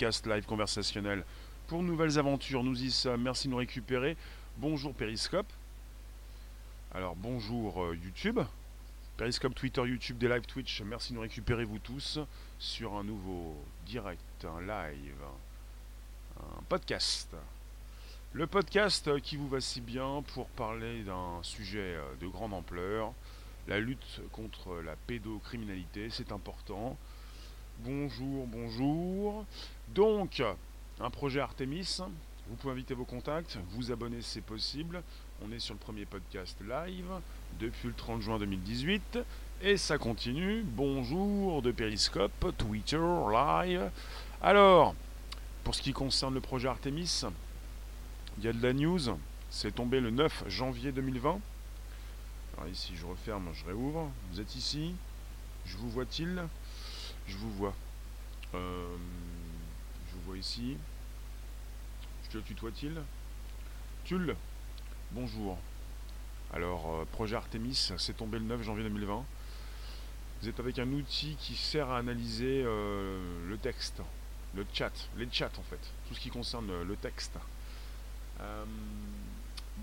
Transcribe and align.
live 0.00 0.46
conversationnel 0.46 1.24
pour 1.66 1.82
nouvelles 1.82 2.18
aventures. 2.18 2.64
Nous 2.64 2.82
y 2.82 2.90
sommes, 2.90 3.20
merci 3.20 3.48
de 3.48 3.50
nous 3.50 3.58
récupérer. 3.58 4.16
Bonjour 4.56 4.94
Periscope. 4.94 5.46
Alors 6.94 7.14
bonjour 7.16 7.84
euh, 7.84 7.96
YouTube. 8.02 8.40
Periscope, 9.18 9.54
Twitter, 9.54 9.82
YouTube, 9.82 10.16
des 10.16 10.28
live 10.28 10.46
Twitch. 10.46 10.80
Merci 10.82 11.10
de 11.10 11.16
nous 11.16 11.20
récupérer 11.20 11.64
vous 11.64 11.78
tous 11.78 12.18
sur 12.58 12.94
un 12.94 13.04
nouveau 13.04 13.54
direct, 13.84 14.46
un 14.46 14.60
live, 14.62 15.22
un 16.38 16.62
podcast. 16.70 17.28
Le 18.32 18.46
podcast 18.46 19.20
qui 19.20 19.36
vous 19.36 19.48
va 19.48 19.60
si 19.60 19.82
bien 19.82 20.22
pour 20.32 20.46
parler 20.48 21.02
d'un 21.02 21.42
sujet 21.42 21.96
euh, 21.96 22.14
de 22.22 22.26
grande 22.26 22.54
ampleur, 22.54 23.12
la 23.68 23.78
lutte 23.78 24.22
contre 24.32 24.80
la 24.80 24.96
pédocriminalité, 24.96 26.08
c'est 26.08 26.32
important. 26.32 26.96
Bonjour, 27.80 28.46
bonjour. 28.46 29.44
Donc, 29.94 30.40
un 31.00 31.10
projet 31.10 31.40
Artemis. 31.40 31.98
Vous 32.48 32.56
pouvez 32.56 32.72
inviter 32.72 32.94
vos 32.94 33.04
contacts, 33.04 33.58
vous 33.70 33.90
abonner 33.90 34.22
c'est 34.22 34.40
possible. 34.40 35.02
On 35.42 35.50
est 35.50 35.58
sur 35.58 35.74
le 35.74 35.80
premier 35.80 36.04
podcast 36.04 36.56
live 36.60 37.10
depuis 37.58 37.88
le 37.88 37.94
30 37.94 38.22
juin 38.22 38.38
2018. 38.38 39.18
Et 39.62 39.76
ça 39.76 39.98
continue. 39.98 40.62
Bonjour 40.62 41.60
de 41.60 41.72
Periscope, 41.72 42.56
Twitter, 42.56 43.00
live. 43.32 43.90
Alors, 44.40 44.94
pour 45.64 45.74
ce 45.74 45.82
qui 45.82 45.92
concerne 45.92 46.34
le 46.34 46.40
projet 46.40 46.68
Artemis, 46.68 47.22
il 48.38 48.44
y 48.44 48.48
a 48.48 48.52
de 48.52 48.62
la 48.62 48.72
news. 48.72 49.18
C'est 49.50 49.74
tombé 49.74 49.98
le 49.98 50.10
9 50.10 50.44
janvier 50.46 50.92
2020. 50.92 51.40
Alors 52.56 52.68
ici, 52.68 52.92
je 52.94 53.06
referme, 53.06 53.48
je 53.54 53.64
réouvre. 53.64 54.08
Vous 54.30 54.40
êtes 54.40 54.54
ici 54.54 54.94
Je 55.66 55.76
vous 55.76 55.90
vois-t-il? 55.90 56.44
Je 57.26 57.36
vous 57.36 57.50
vois. 57.50 57.74
Euh, 58.54 58.96
ici. 60.36 60.76
Je 62.24 62.38
te 62.38 62.38
tutoie-t-il 62.38 63.00
Tulle 64.04 64.36
Bonjour. 65.12 65.58
Alors, 66.52 66.94
euh, 66.94 67.04
projet 67.12 67.36
Artemis, 67.36 67.92
c'est 67.96 68.16
tombé 68.16 68.38
le 68.38 68.44
9 68.44 68.62
janvier 68.62 68.84
2020. 68.84 69.24
Vous 70.42 70.48
êtes 70.48 70.60
avec 70.60 70.78
un 70.78 70.90
outil 70.92 71.36
qui 71.38 71.54
sert 71.54 71.90
à 71.90 71.98
analyser 71.98 72.62
euh, 72.64 73.48
le 73.48 73.58
texte, 73.58 74.02
le 74.54 74.64
chat, 74.72 74.92
les 75.16 75.28
chats 75.30 75.52
en 75.58 75.62
fait, 75.62 75.80
tout 76.08 76.14
ce 76.14 76.20
qui 76.20 76.30
concerne 76.30 76.82
le 76.82 76.96
texte. 76.96 77.36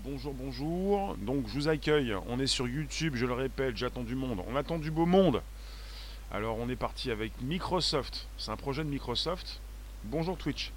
bonjour, 0.04 0.34
bonjour. 0.34 1.16
Donc, 1.18 1.46
je 1.48 1.54
vous 1.54 1.68
accueille. 1.68 2.14
On 2.26 2.40
est 2.40 2.46
sur 2.46 2.66
YouTube, 2.66 3.14
je 3.16 3.26
le 3.26 3.34
répète, 3.34 3.76
j'attends 3.76 4.04
du 4.04 4.14
monde. 4.14 4.42
On 4.48 4.56
attend 4.56 4.78
du 4.78 4.90
beau 4.90 5.06
monde. 5.06 5.42
Alors 6.30 6.58
on 6.58 6.68
est 6.68 6.76
parti 6.76 7.10
avec 7.10 7.32
Microsoft. 7.40 8.28
C'est 8.36 8.50
un 8.50 8.56
projet 8.56 8.84
de 8.84 8.90
Microsoft. 8.90 9.60
Bonjour 10.04 10.38
Twitch. 10.38 10.72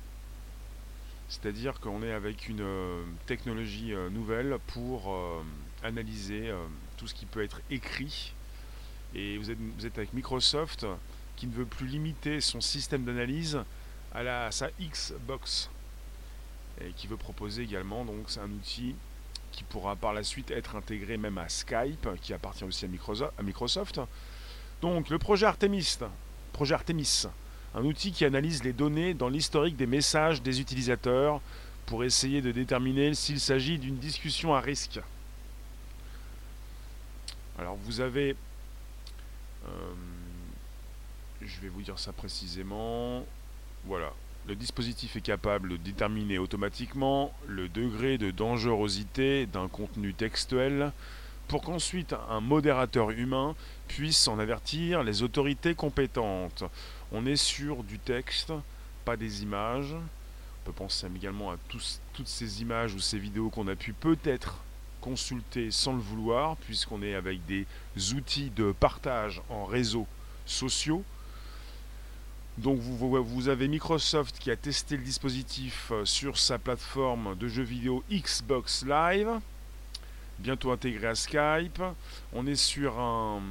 C'est-à-dire 1.29 1.79
qu'on 1.79 2.03
est 2.03 2.11
avec 2.11 2.49
une 2.49 2.61
euh, 2.61 3.03
technologie 3.27 3.93
euh, 3.93 4.09
nouvelle 4.09 4.57
pour 4.67 5.13
euh, 5.13 5.41
analyser 5.83 6.51
tout 6.97 7.07
ce 7.07 7.13
qui 7.13 7.25
peut 7.25 7.43
être 7.43 7.61
écrit. 7.69 8.33
Et 9.13 9.37
vous 9.37 9.51
êtes, 9.51 9.97
avec 9.97 10.13
Microsoft 10.13 10.85
qui 11.35 11.47
ne 11.47 11.53
veut 11.53 11.65
plus 11.65 11.87
limiter 11.87 12.41
son 12.41 12.61
système 12.61 13.05
d'analyse 13.05 13.59
à, 14.13 14.45
à 14.45 14.51
sa 14.51 14.69
Xbox. 14.79 15.69
Et 16.81 16.91
qui 16.93 17.07
veut 17.07 17.17
proposer 17.17 17.63
également, 17.63 18.05
donc 18.05 18.25
un 18.37 18.49
outil 18.51 18.95
qui 19.51 19.63
pourra 19.63 19.95
par 19.95 20.13
la 20.13 20.23
suite 20.23 20.49
être 20.51 20.75
intégré 20.75 21.17
même 21.17 21.37
à 21.37 21.47
Skype, 21.47 22.07
qui 22.21 22.33
appartient 22.33 22.63
aussi 22.63 22.85
à 22.85 23.43
Microsoft 23.43 23.99
donc 24.81 25.09
le 25.09 25.19
projet 25.19 25.45
Artemis, 25.45 25.99
projet 26.53 26.73
Artemis, 26.73 27.25
un 27.75 27.83
outil 27.85 28.11
qui 28.11 28.25
analyse 28.25 28.63
les 28.63 28.73
données 28.73 29.13
dans 29.13 29.29
l'historique 29.29 29.77
des 29.77 29.87
messages 29.87 30.41
des 30.41 30.59
utilisateurs 30.59 31.41
pour 31.85 32.03
essayer 32.03 32.41
de 32.41 32.51
déterminer 32.51 33.13
s'il 33.13 33.39
s'agit 33.39 33.77
d'une 33.77 33.97
discussion 33.97 34.53
à 34.53 34.59
risque. 34.59 34.99
Alors 37.59 37.77
vous 37.85 38.01
avez, 38.01 38.35
euh, 39.67 39.93
je 41.41 41.59
vais 41.61 41.69
vous 41.69 41.81
dire 41.81 41.99
ça 41.99 42.11
précisément, 42.11 43.25
voilà, 43.85 44.13
le 44.47 44.55
dispositif 44.55 45.15
est 45.15 45.21
capable 45.21 45.69
de 45.69 45.77
déterminer 45.77 46.39
automatiquement 46.39 47.33
le 47.47 47.69
degré 47.69 48.17
de 48.17 48.31
dangerosité 48.31 49.45
d'un 49.45 49.67
contenu 49.67 50.13
textuel 50.13 50.91
pour 51.51 51.61
qu'ensuite 51.61 52.15
un 52.29 52.39
modérateur 52.39 53.09
humain 53.09 53.55
puisse 53.89 54.29
en 54.29 54.39
avertir 54.39 55.03
les 55.03 55.21
autorités 55.21 55.75
compétentes. 55.75 56.63
On 57.11 57.25
est 57.25 57.35
sur 57.35 57.83
du 57.83 57.99
texte, 57.99 58.53
pas 59.03 59.17
des 59.17 59.43
images. 59.43 59.93
On 59.93 60.65
peut 60.65 60.71
penser 60.71 61.07
également 61.13 61.51
à 61.51 61.57
toutes 61.67 62.27
ces 62.27 62.61
images 62.61 62.93
ou 62.93 63.01
ces 63.01 63.19
vidéos 63.19 63.49
qu'on 63.49 63.67
a 63.67 63.75
pu 63.75 63.91
peut-être 63.91 64.59
consulter 65.01 65.71
sans 65.71 65.91
le 65.91 65.99
vouloir, 65.99 66.55
puisqu'on 66.55 67.01
est 67.01 67.15
avec 67.15 67.45
des 67.45 67.65
outils 68.13 68.49
de 68.51 68.71
partage 68.71 69.41
en 69.49 69.65
réseaux 69.65 70.07
sociaux. 70.45 71.03
Donc 72.59 72.79
vous, 72.79 73.21
vous, 73.25 73.49
avez 73.49 73.67
Microsoft 73.67 74.39
qui 74.39 74.51
a 74.51 74.55
testé 74.55 74.95
le 74.95 75.03
dispositif 75.03 75.89
euh, 75.91 76.05
sur 76.05 76.37
sa 76.37 76.59
plateforme 76.59 77.35
de 77.35 77.47
jeux 77.49 77.63
vidéo 77.63 78.03
Xbox 78.09 78.85
Live 78.85 79.41
bientôt 80.41 80.71
intégré 80.71 81.07
à 81.07 81.15
Skype. 81.15 81.81
On 82.33 82.47
est 82.47 82.55
sur 82.55 82.99
un, 82.99 83.41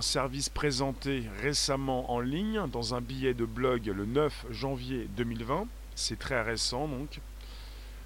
service 0.00 0.48
présenté 0.48 1.24
récemment 1.42 2.12
en 2.12 2.20
ligne 2.20 2.62
dans 2.72 2.94
un 2.94 3.00
billet 3.00 3.34
de 3.34 3.44
blog 3.44 3.86
le 3.86 4.06
9 4.06 4.46
janvier 4.50 5.06
2020. 5.16 5.66
C'est 5.94 6.18
très 6.18 6.40
récent 6.42 6.88
donc. 6.88 7.20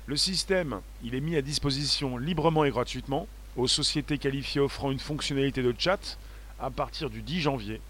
Le 0.07 0.17
système, 0.17 0.81
il 1.03 1.15
est 1.15 1.21
mis 1.21 1.37
à 1.37 1.43
disposition 1.43 2.17
librement 2.17 2.65
et 2.65 2.71
gratuitement 2.71 3.27
aux 3.57 3.67
sociétés 3.67 4.19
qualifiées 4.19 4.61
offrant 4.61 4.91
une 4.91 4.99
fonctionnalité 4.99 5.63
de 5.63 5.75
chat 5.77 6.19
à 6.61 6.71
partir 6.71 7.11
du 7.11 7.23
10 7.23 7.41
janvier. 7.41 7.81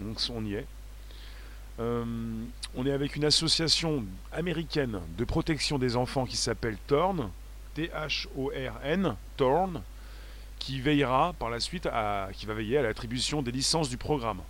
Donc 0.00 0.18
on 0.30 0.44
y 0.44 0.54
est. 0.54 0.66
Euh, 1.78 2.04
on 2.74 2.86
est 2.86 2.92
avec 2.92 3.16
une 3.16 3.24
association 3.24 4.04
américaine 4.32 5.00
de 5.18 5.24
protection 5.24 5.78
des 5.78 5.96
enfants 5.96 6.24
qui 6.24 6.36
s'appelle 6.36 6.78
Torn, 6.86 7.30
T-H-O-R-N, 7.76 9.16
Torn, 9.36 9.82
qui 10.58 10.80
veillera 10.80 11.34
par 11.38 11.50
la 11.50 11.60
suite 11.60 11.84
à, 11.84 12.30
qui 12.32 12.46
va 12.46 12.54
veiller 12.54 12.78
à 12.78 12.82
l'attribution 12.82 13.42
des 13.42 13.52
licences 13.52 13.90
du 13.90 13.98
programme. 13.98 14.40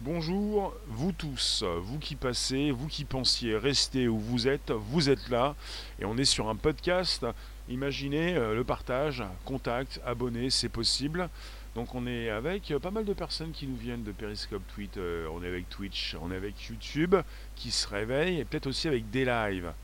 Bonjour, 0.00 0.74
vous 0.86 1.12
tous, 1.12 1.64
vous 1.82 1.98
qui 1.98 2.14
passez, 2.14 2.70
vous 2.70 2.86
qui 2.86 3.04
pensiez 3.04 3.58
rester 3.58 4.08
où 4.08 4.18
vous 4.18 4.48
êtes, 4.48 4.70
vous 4.70 5.10
êtes 5.10 5.28
là, 5.28 5.54
et 6.00 6.06
on 6.06 6.16
est 6.16 6.24
sur 6.24 6.48
un 6.48 6.56
podcast. 6.56 7.26
Imaginez 7.68 8.34
euh, 8.34 8.54
le 8.54 8.64
partage, 8.64 9.22
contact, 9.44 10.00
abonnés, 10.06 10.48
c'est 10.48 10.70
possible. 10.70 11.28
Donc 11.74 11.94
on 11.94 12.06
est 12.06 12.30
avec 12.30 12.72
pas 12.80 12.90
mal 12.90 13.04
de 13.04 13.12
personnes 13.12 13.52
qui 13.52 13.66
nous 13.66 13.76
viennent 13.76 14.02
de 14.02 14.12
Periscope, 14.12 14.62
Twitter, 14.74 15.26
on 15.30 15.42
est 15.42 15.48
avec 15.48 15.68
Twitch, 15.68 16.16
on 16.22 16.32
est 16.32 16.36
avec 16.36 16.58
YouTube, 16.62 17.16
qui 17.54 17.70
se 17.70 17.86
réveillent, 17.86 18.40
et 18.40 18.46
peut-être 18.46 18.68
aussi 18.68 18.88
avec 18.88 19.10
des 19.10 19.26
lives. 19.26 19.74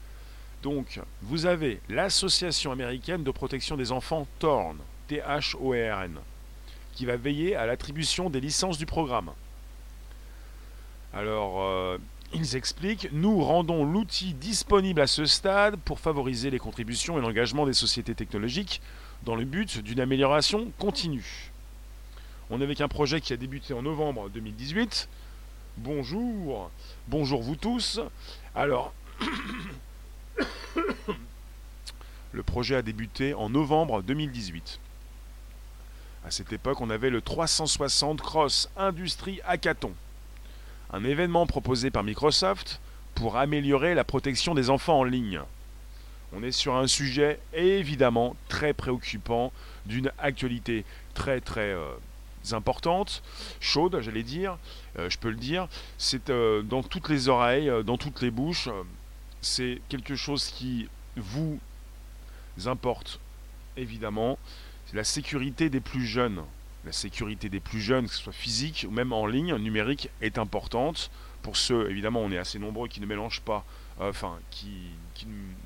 Donc, 0.64 0.98
vous 1.20 1.44
avez 1.44 1.78
l'Association 1.90 2.72
américaine 2.72 3.22
de 3.22 3.30
protection 3.30 3.76
des 3.76 3.92
enfants 3.92 4.26
TORN, 4.38 4.78
T-H-O-R-N, 5.08 6.16
qui 6.94 7.04
va 7.04 7.18
veiller 7.18 7.54
à 7.54 7.66
l'attribution 7.66 8.30
des 8.30 8.40
licences 8.40 8.78
du 8.78 8.86
programme. 8.86 9.30
Alors, 11.12 11.62
euh, 11.62 11.98
ils 12.32 12.56
expliquent 12.56 13.10
Nous 13.12 13.44
rendons 13.44 13.84
l'outil 13.84 14.32
disponible 14.32 15.02
à 15.02 15.06
ce 15.06 15.26
stade 15.26 15.76
pour 15.76 16.00
favoriser 16.00 16.48
les 16.48 16.58
contributions 16.58 17.18
et 17.18 17.20
l'engagement 17.20 17.66
des 17.66 17.74
sociétés 17.74 18.14
technologiques 18.14 18.80
dans 19.22 19.34
le 19.34 19.44
but 19.44 19.82
d'une 19.82 20.00
amélioration 20.00 20.72
continue. 20.78 21.52
On 22.48 22.62
est 22.62 22.64
avec 22.64 22.80
un 22.80 22.88
projet 22.88 23.20
qui 23.20 23.34
a 23.34 23.36
débuté 23.36 23.74
en 23.74 23.82
novembre 23.82 24.30
2018. 24.30 25.10
Bonjour, 25.76 26.70
bonjour 27.08 27.42
vous 27.42 27.56
tous. 27.56 28.00
Alors, 28.54 28.94
le 32.32 32.42
projet 32.42 32.76
a 32.76 32.82
débuté 32.82 33.34
en 33.34 33.48
novembre 33.48 34.02
2018. 34.02 34.80
À 36.26 36.30
cette 36.30 36.52
époque, 36.52 36.80
on 36.80 36.90
avait 36.90 37.10
le 37.10 37.20
360 37.20 38.20
Cross 38.20 38.70
Industrie 38.76 39.40
Hackathon, 39.44 39.92
un 40.92 41.04
événement 41.04 41.46
proposé 41.46 41.90
par 41.90 42.02
Microsoft 42.02 42.80
pour 43.14 43.36
améliorer 43.36 43.94
la 43.94 44.04
protection 44.04 44.54
des 44.54 44.70
enfants 44.70 45.00
en 45.00 45.04
ligne. 45.04 45.40
On 46.32 46.42
est 46.42 46.50
sur 46.52 46.74
un 46.74 46.88
sujet 46.88 47.38
évidemment 47.52 48.34
très 48.48 48.72
préoccupant, 48.72 49.52
d'une 49.86 50.10
actualité 50.18 50.84
très 51.14 51.40
très 51.40 51.72
euh, 51.72 51.92
importante, 52.52 53.22
chaude, 53.60 54.00
j'allais 54.00 54.22
dire, 54.22 54.58
euh, 54.98 55.08
je 55.08 55.18
peux 55.18 55.30
le 55.30 55.36
dire. 55.36 55.68
C'est 55.98 56.30
euh, 56.30 56.62
dans 56.62 56.82
toutes 56.82 57.08
les 57.08 57.28
oreilles, 57.28 57.70
dans 57.84 57.98
toutes 57.98 58.20
les 58.20 58.30
bouches 58.30 58.68
c'est 59.44 59.80
quelque 59.88 60.16
chose 60.16 60.46
qui 60.46 60.88
vous 61.16 61.60
importe, 62.66 63.20
évidemment. 63.76 64.38
C'est 64.86 64.96
la 64.96 65.04
sécurité 65.04 65.70
des 65.70 65.80
plus 65.80 66.06
jeunes. 66.06 66.42
la 66.84 66.92
sécurité 66.92 67.48
des 67.48 67.60
plus 67.60 67.80
jeunes, 67.80 68.06
que 68.06 68.12
ce 68.12 68.22
soit 68.22 68.32
physique 68.32 68.84
ou 68.86 68.90
même 68.90 69.12
en 69.12 69.26
ligne, 69.26 69.54
numérique, 69.56 70.10
est 70.20 70.36
importante. 70.36 71.10
Pour 71.42 71.56
ceux, 71.56 71.90
évidemment, 71.90 72.20
on 72.20 72.30
est 72.30 72.38
assez 72.38 72.58
nombreux 72.58 72.88
qui 72.88 73.00
ne 73.00 73.06
mélangent 73.06 73.40
pas, 73.40 73.64
euh, 74.00 74.10
enfin, 74.10 74.38
qui, 74.50 74.68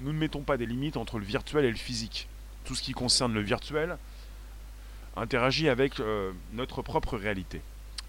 nous 0.01 0.13
ne 0.13 0.19
mettons 0.19 0.43
pas 0.43 0.57
des 0.57 0.67
limites 0.67 0.97
entre 0.97 1.19
le 1.19 1.25
virtuel 1.25 1.65
et 1.65 1.71
le 1.71 1.77
physique. 1.77 2.29
Tout 2.65 2.75
ce 2.75 2.83
qui 2.83 2.93
concerne 2.93 3.33
le 3.33 3.41
virtuel 3.41 3.97
interagit 5.17 5.69
avec 5.69 5.99
euh, 5.99 6.33
notre 6.53 6.83
propre 6.83 7.17
réalité. 7.17 7.61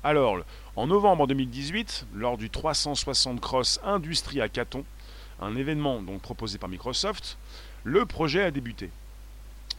Alors, 0.04 0.38
en 0.76 0.88
novembre 0.88 1.28
2018, 1.28 2.08
lors 2.14 2.38
du 2.38 2.50
360 2.50 3.42
Cross 3.42 3.80
Industrie 3.84 4.42
à 4.42 4.50
Caton, 4.50 4.86
un 5.42 5.56
événement 5.56 6.02
donc 6.02 6.22
proposé 6.22 6.58
par 6.58 6.70
Microsoft, 6.70 7.38
le 7.84 8.06
projet 8.06 8.44
a 8.44 8.52
débuté. 8.52 8.90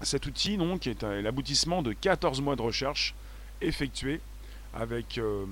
Cet 0.02 0.26
outil 0.26 0.56
donc 0.56 0.86
est 0.86 1.02
l'aboutissement 1.02 1.82
de 1.82 1.92
14 1.92 2.40
mois 2.40 2.56
de 2.56 2.62
recherche 2.62 3.14
effectués 3.60 4.20
avec 4.74 5.18
euh, 5.18 5.44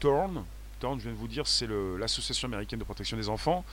Thorn. 0.00 0.44
Thorn, 0.80 0.98
je 0.98 1.04
viens 1.04 1.12
de 1.12 1.16
vous 1.16 1.28
dire, 1.28 1.46
c'est 1.46 1.68
l'association 1.98 2.48
américaine 2.48 2.78
de 2.78 2.84
protection 2.84 3.16
des 3.16 3.28
enfants, 3.28 3.64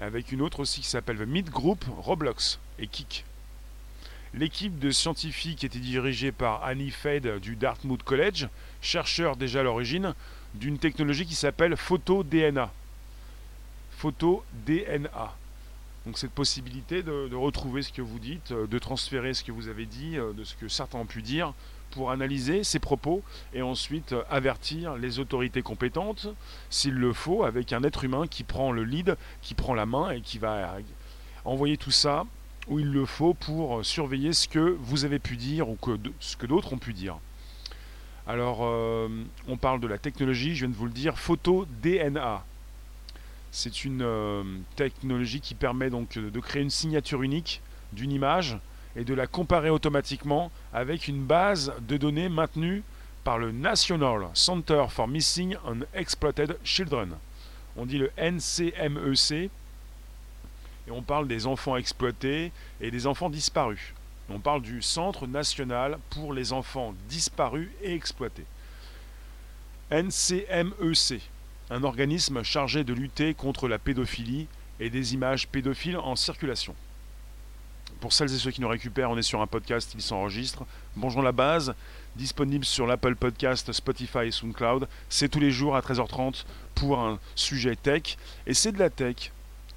avec 0.00 0.30
une 0.32 0.42
autre 0.42 0.60
aussi 0.60 0.82
qui 0.82 0.86
s'appelle 0.86 1.16
The 1.16 1.26
Mid 1.26 1.50
Group, 1.50 1.84
Roblox 1.96 2.60
et 2.78 2.86
Kik. 2.86 3.24
L'équipe 4.34 4.78
de 4.78 4.90
scientifiques 4.90 5.64
était 5.64 5.78
dirigée 5.78 6.32
par 6.32 6.62
Annie 6.62 6.90
Fade 6.90 7.40
du 7.40 7.56
Dartmouth 7.56 8.02
College, 8.02 8.48
chercheur 8.82 9.36
déjà 9.36 9.60
à 9.60 9.62
l'origine 9.62 10.14
d'une 10.54 10.78
technologie 10.78 11.26
qui 11.26 11.34
s'appelle 11.34 11.76
photo-DNA. 11.76 12.70
Photo-DNA. 13.98 15.34
Donc 16.06 16.18
cette 16.18 16.30
possibilité 16.30 17.02
de, 17.02 17.34
retrouver 17.34 17.82
ce 17.82 17.92
que 17.92 18.00
vous 18.00 18.20
dites, 18.20 18.52
euh, 18.52 18.66
de 18.66 18.78
transférer 18.78 19.34
ce 19.34 19.42
que 19.42 19.50
vous 19.50 19.68
avez 19.68 19.86
dit, 19.86 20.16
euh, 20.16 20.32
de 20.32 20.44
ce 20.44 20.54
que 20.54 20.68
certains 20.68 20.98
ont 20.98 21.06
pu 21.06 21.20
dire, 21.20 21.52
pour 21.90 22.12
analyser 22.12 22.62
ces 22.62 22.78
propos 22.78 23.22
et 23.52 23.60
ensuite 23.60 24.12
euh, 24.12 24.22
avertir 24.30 24.94
les 24.96 25.18
autorités 25.18 25.62
compétentes, 25.62 26.28
s'il 26.70 26.94
le 26.94 27.12
faut, 27.12 27.42
avec 27.42 27.72
un 27.72 27.82
être 27.82 28.04
humain 28.04 28.28
qui 28.28 28.44
prend 28.44 28.70
le 28.70 28.84
lead, 28.84 29.16
qui 29.42 29.54
prend 29.54 29.74
la 29.74 29.84
main 29.84 30.10
et 30.10 30.20
qui 30.20 30.38
va 30.38 30.76
envoyer 31.44 31.76
tout 31.76 31.90
ça 31.90 32.24
où 32.68 32.78
il 32.78 32.92
le 32.92 33.04
faut 33.04 33.34
pour 33.34 33.84
surveiller 33.84 34.32
ce 34.32 34.46
que 34.46 34.76
vous 34.80 35.04
avez 35.04 35.18
pu 35.18 35.36
dire 35.36 35.68
ou 35.68 35.76
ce 36.20 36.36
que 36.36 36.46
d'autres 36.46 36.72
ont 36.72 36.78
pu 36.78 36.92
dire. 36.92 37.18
Alors, 38.26 38.60
on 38.60 39.56
parle 39.56 39.80
de 39.80 39.86
la 39.86 39.96
technologie, 39.96 40.54
je 40.54 40.66
viens 40.66 40.68
de 40.68 40.78
vous 40.78 40.84
le 40.84 40.92
dire, 40.92 41.18
photo 41.18 41.66
DNA. 41.82 42.44
C'est 43.50 43.84
une 43.84 44.02
euh, 44.02 44.42
technologie 44.76 45.40
qui 45.40 45.54
permet 45.54 45.90
donc 45.90 46.18
de 46.18 46.40
créer 46.40 46.62
une 46.62 46.70
signature 46.70 47.22
unique 47.22 47.62
d'une 47.92 48.12
image 48.12 48.58
et 48.96 49.04
de 49.04 49.14
la 49.14 49.26
comparer 49.26 49.70
automatiquement 49.70 50.50
avec 50.72 51.08
une 51.08 51.24
base 51.24 51.72
de 51.86 51.96
données 51.96 52.28
maintenue 52.28 52.82
par 53.24 53.38
le 53.38 53.52
National 53.52 54.28
Center 54.34 54.86
for 54.88 55.08
Missing 55.08 55.56
and 55.66 55.80
Exploited 55.94 56.58
Children. 56.64 57.14
On 57.76 57.86
dit 57.86 57.98
le 57.98 58.10
NCMEC 58.18 59.32
e 59.32 59.50
et 60.86 60.90
on 60.90 61.02
parle 61.02 61.28
des 61.28 61.46
enfants 61.46 61.76
exploités 61.76 62.50
et 62.80 62.90
des 62.90 63.06
enfants 63.06 63.30
disparus. 63.30 63.92
On 64.30 64.40
parle 64.40 64.62
du 64.62 64.82
Centre 64.82 65.26
national 65.26 65.98
pour 66.10 66.32
les 66.32 66.52
enfants 66.52 66.94
disparus 67.08 67.68
et 67.82 67.94
exploités. 67.94 68.46
NCMEC 69.90 71.22
un 71.70 71.84
organisme 71.84 72.42
chargé 72.42 72.84
de 72.84 72.94
lutter 72.94 73.34
contre 73.34 73.68
la 73.68 73.78
pédophilie 73.78 74.46
et 74.80 74.90
des 74.90 75.14
images 75.14 75.48
pédophiles 75.48 75.98
en 75.98 76.16
circulation. 76.16 76.74
Pour 78.00 78.12
celles 78.12 78.32
et 78.32 78.38
ceux 78.38 78.50
qui 78.50 78.60
nous 78.60 78.68
récupèrent, 78.68 79.10
on 79.10 79.18
est 79.18 79.22
sur 79.22 79.42
un 79.42 79.46
podcast, 79.46 79.92
il 79.94 80.00
s'enregistre. 80.00 80.64
Bonjour 80.96 81.20
la 81.20 81.32
base, 81.32 81.74
disponible 82.16 82.64
sur 82.64 82.86
l'Apple 82.86 83.16
Podcast, 83.16 83.72
Spotify 83.72 84.26
et 84.26 84.30
SoundCloud. 84.30 84.88
C'est 85.08 85.28
tous 85.28 85.40
les 85.40 85.50
jours 85.50 85.74
à 85.76 85.80
13h30 85.80 86.44
pour 86.74 87.00
un 87.00 87.18
sujet 87.34 87.76
tech. 87.76 88.16
Et 88.46 88.54
c'est 88.54 88.72
de 88.72 88.78
la 88.78 88.88
tech 88.88 89.32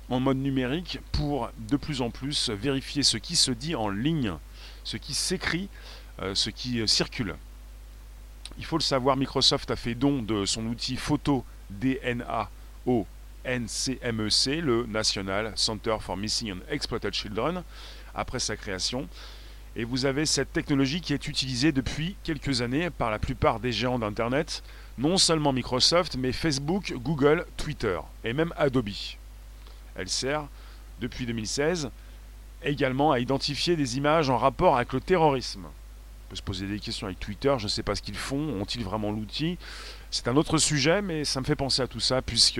en 0.09 0.19
mode 0.19 0.37
numérique 0.37 0.99
pour 1.11 1.49
de 1.57 1.77
plus 1.77 2.01
en 2.01 2.11
plus 2.11 2.49
vérifier 2.49 3.01
ce 3.01 3.17
qui 3.17 3.35
se 3.35 3.51
dit 3.51 3.75
en 3.75 3.89
ligne, 3.89 4.33
ce 4.83 4.97
qui 4.97 5.13
s'écrit, 5.13 5.67
euh, 6.21 6.35
ce 6.35 6.49
qui 6.51 6.87
circule. 6.87 7.35
Il 8.57 8.65
faut 8.65 8.77
le 8.77 8.83
savoir, 8.83 9.17
Microsoft 9.17 9.71
a 9.71 9.75
fait 9.75 9.95
don 9.95 10.21
de 10.21 10.45
son 10.45 10.65
outil 10.67 10.95
photo 10.95 11.43
DNA 11.79 12.49
au 12.85 13.05
NCMEC, 13.45 14.61
le 14.61 14.85
National 14.85 15.53
Center 15.55 15.97
for 15.99 16.17
Missing 16.17 16.53
and 16.53 16.59
Exploited 16.69 17.13
Children, 17.13 17.63
après 18.13 18.39
sa 18.39 18.55
création. 18.55 19.07
Et 19.75 19.83
vous 19.85 20.05
avez 20.05 20.25
cette 20.25 20.51
technologie 20.51 20.99
qui 20.99 21.13
est 21.13 21.27
utilisée 21.27 21.71
depuis 21.71 22.15
quelques 22.23 22.61
années 22.61 22.89
par 22.89 23.09
la 23.09 23.19
plupart 23.19 23.59
des 23.59 23.71
géants 23.71 23.99
d'Internet, 23.99 24.63
non 24.97 25.17
seulement 25.17 25.53
Microsoft, 25.53 26.17
mais 26.17 26.33
Facebook, 26.33 26.93
Google, 26.97 27.45
Twitter 27.55 27.97
et 28.23 28.33
même 28.33 28.53
Adobe. 28.57 28.89
Elle 29.95 30.09
sert, 30.09 30.47
depuis 30.99 31.25
2016, 31.25 31.89
également 32.63 33.11
à 33.11 33.19
identifier 33.19 33.75
des 33.75 33.97
images 33.97 34.29
en 34.29 34.37
rapport 34.37 34.75
avec 34.75 34.93
le 34.93 34.99
terrorisme. 34.99 35.63
On 35.65 36.29
peut 36.29 36.35
se 36.35 36.41
poser 36.41 36.67
des 36.67 36.79
questions 36.79 37.07
avec 37.07 37.19
Twitter, 37.19 37.53
je 37.57 37.63
ne 37.63 37.69
sais 37.69 37.83
pas 37.83 37.95
ce 37.95 38.01
qu'ils 38.01 38.15
font, 38.15 38.61
ont-ils 38.61 38.83
vraiment 38.83 39.11
l'outil? 39.11 39.57
C'est 40.11 40.27
un 40.27 40.35
autre 40.35 40.57
sujet, 40.57 41.01
mais 41.01 41.23
ça 41.23 41.39
me 41.39 41.45
fait 41.45 41.55
penser 41.55 41.81
à 41.81 41.87
tout 41.87 42.01
ça, 42.01 42.21
puisque 42.21 42.59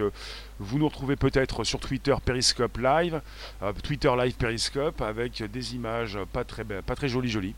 vous 0.58 0.80
nous 0.80 0.88
retrouvez 0.88 1.18
peut-être 1.18 1.66
sur 1.66 1.82
Twitter 1.82 2.16
Periscope 2.24 2.78
Live, 2.78 3.22
euh, 3.62 3.74
Twitter 3.84 4.12
Live 4.18 4.36
Periscope, 4.36 5.02
avec 5.02 5.44
des 5.44 5.76
images 5.76 6.18
pas 6.32 6.46
très, 6.46 7.10
jolies 7.10 7.30
jolies. 7.30 7.56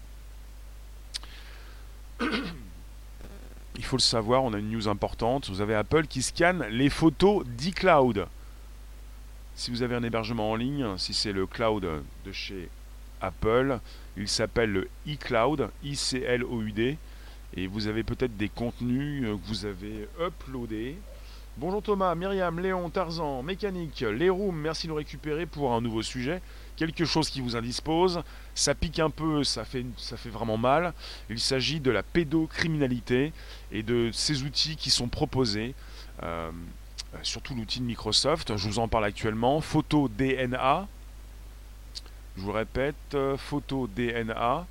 Il 3.75 3.83
faut 3.83 3.97
le 3.97 4.01
savoir, 4.01 4.43
on 4.43 4.53
a 4.53 4.59
une 4.59 4.71
news 4.71 4.87
importante. 4.87 5.49
Vous 5.49 5.61
avez 5.61 5.75
Apple 5.75 6.07
qui 6.07 6.23
scanne 6.23 6.65
les 6.69 6.89
photos 6.89 7.45
d'iCloud. 7.45 8.27
Si 9.55 9.69
vous 9.69 9.83
avez 9.83 9.95
un 9.95 10.03
hébergement 10.03 10.51
en 10.51 10.55
ligne, 10.55 10.97
si 10.97 11.13
c'est 11.13 11.31
le 11.31 11.45
cloud 11.45 11.87
de 12.25 12.31
chez 12.31 12.69
Apple, 13.21 13.79
il 14.17 14.27
s'appelle 14.27 14.71
le 14.71 14.89
iCloud, 15.05 15.69
I-C-L-O-U-D 15.83 16.97
et 17.55 17.67
vous 17.67 17.87
avez 17.87 18.03
peut-être 18.03 18.35
des 18.37 18.49
contenus 18.49 19.23
euh, 19.25 19.37
que 19.37 19.47
vous 19.47 19.65
avez 19.65 20.07
uploadés. 20.19 20.97
Bonjour 21.55 21.83
Thomas, 21.83 22.15
Myriam, 22.15 22.59
Léon, 22.59 22.89
Tarzan, 22.89 23.43
Mécanique, 23.43 24.01
les 24.01 24.31
merci 24.31 24.87
de 24.87 24.91
nous 24.91 24.97
récupérer 24.97 25.45
pour 25.45 25.71
un 25.73 25.81
nouveau 25.81 26.01
sujet. 26.01 26.41
Quelque 26.77 27.05
chose 27.05 27.29
qui 27.29 27.41
vous 27.41 27.55
indispose, 27.55 28.23
ça 28.55 28.73
pique 28.73 28.97
un 28.97 29.11
peu, 29.11 29.43
ça 29.43 29.63
fait, 29.63 29.85
vraiment 30.25 30.57
mal. 30.57 30.93
Il 31.29 31.39
s'agit 31.39 31.79
de 31.79 31.91
la 31.91 32.01
pédocriminalité 32.01 33.33
et 33.71 33.83
de 33.83 34.09
ces 34.11 34.41
outils 34.41 34.75
qui 34.75 34.89
sont 34.89 35.07
proposés, 35.07 35.75
euh, 36.23 36.49
surtout 37.21 37.53
l'outil 37.53 37.81
de 37.81 37.85
Microsoft, 37.85 38.57
je 38.57 38.67
vous 38.67 38.79
en 38.79 38.87
parle 38.87 39.05
actuellement, 39.05 39.61
Photo 39.61 40.09
DNA. 40.09 40.87
Je 42.35 42.41
vous 42.41 42.51
répète, 42.51 42.95
euh, 43.13 43.37
Photo 43.37 43.87
DNA. 43.95 44.65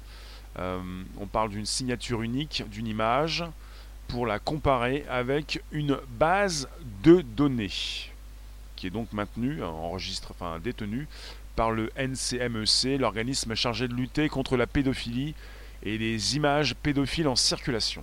Euh, 0.59 0.81
on 1.19 1.27
parle 1.27 1.51
d'une 1.51 1.67
signature 1.67 2.23
unique 2.23 2.63
d'une 2.71 2.87
image 2.87 3.45
pour 4.09 4.27
la 4.27 4.39
comparer 4.39 5.05
avec 5.09 5.63
une 5.73 5.99
base 6.19 6.69
de 7.03 7.23
données 7.23 7.71
qui 8.83 8.89
est 8.89 8.91
donc 8.91 9.13
maintenue, 9.13 9.63
enregistre, 9.63 10.33
enfin 10.33 10.59
détenue 10.59 11.07
par 11.55 11.71
le 11.71 11.93
NCMEC, 11.97 12.99
l'organisme 12.99 13.55
chargé 13.55 13.87
de 13.87 13.95
lutter 13.95 14.29
contre 14.29 14.57
la 14.57 14.67
pédophilie 14.67 15.37
et 15.85 15.99
les 15.99 16.35
images 16.35 16.75
pédophiles 16.75 17.29
en 17.29 17.37
circulation. 17.37 18.03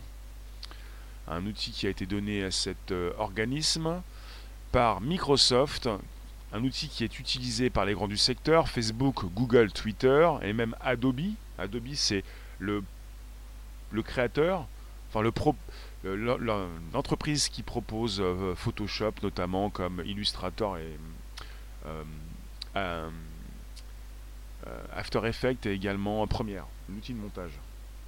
Un 1.28 1.46
outil 1.46 1.72
qui 1.72 1.86
a 1.86 1.90
été 1.90 2.06
donné 2.06 2.46
à 2.46 2.52
cet 2.52 2.94
euh, 2.94 3.12
organisme 3.18 4.02
par 4.72 5.02
Microsoft, 5.02 5.90
un 6.54 6.64
outil 6.64 6.88
qui 6.88 7.04
est 7.04 7.20
utilisé 7.20 7.70
par 7.70 7.84
les 7.84 7.94
grands 7.94 8.08
du 8.08 8.18
secteur, 8.18 8.70
Facebook, 8.70 9.26
Google, 9.36 9.74
Twitter 9.74 10.30
et 10.42 10.54
même 10.54 10.76
Adobe. 10.80 11.34
Adobe, 11.58 11.94
c'est 11.94 12.24
le, 12.60 12.84
créateur, 14.04 14.68
enfin 15.10 15.22
le 15.22 15.32
l'entreprise 16.94 17.50
qui 17.50 17.64
propose 17.64 18.22
euh, 18.22 18.56
Photoshop 18.56 19.14
notamment 19.22 19.70
comme 19.70 20.02
Illustrator 20.06 20.78
et 20.78 20.98
euh, 21.86 22.04
euh, 22.76 23.10
After 24.96 25.22
Effects 25.26 25.66
et 25.66 25.72
également 25.72 26.26
Premiere, 26.28 26.66
l'outil 26.90 27.14
de 27.14 27.20
montage. 27.20 27.52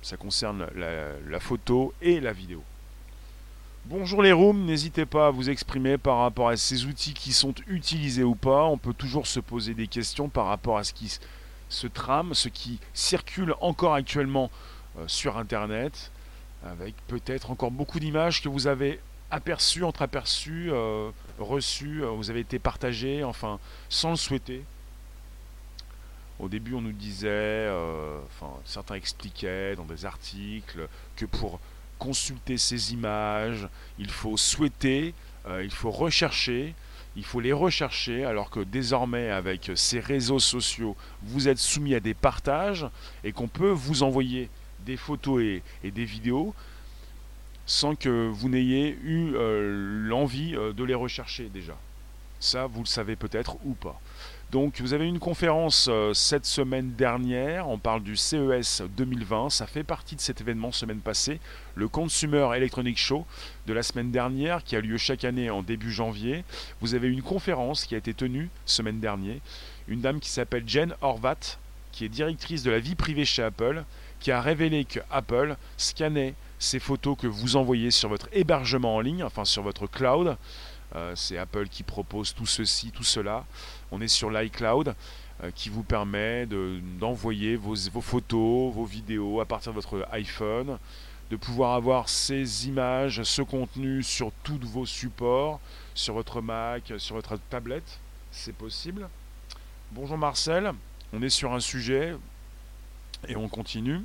Ça 0.01 0.17
concerne 0.17 0.67
la, 0.75 1.39
photo 1.39 1.93
et 2.01 2.19
la 2.19 2.33
vidéo. 2.33 2.63
Bonjour 3.85 4.21
les 4.21 4.31
rooms, 4.31 4.65
n'hésitez 4.65 5.05
pas 5.05 5.27
à 5.27 5.31
vous 5.31 5.49
exprimer 5.49 5.97
par 5.97 6.17
rapport 6.17 6.49
à 6.49 6.57
ces 6.57 6.85
outils 6.85 7.13
qui 7.13 7.33
sont 7.33 7.53
utilisés 7.67 8.23
ou 8.23 8.35
pas. 8.35 8.65
On 8.65 8.77
peut 8.77 8.93
toujours 8.93 9.27
se 9.27 9.39
poser 9.39 9.73
des 9.73 9.87
questions 9.87 10.29
par 10.29 10.47
rapport 10.47 10.77
à 10.77 10.83
ce 10.83 10.93
qui 10.93 11.19
se 11.71 11.87
trame, 11.87 12.33
ce 12.33 12.49
qui 12.49 12.79
circule 12.93 13.55
encore 13.61 13.93
actuellement 13.93 14.51
euh, 14.99 15.07
sur 15.07 15.37
Internet, 15.37 16.11
avec 16.65 16.95
peut-être 17.07 17.49
encore 17.49 17.71
beaucoup 17.71 17.99
d'images 17.99 18.41
que 18.43 18.49
vous 18.49 18.67
avez 18.67 18.99
aperçues, 19.31 19.83
entreaperçues, 19.83 20.69
euh, 20.71 21.09
reçues, 21.39 22.03
euh, 22.03 22.09
vous 22.09 22.29
avez 22.29 22.41
été 22.41 22.59
partagées, 22.59 23.23
enfin, 23.23 23.59
sans 23.89 24.11
le 24.11 24.15
souhaiter. 24.17 24.63
Au 26.39 26.49
début, 26.49 26.73
on 26.73 26.81
nous 26.81 26.91
disait, 26.91 27.69
enfin, 28.25 28.51
certains 28.65 28.95
expliquaient 28.95 29.75
dans 29.75 29.85
des 29.85 30.05
articles 30.05 30.87
que 31.15 31.25
pour 31.25 31.59
consulter 31.99 32.57
ces 32.57 32.93
images, 32.93 33.67
il 33.99 34.09
faut 34.09 34.37
souhaiter, 34.37 35.13
il 35.47 35.69
faut 35.69 35.91
rechercher, 35.91 36.73
il 37.15 37.25
faut 37.25 37.39
les 37.39 37.53
rechercher 37.53 38.23
alors 38.23 38.49
que 38.49 38.61
désormais 38.61 39.29
avec 39.29 39.71
ces 39.75 39.99
réseaux 39.99 40.39
sociaux, 40.39 40.95
vous 41.23 41.47
êtes 41.47 41.57
soumis 41.57 41.95
à 41.95 41.99
des 41.99 42.13
partages 42.13 42.87
et 43.23 43.31
qu'on 43.31 43.47
peut 43.47 43.71
vous 43.71 44.03
envoyer 44.03 44.49
des 44.85 44.97
photos 44.97 45.41
et, 45.41 45.91
des 45.91 46.05
vidéos 46.05 46.53
sans 47.65 47.95
que 47.95 48.27
vous 48.27 48.49
n'ayez 48.49 48.97
eu 49.03 49.33
euh, 49.35 50.07
l'envie 50.07 50.55
euh, 50.55 50.73
de 50.73 50.83
les 50.83 50.95
rechercher 50.95 51.49
déjà. 51.49 51.77
Ça, 52.39 52.65
vous 52.65 52.81
le 52.81 52.87
savez 52.87 53.15
peut-être 53.15 53.57
ou 53.65 53.73
pas. 53.73 54.01
Donc 54.51 54.81
vous 54.81 54.91
avez 54.91 55.07
une 55.07 55.19
conférence 55.19 55.87
euh, 55.89 56.13
cette 56.13 56.45
semaine 56.45 56.91
dernière, 56.91 57.69
on 57.69 57.77
parle 57.77 58.03
du 58.03 58.17
CES 58.17 58.83
2020, 58.97 59.49
ça 59.49 59.65
fait 59.65 59.85
partie 59.85 60.17
de 60.17 60.19
cet 60.19 60.41
événement 60.41 60.73
semaine 60.73 60.99
passée, 60.99 61.39
le 61.75 61.87
Consumer 61.87 62.49
Electronic 62.53 62.97
Show 62.97 63.25
de 63.65 63.71
la 63.71 63.81
semaine 63.81 64.11
dernière 64.11 64.65
qui 64.65 64.75
a 64.75 64.81
lieu 64.81 64.97
chaque 64.97 65.23
année 65.23 65.49
en 65.49 65.63
début 65.63 65.89
janvier. 65.89 66.43
Vous 66.81 66.95
avez 66.95 67.07
une 67.07 67.21
conférence 67.21 67.85
qui 67.85 67.95
a 67.95 67.97
été 67.97 68.13
tenue 68.13 68.49
semaine 68.65 68.99
dernière, 68.99 69.39
une 69.87 70.01
dame 70.01 70.19
qui 70.19 70.29
s'appelle 70.29 70.67
Jen 70.67 70.95
Horvat, 71.01 71.57
qui 71.93 72.03
est 72.03 72.09
directrice 72.09 72.63
de 72.63 72.71
la 72.71 72.79
vie 72.79 72.95
privée 72.95 73.23
chez 73.23 73.43
Apple, 73.43 73.85
qui 74.19 74.31
a 74.31 74.41
révélé 74.41 74.83
que 74.83 74.99
Apple 75.11 75.55
scannait 75.77 76.35
ces 76.59 76.79
photos 76.79 77.17
que 77.17 77.27
vous 77.27 77.55
envoyez 77.55 77.89
sur 77.89 78.09
votre 78.09 78.27
hébergement 78.33 78.97
en 78.97 78.99
ligne, 78.99 79.23
enfin 79.23 79.45
sur 79.45 79.63
votre 79.63 79.87
cloud, 79.87 80.35
c'est 81.15 81.37
Apple 81.37 81.67
qui 81.67 81.83
propose 81.83 82.33
tout 82.33 82.45
ceci, 82.45 82.91
tout 82.91 83.03
cela. 83.03 83.45
On 83.91 84.01
est 84.01 84.07
sur 84.07 84.29
l'iCloud 84.29 84.95
euh, 85.43 85.49
qui 85.55 85.69
vous 85.69 85.81
permet 85.81 86.45
d'envoyer 86.99 87.55
vos, 87.55 87.75
photos, 87.75 88.71
vos 88.71 88.85
vidéos 88.85 89.41
à 89.41 89.45
partir 89.45 89.71
de 89.71 89.75
votre 89.75 90.07
iPhone, 90.11 90.77
de 91.31 91.35
pouvoir 91.35 91.73
avoir 91.73 92.09
ces 92.09 92.67
images, 92.67 93.23
ce 93.23 93.41
contenu 93.41 94.03
sur 94.03 94.31
tous 94.43 94.59
vos 94.61 94.85
supports, 94.85 95.59
sur 95.95 96.13
votre 96.13 96.41
Mac, 96.41 96.93
sur 96.97 97.15
votre 97.15 97.39
tablette. 97.49 97.99
C'est 98.29 98.55
possible. 98.55 99.09
Bonjour 99.93 100.17
Marcel, 100.17 100.73
on 101.11 101.23
est 101.23 101.29
sur 101.29 101.53
un 101.53 101.59
sujet 101.59 102.15
et 103.27 103.35
on 103.35 103.49
continue. 103.49 104.01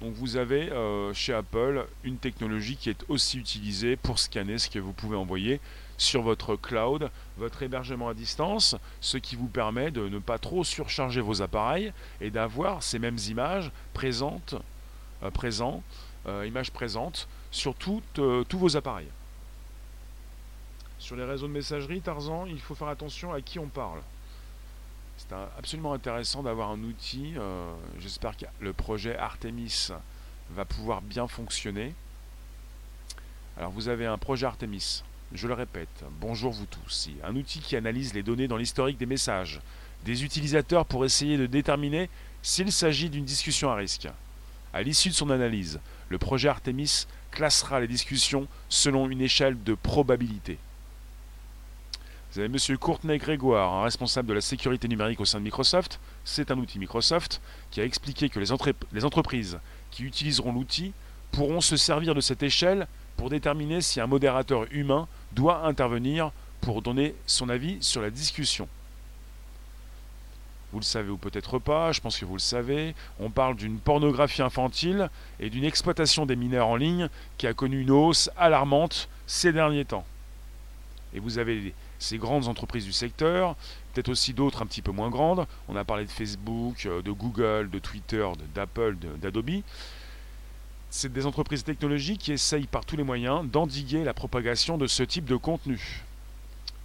Donc 0.00 0.14
vous 0.14 0.36
avez 0.36 0.72
euh, 0.72 1.12
chez 1.12 1.34
Apple 1.34 1.86
une 2.04 2.16
technologie 2.16 2.76
qui 2.76 2.88
est 2.88 3.04
aussi 3.08 3.38
utilisée 3.38 3.96
pour 3.96 4.18
scanner 4.18 4.56
ce 4.56 4.70
que 4.70 4.78
vous 4.78 4.94
pouvez 4.94 5.16
envoyer 5.16 5.60
sur 5.98 6.22
votre 6.22 6.56
cloud, 6.56 7.10
votre 7.36 7.62
hébergement 7.62 8.08
à 8.08 8.14
distance, 8.14 8.76
ce 9.02 9.18
qui 9.18 9.36
vous 9.36 9.48
permet 9.48 9.90
de 9.90 10.08
ne 10.08 10.18
pas 10.18 10.38
trop 10.38 10.64
surcharger 10.64 11.20
vos 11.20 11.42
appareils 11.42 11.92
et 12.22 12.30
d'avoir 12.30 12.82
ces 12.82 12.98
mêmes 12.98 13.18
images 13.28 13.70
présentes, 13.92 14.54
euh, 15.22 15.30
euh, 16.26 16.46
images 16.46 16.70
présentes 16.70 17.28
sur 17.50 17.74
tous 17.74 18.02
vos 18.52 18.76
appareils. 18.78 19.08
Sur 20.98 21.16
les 21.16 21.24
réseaux 21.24 21.48
de 21.48 21.52
messagerie, 21.52 22.00
Tarzan, 22.00 22.46
il 22.46 22.60
faut 22.60 22.74
faire 22.74 22.88
attention 22.88 23.34
à 23.34 23.42
qui 23.42 23.58
on 23.58 23.68
parle. 23.68 24.00
C'est 25.30 25.36
absolument 25.58 25.92
intéressant 25.92 26.42
d'avoir 26.42 26.70
un 26.70 26.82
outil. 26.82 27.34
Euh, 27.36 27.72
j'espère 28.00 28.36
que 28.36 28.46
le 28.58 28.72
projet 28.72 29.16
Artemis 29.16 29.90
va 30.50 30.64
pouvoir 30.64 31.02
bien 31.02 31.28
fonctionner. 31.28 31.94
Alors 33.56 33.70
vous 33.70 33.86
avez 33.86 34.06
un 34.06 34.18
projet 34.18 34.46
Artemis, 34.46 35.04
je 35.32 35.46
le 35.46 35.54
répète, 35.54 36.04
bonjour 36.20 36.50
vous 36.50 36.66
tous, 36.66 37.10
un 37.22 37.36
outil 37.36 37.60
qui 37.60 37.76
analyse 37.76 38.12
les 38.12 38.24
données 38.24 38.48
dans 38.48 38.56
l'historique 38.56 38.98
des 38.98 39.06
messages 39.06 39.60
des 40.04 40.24
utilisateurs 40.24 40.84
pour 40.84 41.04
essayer 41.04 41.36
de 41.36 41.46
déterminer 41.46 42.10
s'il 42.42 42.72
s'agit 42.72 43.08
d'une 43.08 43.24
discussion 43.24 43.70
à 43.70 43.76
risque. 43.76 44.08
À 44.72 44.82
l'issue 44.82 45.10
de 45.10 45.14
son 45.14 45.30
analyse, 45.30 45.78
le 46.08 46.18
projet 46.18 46.48
Artemis 46.48 47.06
classera 47.30 47.78
les 47.78 47.88
discussions 47.88 48.48
selon 48.68 49.08
une 49.08 49.20
échelle 49.20 49.62
de 49.62 49.74
probabilité. 49.74 50.58
Vous 52.32 52.38
avez 52.38 52.46
M. 52.46 52.78
Courtenay 52.78 53.18
Grégoire, 53.18 53.72
un 53.72 53.82
responsable 53.82 54.28
de 54.28 54.34
la 54.34 54.40
sécurité 54.40 54.86
numérique 54.86 55.20
au 55.20 55.24
sein 55.24 55.40
de 55.40 55.44
Microsoft. 55.44 55.98
C'est 56.24 56.52
un 56.52 56.58
outil 56.58 56.78
Microsoft 56.78 57.40
qui 57.72 57.80
a 57.80 57.84
expliqué 57.84 58.28
que 58.28 58.38
les, 58.38 58.52
les 58.92 59.04
entreprises 59.04 59.58
qui 59.90 60.04
utiliseront 60.04 60.52
l'outil 60.52 60.92
pourront 61.32 61.60
se 61.60 61.76
servir 61.76 62.14
de 62.14 62.20
cette 62.20 62.44
échelle 62.44 62.86
pour 63.16 63.30
déterminer 63.30 63.80
si 63.80 64.00
un 64.00 64.06
modérateur 64.06 64.66
humain 64.70 65.08
doit 65.32 65.66
intervenir 65.66 66.30
pour 66.60 66.82
donner 66.82 67.16
son 67.26 67.48
avis 67.48 67.78
sur 67.80 68.00
la 68.00 68.10
discussion. 68.10 68.68
Vous 70.72 70.78
le 70.78 70.84
savez 70.84 71.10
ou 71.10 71.16
peut-être 71.16 71.58
pas, 71.58 71.90
je 71.90 72.00
pense 72.00 72.16
que 72.16 72.24
vous 72.24 72.34
le 72.34 72.38
savez, 72.38 72.94
on 73.18 73.30
parle 73.30 73.56
d'une 73.56 73.80
pornographie 73.80 74.42
infantile 74.42 75.10
et 75.40 75.50
d'une 75.50 75.64
exploitation 75.64 76.26
des 76.26 76.36
mineurs 76.36 76.68
en 76.68 76.76
ligne 76.76 77.08
qui 77.38 77.48
a 77.48 77.54
connu 77.54 77.80
une 77.80 77.90
hausse 77.90 78.30
alarmante 78.36 79.08
ces 79.26 79.52
derniers 79.52 79.84
temps. 79.84 80.06
Et 81.12 81.18
vous 81.18 81.38
avez 81.38 81.74
ces 82.00 82.16
grandes 82.18 82.48
entreprises 82.48 82.86
du 82.86 82.92
secteur, 82.92 83.54
peut-être 83.92 84.08
aussi 84.08 84.32
d'autres 84.32 84.62
un 84.62 84.66
petit 84.66 84.82
peu 84.82 84.90
moins 84.90 85.10
grandes. 85.10 85.46
On 85.68 85.76
a 85.76 85.84
parlé 85.84 86.06
de 86.06 86.10
Facebook, 86.10 86.86
euh, 86.86 87.02
de 87.02 87.12
Google, 87.12 87.70
de 87.70 87.78
Twitter, 87.78 88.26
d'Apple, 88.54 88.96
d'Adobe. 89.20 89.62
C'est 90.88 91.12
des 91.12 91.26
entreprises 91.26 91.62
technologiques 91.62 92.22
qui 92.22 92.32
essayent 92.32 92.66
par 92.66 92.84
tous 92.84 92.96
les 92.96 93.04
moyens 93.04 93.46
d'endiguer 93.48 94.02
la 94.02 94.14
propagation 94.14 94.78
de 94.78 94.86
ce 94.86 95.02
type 95.02 95.26
de 95.26 95.36
contenu. 95.36 96.02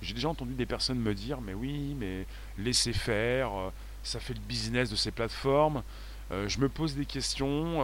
J'ai 0.01 0.13
déjà 0.13 0.29
entendu 0.29 0.53
des 0.53 0.65
personnes 0.65 0.99
me 0.99 1.15
dire 1.15 1.39
mais 1.41 1.53
oui, 1.53 1.95
mais 1.97 2.27
laissez 2.57 2.93
faire, 2.93 3.57
euh, 3.57 3.69
ça 4.03 4.19
fait 4.19 4.33
le 4.33 4.41
business 4.41 4.89
de 4.89 4.97
ces 4.97 5.11
plateformes. 5.11 5.81
Euh, 6.31 6.49
je 6.49 6.59
me 6.59 6.67
pose 6.67 6.93
des 6.95 7.05
questions, 7.05 7.79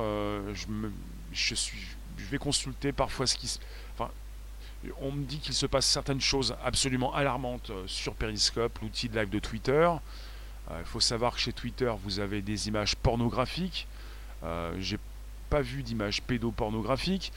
je, 0.54 0.68
me, 0.68 0.92
je, 1.32 1.56
suis, 1.56 1.88
je 2.18 2.26
vais 2.26 2.40
consulter 2.40 2.92
parfois 2.92 3.26
ce 3.26 3.38
qui 3.38 3.48
se 3.48 3.60
on 5.02 5.12
me 5.12 5.24
dit 5.24 5.40
qu'il 5.40 5.54
se 5.54 5.66
passe 5.66 5.86
certaines 5.86 6.22
choses 6.22 6.56
absolument 6.64 7.14
alarmantes 7.14 7.70
euh, 7.70 7.84
sur 7.88 8.14
Periscope, 8.16 8.80
l'outil 8.82 9.10
de 9.10 9.20
live 9.20 9.30
de 9.30 9.40
Twitter. 9.40 9.90
Euh, 10.70 10.80
il 10.80 10.86
faut 10.86 11.00
savoir 11.00 11.34
que 11.34 11.40
chez 11.40 11.54
Twitter, 11.54 11.92
vous 12.04 12.20
avez 12.20 12.42
des 12.42 12.68
images 12.68 12.96
pornographiques. 12.96 13.88
Euh, 14.44 14.74
j'ai 14.80 14.98
pas 15.50 15.62
vu 15.62 15.84
d'images 15.84 16.22
pédopornographiques. 16.22 17.32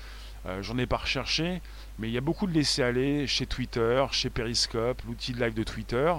J'en 0.61 0.77
ai 0.77 0.85
pas 0.85 0.99
recherché. 0.99 1.63
Mais 1.99 2.09
il 2.09 2.13
y 2.13 2.19
a 2.19 2.21
beaucoup 2.21 2.47
de 2.47 2.53
laisser-aller 2.53 3.27
chez 3.27 3.47
Twitter, 3.47 4.05
chez 4.13 4.29
Periscope, 4.29 5.01
l'outil 5.07 5.33
de 5.33 5.43
live 5.43 5.55
de 5.55 5.63
Twitter. 5.63 6.13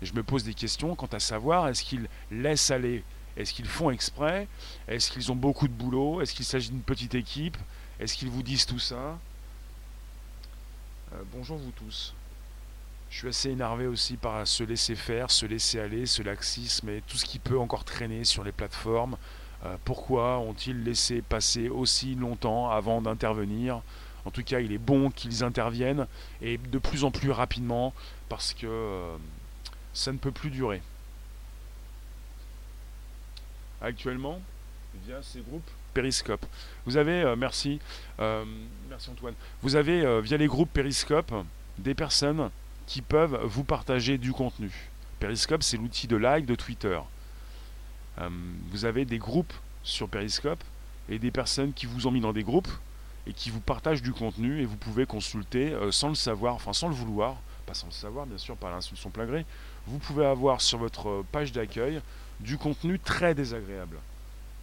Et 0.00 0.06
je 0.06 0.14
me 0.14 0.22
pose 0.22 0.44
des 0.44 0.54
questions 0.54 0.94
quant 0.94 1.08
à 1.12 1.20
savoir 1.20 1.68
est-ce 1.68 1.84
qu'ils 1.84 2.08
laissent 2.30 2.70
aller? 2.70 3.04
Est-ce 3.36 3.52
qu'ils 3.52 3.66
font 3.66 3.90
exprès? 3.90 4.48
Est-ce 4.88 5.10
qu'ils 5.10 5.30
ont 5.30 5.36
beaucoup 5.36 5.68
de 5.68 5.74
boulot? 5.74 6.22
Est-ce 6.22 6.34
qu'il 6.34 6.46
s'agit 6.46 6.70
d'une 6.70 6.80
petite 6.80 7.14
équipe? 7.14 7.58
Est-ce 8.00 8.16
qu'ils 8.16 8.30
vous 8.30 8.42
disent 8.42 8.64
tout 8.64 8.78
ça? 8.78 8.96
euh, 8.96 9.35
bonjour 11.32 11.58
vous 11.58 11.72
tous. 11.72 12.14
Je 13.10 13.18
suis 13.18 13.28
assez 13.28 13.50
énervé 13.50 13.86
aussi 13.86 14.16
par 14.16 14.46
ce 14.46 14.64
laisser 14.64 14.94
faire, 14.94 15.30
ce 15.30 15.46
laisser 15.46 15.80
aller, 15.80 16.06
ce 16.06 16.22
laxisme 16.22 16.88
et 16.88 17.02
tout 17.06 17.16
ce 17.16 17.24
qui 17.24 17.38
peut 17.38 17.58
encore 17.58 17.84
traîner 17.84 18.24
sur 18.24 18.44
les 18.44 18.52
plateformes. 18.52 19.16
Euh, 19.64 19.76
pourquoi 19.84 20.38
ont-ils 20.38 20.82
laissé 20.84 21.22
passer 21.22 21.68
aussi 21.68 22.14
longtemps 22.14 22.70
avant 22.70 23.00
d'intervenir? 23.00 23.80
En 24.24 24.30
tout 24.30 24.42
cas, 24.42 24.60
il 24.60 24.72
est 24.72 24.78
bon 24.78 25.10
qu'ils 25.10 25.44
interviennent 25.44 26.06
et 26.42 26.58
de 26.58 26.78
plus 26.78 27.04
en 27.04 27.10
plus 27.10 27.30
rapidement 27.30 27.94
parce 28.28 28.52
que 28.52 28.66
euh, 28.66 29.16
ça 29.94 30.12
ne 30.12 30.18
peut 30.18 30.32
plus 30.32 30.50
durer. 30.50 30.82
Actuellement, 33.80 34.40
via 35.04 35.22
ces 35.22 35.40
groupes 35.40 35.68
Periscope. 35.96 36.44
Vous 36.84 36.98
avez, 36.98 37.22
euh, 37.22 37.36
merci, 37.36 37.80
euh, 38.20 38.44
merci 38.90 39.08
Antoine, 39.08 39.34
vous 39.62 39.76
avez 39.76 40.04
euh, 40.04 40.20
via 40.20 40.36
les 40.36 40.46
groupes 40.46 40.70
Periscope 40.70 41.32
des 41.78 41.94
personnes 41.94 42.50
qui 42.86 43.00
peuvent 43.00 43.40
vous 43.44 43.64
partager 43.64 44.18
du 44.18 44.32
contenu. 44.32 44.70
Periscope, 45.20 45.62
c'est 45.62 45.78
l'outil 45.78 46.06
de 46.06 46.16
like 46.16 46.44
de 46.44 46.54
Twitter. 46.54 46.98
vous 48.70 48.84
avez 48.84 49.06
des 49.06 49.18
groupes 49.18 49.52
sur 49.82 50.08
Periscope 50.08 50.62
et 51.08 51.18
des 51.18 51.30
personnes 51.30 51.72
qui 51.72 51.86
vous 51.86 52.06
ont 52.06 52.10
mis 52.10 52.20
dans 52.20 52.34
des 52.34 52.42
groupes 52.42 52.68
et 53.26 53.32
qui 53.32 53.48
vous 53.50 53.60
partagent 53.60 54.02
du 54.02 54.12
contenu 54.12 54.60
et 54.60 54.66
vous 54.66 54.76
pouvez 54.76 55.06
consulter 55.06 55.74
sans 55.90 56.10
le 56.10 56.14
savoir, 56.14 56.54
enfin 56.54 56.74
sans 56.74 56.88
le 56.88 56.94
vouloir, 56.94 57.36
pas 57.64 57.74
sans 57.74 57.86
le 57.86 57.92
savoir 57.92 58.26
bien 58.26 58.38
sûr, 58.38 58.56
par 58.56 58.70
l'instruction 58.70 59.08
plein 59.08 59.24
gré, 59.24 59.46
vous 59.86 59.98
pouvez 59.98 60.26
avoir 60.26 60.60
sur 60.60 60.78
votre 60.78 61.24
page 61.32 61.52
d'accueil 61.52 62.02
du 62.40 62.58
contenu 62.58 62.98
très 62.98 63.34
désagréable. 63.34 63.96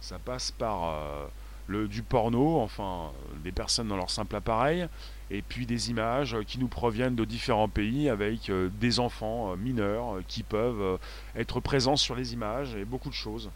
Ça 0.04 0.18
passe 0.18 0.50
par 0.50 0.84
euh, 0.84 1.26
le, 1.66 1.88
du 1.88 2.02
porno, 2.02 2.60
enfin 2.60 3.10
des 3.42 3.52
personnes 3.52 3.88
dans 3.88 3.96
leur 3.96 4.10
simple 4.10 4.36
appareil, 4.36 4.86
et 5.30 5.40
puis 5.40 5.64
des 5.64 5.88
images 5.88 6.36
qui 6.46 6.58
nous 6.58 6.68
proviennent 6.68 7.16
de 7.16 7.24
différents 7.24 7.70
pays 7.70 8.10
avec 8.10 8.50
euh, 8.50 8.68
des 8.80 9.00
enfants 9.00 9.52
euh, 9.52 9.56
mineurs 9.56 10.18
qui 10.28 10.42
peuvent 10.42 10.98
être 11.34 11.58
présents 11.58 11.96
sur 11.96 12.14
les 12.16 12.34
images 12.34 12.74
et 12.74 12.84
beaucoup 12.84 13.08
de 13.08 13.14
choses. 13.14 13.50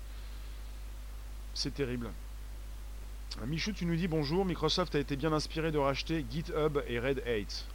C'est 1.53 1.75
terrible. 1.75 2.09
Michou, 3.47 3.73
tu 3.73 3.85
nous 3.85 3.97
dis 3.97 4.09
bonjour, 4.09 4.47
Microsoft 4.47 4.95
a 4.95 5.01
été 5.01 5.17
bien 5.17 5.35
inspiré 5.35 5.71
de 5.71 5.77
racheter 5.77 6.25
GitHub 6.31 6.79
et 6.89 6.99
Red 6.99 7.23
Hat. 7.27 7.67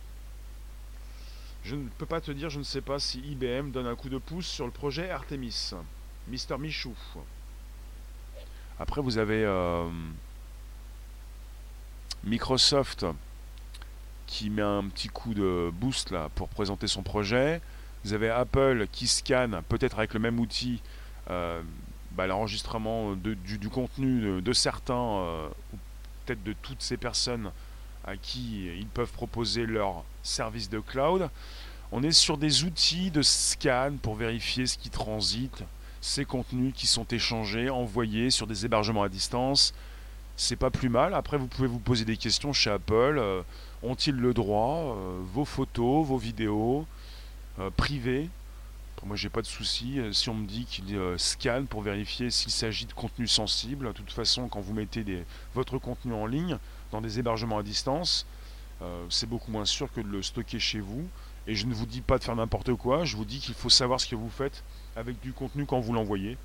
Je 1.64 1.76
ne 1.76 1.88
peux 2.00 2.08
pas 2.08 2.22
te 2.22 2.32
dire, 2.32 2.50
je 2.50 2.58
ne 2.58 2.64
sais 2.64 2.82
pas 2.82 2.98
si 2.98 3.20
IBM 3.20 3.70
donne 3.70 3.86
un 3.86 3.96
coup 3.96 4.10
de 4.10 4.18
pouce 4.18 4.48
sur 4.48 4.66
le 4.66 4.72
projet 4.72 5.12
Artemis. 5.12 5.74
Mister 6.28 6.58
Michou. 6.58 6.96
Après, 8.80 9.02
vous 9.02 9.18
avez. 9.18 9.44
Euh, 9.46 9.88
Microsoft 12.24 13.06
qui 14.28 14.50
met 14.50 14.62
un 14.62 14.86
petit 14.86 15.10
coup 15.10 15.34
de 15.34 15.70
boost 15.74 16.12
là 16.12 16.30
pour 16.36 16.48
présenter 16.48 16.88
son 16.88 17.04
projet. 17.04 17.62
Vous 18.04 18.14
avez 18.14 18.30
Apple 18.30 18.88
qui 18.92 19.08
scanne, 19.08 19.62
peut-être 19.70 19.98
avec 19.98 20.14
le 20.14 20.20
même 20.20 20.40
outil, 20.40 20.82
euh, 21.30 21.62
bah, 22.12 22.28
l'enregistrement 22.28 23.14
du, 23.16 23.70
contenu 23.70 24.42
de, 24.42 24.54
certains, 24.54 24.96
euh, 24.96 25.48
ou 25.74 25.78
peut-être 26.26 26.44
de 26.44 26.54
toutes 26.62 26.82
ces 26.82 26.98
personnes 26.98 27.52
à 28.06 28.18
qui 28.18 28.68
ils 28.78 28.88
peuvent 28.88 29.12
proposer 29.12 29.66
leur 29.66 30.04
service 30.24 30.70
de 30.70 30.80
cloud. 30.80 31.30
On 31.92 32.04
est 32.04 32.12
sur 32.12 32.38
des 32.38 32.64
outils 32.64 33.12
de 33.12 33.22
scan 33.22 33.94
pour 34.02 34.16
vérifier 34.16 34.66
ce 34.66 34.78
qui 34.78 34.90
transite, 34.90 35.64
ces 36.04 36.26
contenus 36.26 36.74
qui 36.76 36.86
sont 36.86 37.06
échangés, 37.06 37.70
envoyés 37.70 38.30
sur 38.30 38.46
des 38.46 38.66
hébergements 38.66 39.04
à 39.04 39.10
distance. 39.10 39.74
C'est 40.36 40.56
pas 40.56 40.70
plus 40.70 40.90
mal. 40.90 41.14
Après, 41.14 41.38
vous 41.38 41.48
pouvez 41.48 41.68
vous 41.68 41.80
poser 41.80 42.06
des 42.06 42.18
questions 42.18 42.54
chez 42.54 42.70
Apple. 42.70 43.18
Euh, 43.18 43.42
ont-ils 43.84 44.16
le 44.16 44.34
droit 44.34 44.98
Vos 45.34 45.46
photos, 45.46 46.06
vos 46.06 46.18
vidéos, 46.18 46.86
euh, 47.60 47.70
privé. 47.70 48.30
moi, 49.06 49.16
j'ai 49.16 49.30
pas 49.30 49.42
de 49.42 49.48
souci. 49.48 50.00
Euh, 50.00 50.12
si 50.14 50.30
on 50.30 50.34
me 50.34 50.48
dit 50.48 50.66
qu'il 50.66 50.96
euh, 50.96 51.18
scanne 51.18 51.68
pour 51.68 51.82
vérifier 51.82 52.32
s'il 52.32 52.52
s'agit 52.52 52.86
de 52.86 52.94
contenu 52.94 53.28
sensible, 53.28 53.88
de 53.88 53.92
toute 53.92 54.12
façon, 54.12 54.48
quand 54.48 54.62
vous 54.62 54.74
mettez 54.74 55.06
votre 55.54 55.78
contenu 55.78 56.14
en 56.14 56.26
ligne 56.26 56.58
dans 56.92 57.02
des 57.02 57.20
hébergements 57.20 57.58
à 57.58 57.64
distance, 57.64 58.26
c'est 59.10 59.30
beaucoup 59.30 59.50
moins 59.50 59.64
sûr 59.64 59.90
que 59.94 60.02
de 60.02 60.10
le 60.10 60.22
stocker 60.22 60.60
chez 60.60 60.82
vous. 60.82 61.08
Et 61.48 61.56
je 61.56 61.66
ne 61.68 61.74
vous 61.74 61.86
dis 61.86 62.02
pas 62.02 62.18
de 62.18 62.24
faire 62.24 62.36
n'importe 62.36 62.74
quoi, 62.74 63.06
je 63.06 63.16
vous 63.16 63.24
dis 63.24 63.40
qu'il 63.40 63.54
faut 63.54 63.70
savoir 63.70 64.02
ce 64.02 64.08
que 64.08 64.16
vous 64.16 64.30
faites 64.30 64.62
avec 64.96 65.20
du 65.22 65.34
contenu 65.34 65.66
quand 65.66 65.80
vous 65.80 65.94
l'envoyez. 65.94 66.38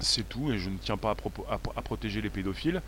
C'est 0.00 0.28
tout, 0.28 0.52
et 0.52 0.58
je 0.58 0.68
ne 0.68 0.78
tiens 0.78 0.96
pas 0.96 1.16
à, 1.48 1.82
protéger 1.82 2.20
les 2.20 2.30
pédophiles. 2.30 2.82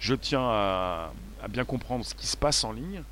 Je 0.00 0.14
tiens 0.14 0.42
à, 0.42 1.12
bien 1.48 1.64
comprendre 1.64 2.04
ce 2.04 2.14
qui 2.14 2.26
se 2.26 2.36
passe 2.36 2.64
en 2.64 2.72
ligne. 2.72 3.02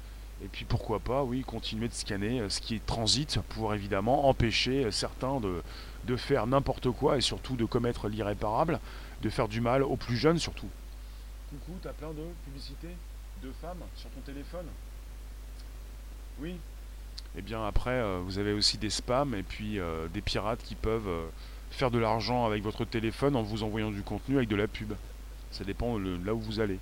Et 0.45 0.49
puis 0.49 0.65
pourquoi 0.65 1.01
pas, 1.01 1.23
oui, 1.23 1.43
continuer 1.43 1.89
de 1.89 1.95
scanner 1.95 2.41
euh, 2.41 2.51
ce 2.51 2.61
qui 2.61 2.79
transite 2.81 3.41
pour 3.49 3.73
évidemment 3.75 4.29
empêcher 4.29 4.85
euh, 4.85 4.91
certains 4.91 5.41
de, 5.41 5.63
de 6.05 6.17
faire 6.17 6.47
n'importe 6.47 6.91
quoi 6.91 7.17
et 7.17 7.23
surtout 7.23 7.57
de 7.57 7.65
commettre 7.65 8.09
l'irréparable, 8.09 8.79
de 9.23 9.31
faire 9.31 9.49
du 9.49 9.63
mal 9.63 9.83
aux 9.83 9.97
plus 9.97 10.19
jeunes 10.19 10.39
surtout. 10.39 10.69
Coucou, 11.49 11.79
t'as 11.83 11.95
plein 11.95 12.11
de 12.11 12.23
publicités 12.45 12.95
de 13.43 13.51
femmes 13.63 13.81
sur 13.95 14.11
ton 14.11 14.21
téléphone? 14.21 14.67
Oui? 16.39 16.57
Et 17.37 17.41
eh 17.41 17.43
bien 17.43 17.67
après, 17.67 17.91
euh, 17.91 18.21
vous 18.25 18.39
avez 18.39 18.55
aussi 18.55 18.79
des 18.79 18.89
spams 18.89 19.35
et 19.35 19.43
puis 19.43 19.79
des 20.15 20.23
pirates 20.23 20.63
qui 20.63 20.75
peuvent 20.75 21.11
faire 21.71 21.91
de 21.91 21.99
l'argent 21.99 22.47
avec 22.47 22.63
votre 22.63 22.85
téléphone 22.85 23.37
en 23.37 23.43
vous 23.43 23.63
envoyant 23.63 23.91
du 23.91 24.03
contenu 24.03 24.37
avec 24.37 24.49
de 24.49 24.57
la 24.57 24.67
pub. 24.67 24.95
Ça 25.51 25.65
dépend 25.65 25.99
de 25.99 26.19
là 26.25 26.35
où 26.35 26.41
vous 26.41 26.61
allez. 26.61 26.79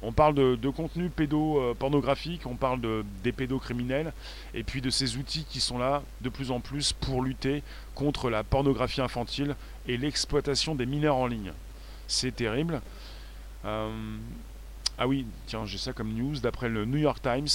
On 0.00 0.12
parle 0.12 0.34
de, 0.34 0.70
contenu 0.70 1.08
pédopornographique, 1.08 2.46
on 2.46 2.54
parle 2.54 2.80
de, 2.80 3.04
des 3.24 3.32
pédocriminels, 3.32 4.12
et 4.54 4.62
puis 4.62 4.80
de 4.80 4.90
ces 4.90 5.16
outils 5.16 5.44
qui 5.44 5.60
sont 5.60 5.78
là 5.78 6.02
de 6.20 6.28
plus 6.28 6.52
en 6.52 6.60
plus 6.60 6.92
pour 6.92 7.22
lutter 7.22 7.62
contre 7.94 8.30
la 8.30 8.44
pornographie 8.44 9.00
infantile 9.00 9.56
et 9.88 9.96
l'exploitation 9.96 10.76
des 10.76 10.86
mineurs 10.86 11.16
en 11.16 11.26
ligne. 11.26 11.52
C'est 12.06 12.34
terrible. 12.34 12.80
Euh, 13.64 13.90
ah 14.98 15.06
oui, 15.06 15.26
tiens, 15.46 15.64
j'ai 15.64 15.78
ça 15.78 15.92
comme 15.92 16.12
news. 16.12 16.40
D'après 16.40 16.68
le 16.68 16.84
New 16.84 16.98
York 16.98 17.22
Times, 17.22 17.46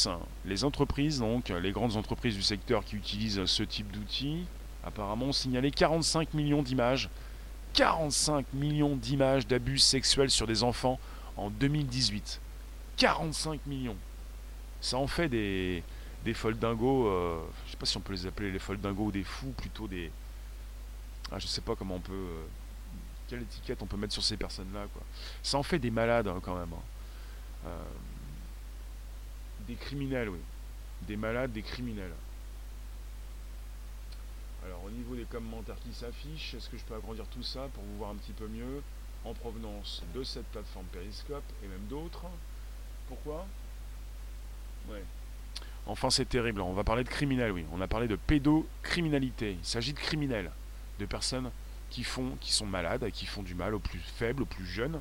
les 0.45 0.63
entreprises, 0.63 1.19
donc 1.19 1.49
les 1.49 1.71
grandes 1.71 1.97
entreprises 1.97 2.35
du 2.35 2.41
secteur 2.41 2.85
qui 2.85 2.95
utilisent 2.95 3.43
ce 3.45 3.63
type 3.63 3.91
d'outils, 3.91 4.45
apparemment 4.85 5.27
ont 5.27 5.33
signalé 5.33 5.69
45 5.69 6.33
millions 6.33 6.63
d'images. 6.63 7.09
45 7.73 8.45
millions 8.53 8.95
d'images 8.95 9.45
d'abus 9.45 9.79
sexuels 9.79 10.29
sur 10.29 10.47
des 10.47 10.63
enfants 10.63 10.99
en 11.35 11.49
2018. 11.49 12.39
45 12.97 13.65
millions. 13.65 13.97
Ça 14.79 14.97
en 14.97 15.07
fait 15.07 15.27
des, 15.27 15.83
des 16.23 16.33
foldingos, 16.33 17.07
euh, 17.07 17.41
je 17.65 17.71
sais 17.71 17.77
pas 17.77 17.85
si 17.85 17.97
on 17.97 18.01
peut 18.01 18.13
les 18.13 18.25
appeler 18.25 18.51
les 18.51 18.59
foldingos 18.59 19.05
ou 19.05 19.11
des 19.11 19.23
fous, 19.23 19.53
plutôt 19.57 19.87
des... 19.87 20.11
Ah, 21.31 21.39
je 21.39 21.47
sais 21.47 21.61
pas 21.61 21.75
comment 21.75 21.95
on 21.95 21.99
peut... 21.99 22.13
Euh, 22.13 22.43
quelle 23.27 23.41
étiquette 23.41 23.81
on 23.81 23.85
peut 23.85 23.97
mettre 23.97 24.13
sur 24.13 24.23
ces 24.23 24.37
personnes-là, 24.37 24.85
quoi. 24.93 25.01
Ça 25.41 25.57
en 25.57 25.63
fait 25.63 25.79
des 25.79 25.89
malades, 25.89 26.27
hein, 26.27 26.39
quand 26.41 26.55
même. 26.55 26.71
Hein. 26.71 26.83
Euh, 27.65 27.83
des 29.67 29.75
criminels, 29.75 30.29
oui. 30.29 30.39
Des 31.03 31.15
malades, 31.15 31.51
des 31.51 31.61
criminels. 31.61 32.13
Alors, 34.65 34.83
au 34.85 34.89
niveau 34.89 35.15
des 35.15 35.25
commentaires 35.25 35.79
qui 35.83 35.93
s'affichent, 35.93 36.53
est-ce 36.53 36.69
que 36.69 36.77
je 36.77 36.83
peux 36.83 36.95
agrandir 36.95 37.25
tout 37.27 37.43
ça 37.43 37.67
pour 37.73 37.83
vous 37.83 37.97
voir 37.97 38.11
un 38.11 38.15
petit 38.15 38.31
peu 38.31 38.47
mieux 38.47 38.81
en 39.25 39.33
provenance 39.33 40.01
de 40.13 40.23
cette 40.23 40.45
plateforme 40.47 40.85
Periscope 40.87 41.43
et 41.63 41.67
même 41.67 41.85
d'autres? 41.89 42.25
Pourquoi? 43.07 43.45
Ouais. 44.89 45.03
Enfin, 45.85 46.09
c'est 46.09 46.27
terrible. 46.27 46.61
On 46.61 46.73
va 46.73 46.83
parler 46.83 47.03
de 47.03 47.09
criminels, 47.09 47.51
oui. 47.51 47.65
On 47.73 47.81
a 47.81 47.87
parlé 47.87 48.07
de 48.07 48.15
pédocriminalité. 48.15 49.57
Il 49.59 49.65
s'agit 49.65 49.93
de 49.93 49.99
criminels, 49.99 50.51
de 50.99 51.05
personnes 51.05 51.51
qui 51.89 52.03
font, 52.03 52.37
qui 52.39 52.53
sont 52.53 52.65
malades, 52.65 53.09
qui 53.11 53.25
font 53.25 53.43
du 53.43 53.55
mal 53.55 53.75
aux 53.75 53.79
plus 53.79 53.99
faibles, 53.99 54.43
aux 54.43 54.47
plus 54.47 54.65
jeunes. 54.65 54.99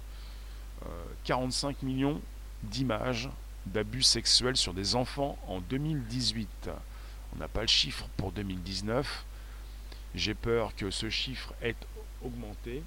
45 1.24 1.76
euh, 1.82 1.86
millions 1.86 2.20
d'images 2.62 3.28
d'abus 3.66 4.02
sexuels 4.02 4.56
sur 4.56 4.74
des 4.74 4.94
enfants 4.94 5.38
en 5.46 5.60
2018. 5.60 6.70
On 7.34 7.38
n'a 7.38 7.48
pas 7.48 7.62
le 7.62 7.66
chiffre 7.66 8.08
pour 8.16 8.32
2019. 8.32 9.24
J'ai 10.14 10.34
peur 10.34 10.74
que 10.76 10.90
ce 10.90 11.08
chiffre 11.08 11.54
ait 11.62 11.76
augmenté 12.22 12.82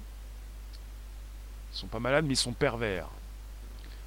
ils 1.76 1.80
sont 1.80 1.88
pas 1.88 2.00
malades, 2.00 2.24
mais 2.24 2.32
ils 2.32 2.38
sont 2.38 2.54
pervers. 2.54 3.06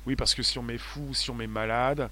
Oui, 0.07 0.15
parce 0.15 0.33
que 0.33 0.41
si 0.41 0.57
on 0.57 0.63
met 0.63 0.79
fou, 0.79 1.13
si 1.13 1.29
on 1.29 1.35
met 1.35 1.45
malade, 1.45 2.09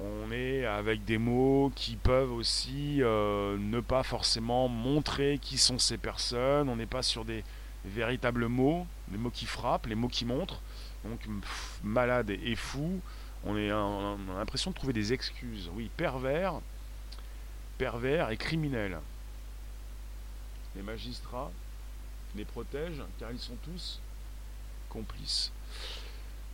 on 0.00 0.32
est 0.32 0.64
avec 0.64 1.04
des 1.04 1.18
mots 1.18 1.70
qui 1.74 1.96
peuvent 1.96 2.32
aussi 2.32 3.02
euh, 3.02 3.58
ne 3.58 3.80
pas 3.80 4.02
forcément 4.02 4.66
montrer 4.66 5.38
qui 5.42 5.58
sont 5.58 5.78
ces 5.78 5.98
personnes. 5.98 6.70
On 6.70 6.76
n'est 6.76 6.86
pas 6.86 7.02
sur 7.02 7.26
des 7.26 7.44
véritables 7.84 8.46
mots, 8.46 8.86
les 9.12 9.18
mots 9.18 9.28
qui 9.30 9.44
frappent, 9.44 9.84
les 9.86 9.94
mots 9.94 10.08
qui 10.08 10.24
montrent. 10.24 10.62
Donc 11.04 11.20
malade 11.82 12.30
et 12.30 12.56
fou, 12.56 13.00
on, 13.44 13.56
est, 13.56 13.70
a 13.70 14.16
l'impression 14.38 14.70
de 14.70 14.76
trouver 14.76 14.92
des 14.92 15.12
excuses. 15.12 15.70
Oui, 15.74 15.90
pervers, 15.96 16.60
pervers 17.78 18.30
et 18.30 18.36
criminel. 18.36 18.98
Les 20.76 20.82
magistrats 20.82 21.50
les 22.34 22.44
protègent 22.44 23.04
car 23.18 23.30
ils 23.30 23.38
sont 23.38 23.56
tous 23.64 24.00
complice. 24.88 25.52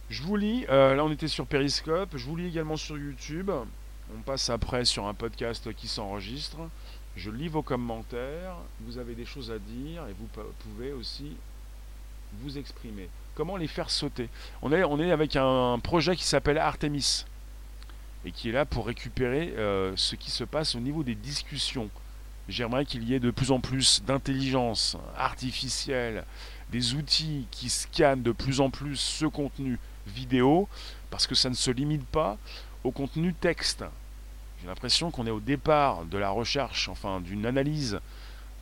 Je 0.08 0.22
vous 0.22 0.36
lis, 0.36 0.66
euh, 0.68 0.94
là 0.94 1.04
on 1.04 1.12
était 1.12 1.28
sur 1.28 1.46
Periscope, 1.46 2.16
je 2.16 2.26
vous 2.26 2.36
lis 2.36 2.48
également 2.48 2.76
sur 2.76 2.98
YouTube. 2.98 3.50
On 4.12 4.22
passe 4.22 4.50
après 4.50 4.84
sur 4.84 5.06
un 5.06 5.14
podcast 5.14 5.72
qui 5.74 5.86
s'enregistre. 5.86 6.58
Je 7.16 7.30
lis 7.30 7.48
vos 7.48 7.62
commentaires, 7.62 8.56
vous 8.80 8.98
avez 8.98 9.14
des 9.14 9.24
choses 9.24 9.50
à 9.50 9.58
dire 9.58 10.06
et 10.08 10.12
vous 10.12 10.28
pouvez 10.64 10.92
aussi 10.92 11.36
vous 12.40 12.58
exprimer. 12.58 13.08
Comment 13.34 13.56
les 13.56 13.68
faire 13.68 13.90
sauter? 13.90 14.28
On 14.62 14.72
est, 14.72 15.12
avec 15.12 15.36
un 15.36 15.78
projet 15.78 16.16
qui 16.16 16.24
s'appelle 16.24 16.58
Artemis 16.58 17.24
et 18.24 18.32
qui 18.32 18.50
est 18.50 18.52
là 18.52 18.66
pour 18.66 18.86
récupérer 18.86 19.54
euh, 19.56 19.92
ce 19.96 20.14
qui 20.14 20.30
se 20.30 20.44
passe 20.44 20.74
au 20.74 20.80
niveau 20.80 21.02
des 21.02 21.14
discussions. 21.14 21.88
J'aimerais 22.48 22.84
qu'il 22.84 23.04
y 23.04 23.14
ait 23.14 23.20
de 23.20 23.30
plus 23.30 23.50
en 23.50 23.60
plus 23.60 24.02
d'intelligence 24.02 24.96
artificielle, 25.16 26.24
des 26.70 26.94
outils 26.94 27.46
qui 27.50 27.70
scannent 27.70 28.22
de 28.22 28.32
plus 28.32 28.60
en 28.60 28.70
plus 28.70 28.96
ce 28.96 29.24
contenu 29.24 29.78
vidéo, 30.06 30.68
parce 31.10 31.26
que 31.26 31.34
ça 31.34 31.48
ne 31.48 31.54
se 31.54 31.70
limite 31.70 32.04
pas 32.06 32.36
au 32.84 32.90
contenu 32.90 33.32
texte. 33.34 33.84
J'ai 34.60 34.66
l'impression 34.66 35.10
qu'on 35.10 35.26
est 35.26 35.30
au 35.30 35.40
départ 35.40 36.04
de 36.04 36.18
la 36.18 36.30
recherche, 36.30 36.88
enfin 36.88 37.20
d'une 37.20 37.46
analyse 37.46 38.00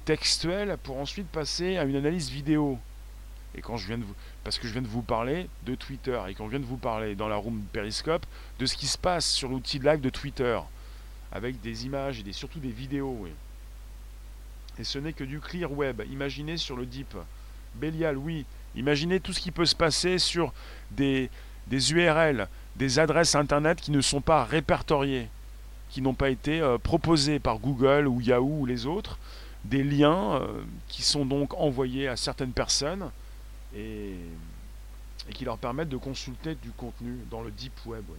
textuelle 0.05 0.77
pour 0.83 0.99
ensuite 0.99 1.29
passer 1.29 1.77
à 1.79 1.85
une 1.85 1.97
analyse 1.97 2.31
vidéo. 2.31 2.79
Et 3.55 3.61
quand 3.61 3.77
je 3.77 3.87
viens 3.87 3.99
de 3.99 4.05
vous, 4.05 4.15
parce 4.45 4.59
que 4.59 4.67
je 4.67 4.73
viens 4.73 4.83
de 4.83 4.89
vous 4.89 5.03
parler 5.03 5.49
de 5.65 5.75
Twitter 5.75 6.21
et 6.29 6.35
quand 6.35 6.45
je 6.47 6.51
viens 6.51 6.61
de 6.61 6.65
vous 6.65 6.77
parler 6.77 7.15
dans 7.15 7.29
la 7.29 7.37
room 7.37 7.63
Periscope 7.73 8.27
de 8.59 8.67
ce 8.67 8.77
qui 8.77 8.87
se 8.87 8.99
passe 8.99 9.29
sur 9.29 9.49
l'outil 9.49 9.79
de 9.79 9.89
live 9.89 10.01
de 10.01 10.11
Twitter, 10.11 10.59
avec 11.33 11.61
des 11.61 11.87
images 11.87 12.21
et 12.21 12.23
des, 12.23 12.33
surtout 12.33 12.61
des 12.61 12.71
vidéos. 12.71 13.27
Et 14.79 14.85
ce 14.85 14.99
n'est 14.99 15.13
que 15.13 15.25
du 15.25 15.41
clear 15.41 15.73
web. 15.73 16.03
Imaginez 16.11 16.57
sur 16.57 16.77
le 16.77 16.87
Deep. 16.87 17.17
Bélial, 17.75 18.17
oui. 18.17 18.45
Imaginez 18.77 19.21
tout 19.21 19.33
ce 19.33 19.41
qui 19.41 19.51
peut 19.51 19.67
se 19.67 19.75
passer 19.75 20.19
sur 20.19 20.53
des, 20.91 21.31
des 21.67 21.93
URL, 21.93 22.49
des 22.77 22.99
adresses 22.99 23.35
Internet 23.35 23.81
qui 23.81 23.91
ne 23.91 24.01
sont 24.01 24.21
pas 24.21 24.45
répertoriées, 24.45 25.29
qui 25.91 26.01
n'ont 26.01 26.15
pas 26.15 26.31
été 26.31 26.61
euh, 26.61 26.79
proposées 26.79 27.39
par 27.39 27.59
Google 27.59 28.07
ou 28.07 28.21
Yahoo 28.21 28.61
ou 28.61 28.67
les 28.67 28.87
autres, 28.87 29.19
des 29.65 29.83
liens 29.83 30.35
euh, 30.37 30.63
qui 30.87 31.03
sont 31.03 31.25
donc 31.25 31.55
envoyés 31.55 32.09
à 32.09 32.17
certaines 32.17 32.53
personnes 32.53 33.11
et, 33.75 34.17
qui 35.35 35.45
leur 35.45 35.59
permettent 35.59 35.89
de 35.89 35.97
consulter 35.97 36.55
du 36.55 36.71
contenu 36.71 37.19
dans 37.31 37.43
le 37.43 37.51
deep 37.51 37.75
web. 37.87 38.05
Oui, 38.09 38.19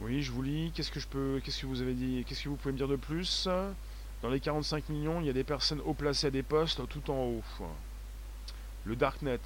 oui 0.00 0.22
je 0.22 0.32
vous 0.32 0.42
lis. 0.42 0.72
Qu'est-ce 0.74 0.90
que 0.90 1.00
je 1.00 1.08
peux, 1.08 1.40
qu'est-ce 1.44 1.60
que 1.60 1.66
vous 1.66 1.82
avez 1.82 1.94
dit, 1.94 2.24
qu'est-ce 2.26 2.44
que 2.44 2.48
vous 2.48 2.56
pouvez 2.56 2.72
me 2.72 2.78
dire 2.78 2.88
de 2.88 2.96
plus? 2.96 3.48
Dans 4.22 4.28
les 4.28 4.40
45 4.40 4.88
millions, 4.90 5.20
il 5.20 5.26
y 5.26 5.30
a 5.30 5.34
des 5.34 5.44
personnes 5.44 5.80
haut 5.84 5.94
placées 5.94 6.26
à 6.26 6.30
des 6.30 6.42
postes 6.42 6.86
tout 6.88 7.10
en 7.10 7.16
haut. 7.16 7.42
Le 8.84 8.96
Darknet, 8.96 9.40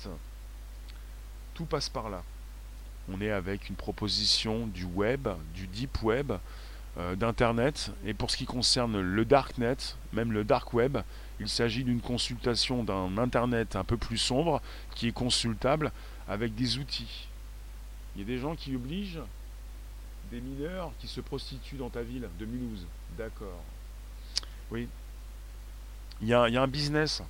tout 1.54 1.64
passe 1.64 1.88
par 1.88 2.11
là. 2.11 2.22
On 3.12 3.20
est 3.20 3.30
avec 3.30 3.68
une 3.68 3.76
proposition 3.76 4.66
du 4.66 4.85
web, 4.85 5.28
du 5.54 5.66
deep 5.66 6.02
web, 6.02 6.33
euh, 6.98 7.14
d'Internet. 7.16 7.92
Et 8.04 8.14
pour 8.14 8.30
ce 8.30 8.37
qui 8.37 8.46
concerne 8.46 9.00
le 9.00 9.24
darknet, 9.24 9.76
même 10.12 10.33
le 10.33 10.44
dark 10.44 10.72
web, 10.72 10.98
il 11.40 11.49
s'agit 11.49 11.85
d'une 11.85 12.01
consultation 12.01 12.85
d'un 12.85 13.18
Internet 13.18 13.77
un 13.77 13.85
peu 13.85 13.97
plus 13.97 14.18
sombre 14.18 14.62
qui 14.94 15.09
est 15.09 15.12
consultable 15.12 15.92
avec 16.29 16.55
des 16.55 16.79
outils. 16.79 17.29
Il 18.14 18.20
y 18.20 18.25
a 18.25 18.27
des 18.27 18.38
gens 18.38 18.55
qui 18.55 18.75
obligent 18.75 19.23
des 20.31 20.40
mineurs 20.40 20.92
qui 21.01 21.09
se 21.09 21.20
prostituent 21.20 21.77
dans 21.77 21.90
ta 21.90 22.03
ville 22.03 22.29
de 22.38 22.47
Mulhouse. 22.47 22.87
D'accord. 23.18 23.62
Oui. 24.70 24.88
Il 26.23 26.29
y, 26.29 26.35
a, 26.35 26.42
un 26.42 26.68
business. 26.68 27.23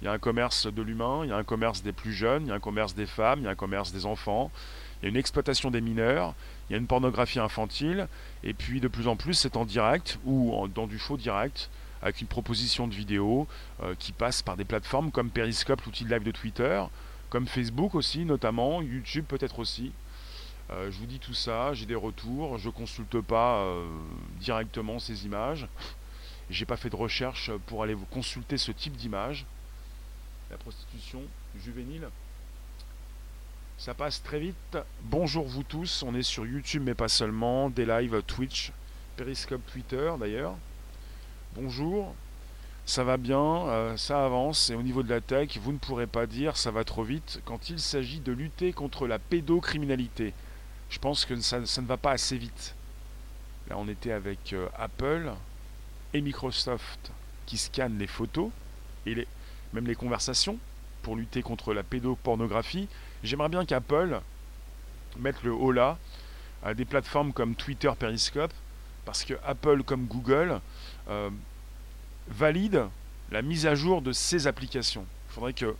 Il 0.00 0.06
y 0.06 0.08
a 0.08 0.12
un 0.12 0.18
commerce 0.18 0.66
de 0.66 0.82
l'humain, 0.82 1.20
il 1.24 1.28
y 1.28 1.32
a 1.32 1.36
un 1.36 1.44
commerce 1.44 1.82
des 1.82 1.92
plus 1.92 2.12
jeunes, 2.12 2.44
il 2.46 2.48
y 2.48 2.52
a 2.52 2.54
un 2.54 2.60
commerce 2.60 2.94
des 2.94 3.06
femmes, 3.06 3.40
il 3.40 3.44
y 3.44 3.48
a 3.48 3.50
un 3.50 3.54
commerce 3.54 3.92
des 3.92 4.06
enfants, 4.06 4.50
il 5.00 5.04
y 5.04 5.06
a 5.06 5.08
une 5.10 5.16
exploitation 5.16 5.70
des 5.70 5.80
mineurs, 5.80 6.34
il 6.68 6.72
y 6.72 6.74
a 6.74 6.78
une 6.78 6.86
pornographie 6.86 7.38
infantile, 7.38 8.08
et 8.42 8.54
puis 8.54 8.80
de 8.80 8.88
plus 8.88 9.08
en 9.08 9.16
plus 9.16 9.34
c'est 9.34 9.56
en 9.56 9.64
direct 9.64 10.18
ou 10.24 10.66
dans 10.74 10.86
du 10.86 10.98
faux 10.98 11.16
direct, 11.16 11.70
avec 12.06 12.20
une 12.20 12.28
proposition 12.28 12.86
de 12.86 12.94
vidéo 12.94 13.48
euh, 13.82 13.96
qui 13.98 14.12
passe 14.12 14.40
par 14.40 14.56
des 14.56 14.64
plateformes 14.64 15.10
comme 15.10 15.28
Periscope, 15.28 15.82
l'outil 15.82 16.04
de 16.04 16.10
live 16.10 16.22
de 16.22 16.30
Twitter, 16.30 16.82
comme 17.30 17.48
Facebook 17.48 17.96
aussi 17.96 18.24
notamment, 18.24 18.80
YouTube 18.80 19.24
peut-être 19.26 19.58
aussi. 19.58 19.92
Euh, 20.70 20.90
je 20.90 20.98
vous 20.98 21.06
dis 21.06 21.18
tout 21.18 21.34
ça, 21.34 21.74
j'ai 21.74 21.84
des 21.86 21.96
retours, 21.96 22.58
je 22.58 22.70
consulte 22.70 23.20
pas 23.20 23.58
euh, 23.58 23.84
directement 24.40 25.00
ces 25.00 25.26
images. 25.26 25.66
J'ai 26.48 26.64
pas 26.64 26.76
fait 26.76 26.90
de 26.90 26.96
recherche 26.96 27.50
pour 27.66 27.82
aller 27.82 27.96
consulter 28.10 28.56
ce 28.56 28.70
type 28.70 28.96
d'image 28.96 29.44
la 30.48 30.56
prostitution 30.58 31.22
juvénile. 31.58 32.08
Ça 33.78 33.94
passe 33.94 34.22
très 34.22 34.38
vite. 34.38 34.78
Bonjour 35.02 35.44
vous 35.44 35.64
tous, 35.64 36.04
on 36.04 36.14
est 36.14 36.22
sur 36.22 36.46
YouTube 36.46 36.84
mais 36.84 36.94
pas 36.94 37.08
seulement, 37.08 37.68
des 37.68 37.84
lives 37.84 38.22
Twitch, 38.28 38.70
Periscope 39.16 39.66
Twitter 39.66 40.12
d'ailleurs. 40.20 40.54
Bonjour, 41.58 42.14
ça 42.84 43.02
va 43.02 43.16
bien, 43.16 43.40
euh, 43.40 43.96
ça 43.96 44.26
avance 44.26 44.68
et 44.68 44.74
au 44.74 44.82
niveau 44.82 45.02
de 45.02 45.08
la 45.08 45.22
tech, 45.22 45.56
vous 45.56 45.72
ne 45.72 45.78
pourrez 45.78 46.06
pas 46.06 46.26
dire 46.26 46.54
ça 46.58 46.70
va 46.70 46.84
trop 46.84 47.02
vite 47.02 47.40
quand 47.46 47.70
il 47.70 47.80
s'agit 47.80 48.20
de 48.20 48.30
lutter 48.30 48.74
contre 48.74 49.06
la 49.06 49.18
pédocriminalité. 49.18 50.34
Je 50.90 50.98
pense 50.98 51.24
que 51.24 51.34
ça, 51.40 51.60
ne 51.60 51.86
va 51.86 51.96
pas 51.96 52.10
assez 52.10 52.36
vite. 52.36 52.74
Là 53.70 53.76
on 53.78 53.88
était 53.88 54.12
avec 54.12 54.52
euh, 54.52 54.68
Apple 54.76 55.32
et 56.12 56.20
Microsoft 56.20 57.10
qui 57.46 57.56
scannent 57.56 57.98
les 57.98 58.06
photos 58.06 58.50
et 59.06 59.26
même 59.72 59.86
les 59.86 59.96
conversations, 59.96 60.58
pour 61.00 61.16
lutter 61.16 61.40
contre 61.40 61.72
la 61.72 61.82
pédopornographie. 61.82 62.86
J'aimerais 63.22 63.48
bien 63.48 63.64
qu'Apple 63.64 64.20
mette 65.18 65.42
le 65.42 65.52
haut 65.52 65.72
là 65.72 65.96
à 66.62 66.74
des 66.74 66.84
plateformes 66.84 67.32
comme 67.32 67.54
Twitter, 67.54 67.90
Periscope, 67.98 68.52
parce 69.06 69.24
que 69.24 69.34
Apple 69.46 69.84
comme 69.84 70.04
Google 70.04 70.60
euh, 71.08 71.30
valide 72.28 72.86
la 73.30 73.42
mise 73.42 73.66
à 73.66 73.74
jour 73.74 74.02
de 74.02 74.12
ces 74.12 74.46
applications. 74.46 75.06
Il 75.30 75.34
faudrait 75.34 75.52
que 75.52 75.74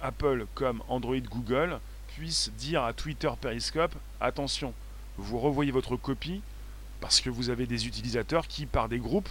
Apple 0.00 0.46
comme 0.54 0.82
Android, 0.88 1.16
Google 1.18 1.78
puissent 2.08 2.50
dire 2.58 2.84
à 2.84 2.92
Twitter, 2.92 3.30
Periscope, 3.40 3.94
attention, 4.20 4.74
vous 5.16 5.38
revoyez 5.38 5.72
votre 5.72 5.96
copie 5.96 6.42
parce 7.00 7.20
que 7.20 7.30
vous 7.30 7.50
avez 7.50 7.66
des 7.66 7.86
utilisateurs 7.86 8.46
qui, 8.46 8.66
par 8.66 8.88
des 8.88 8.98
groupes 8.98 9.28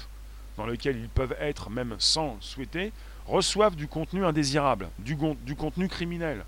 dans 0.57 0.65
lesquels 0.65 0.97
ils 0.97 1.09
peuvent 1.09 1.35
être 1.39 1.69
même 1.69 1.95
sans 1.99 2.37
souhaiter, 2.41 2.91
reçoivent 3.25 3.75
du 3.75 3.87
contenu 3.87 4.25
indésirable, 4.25 4.89
du, 4.99 5.15
contenu 5.55 5.87
criminel. 5.87 6.45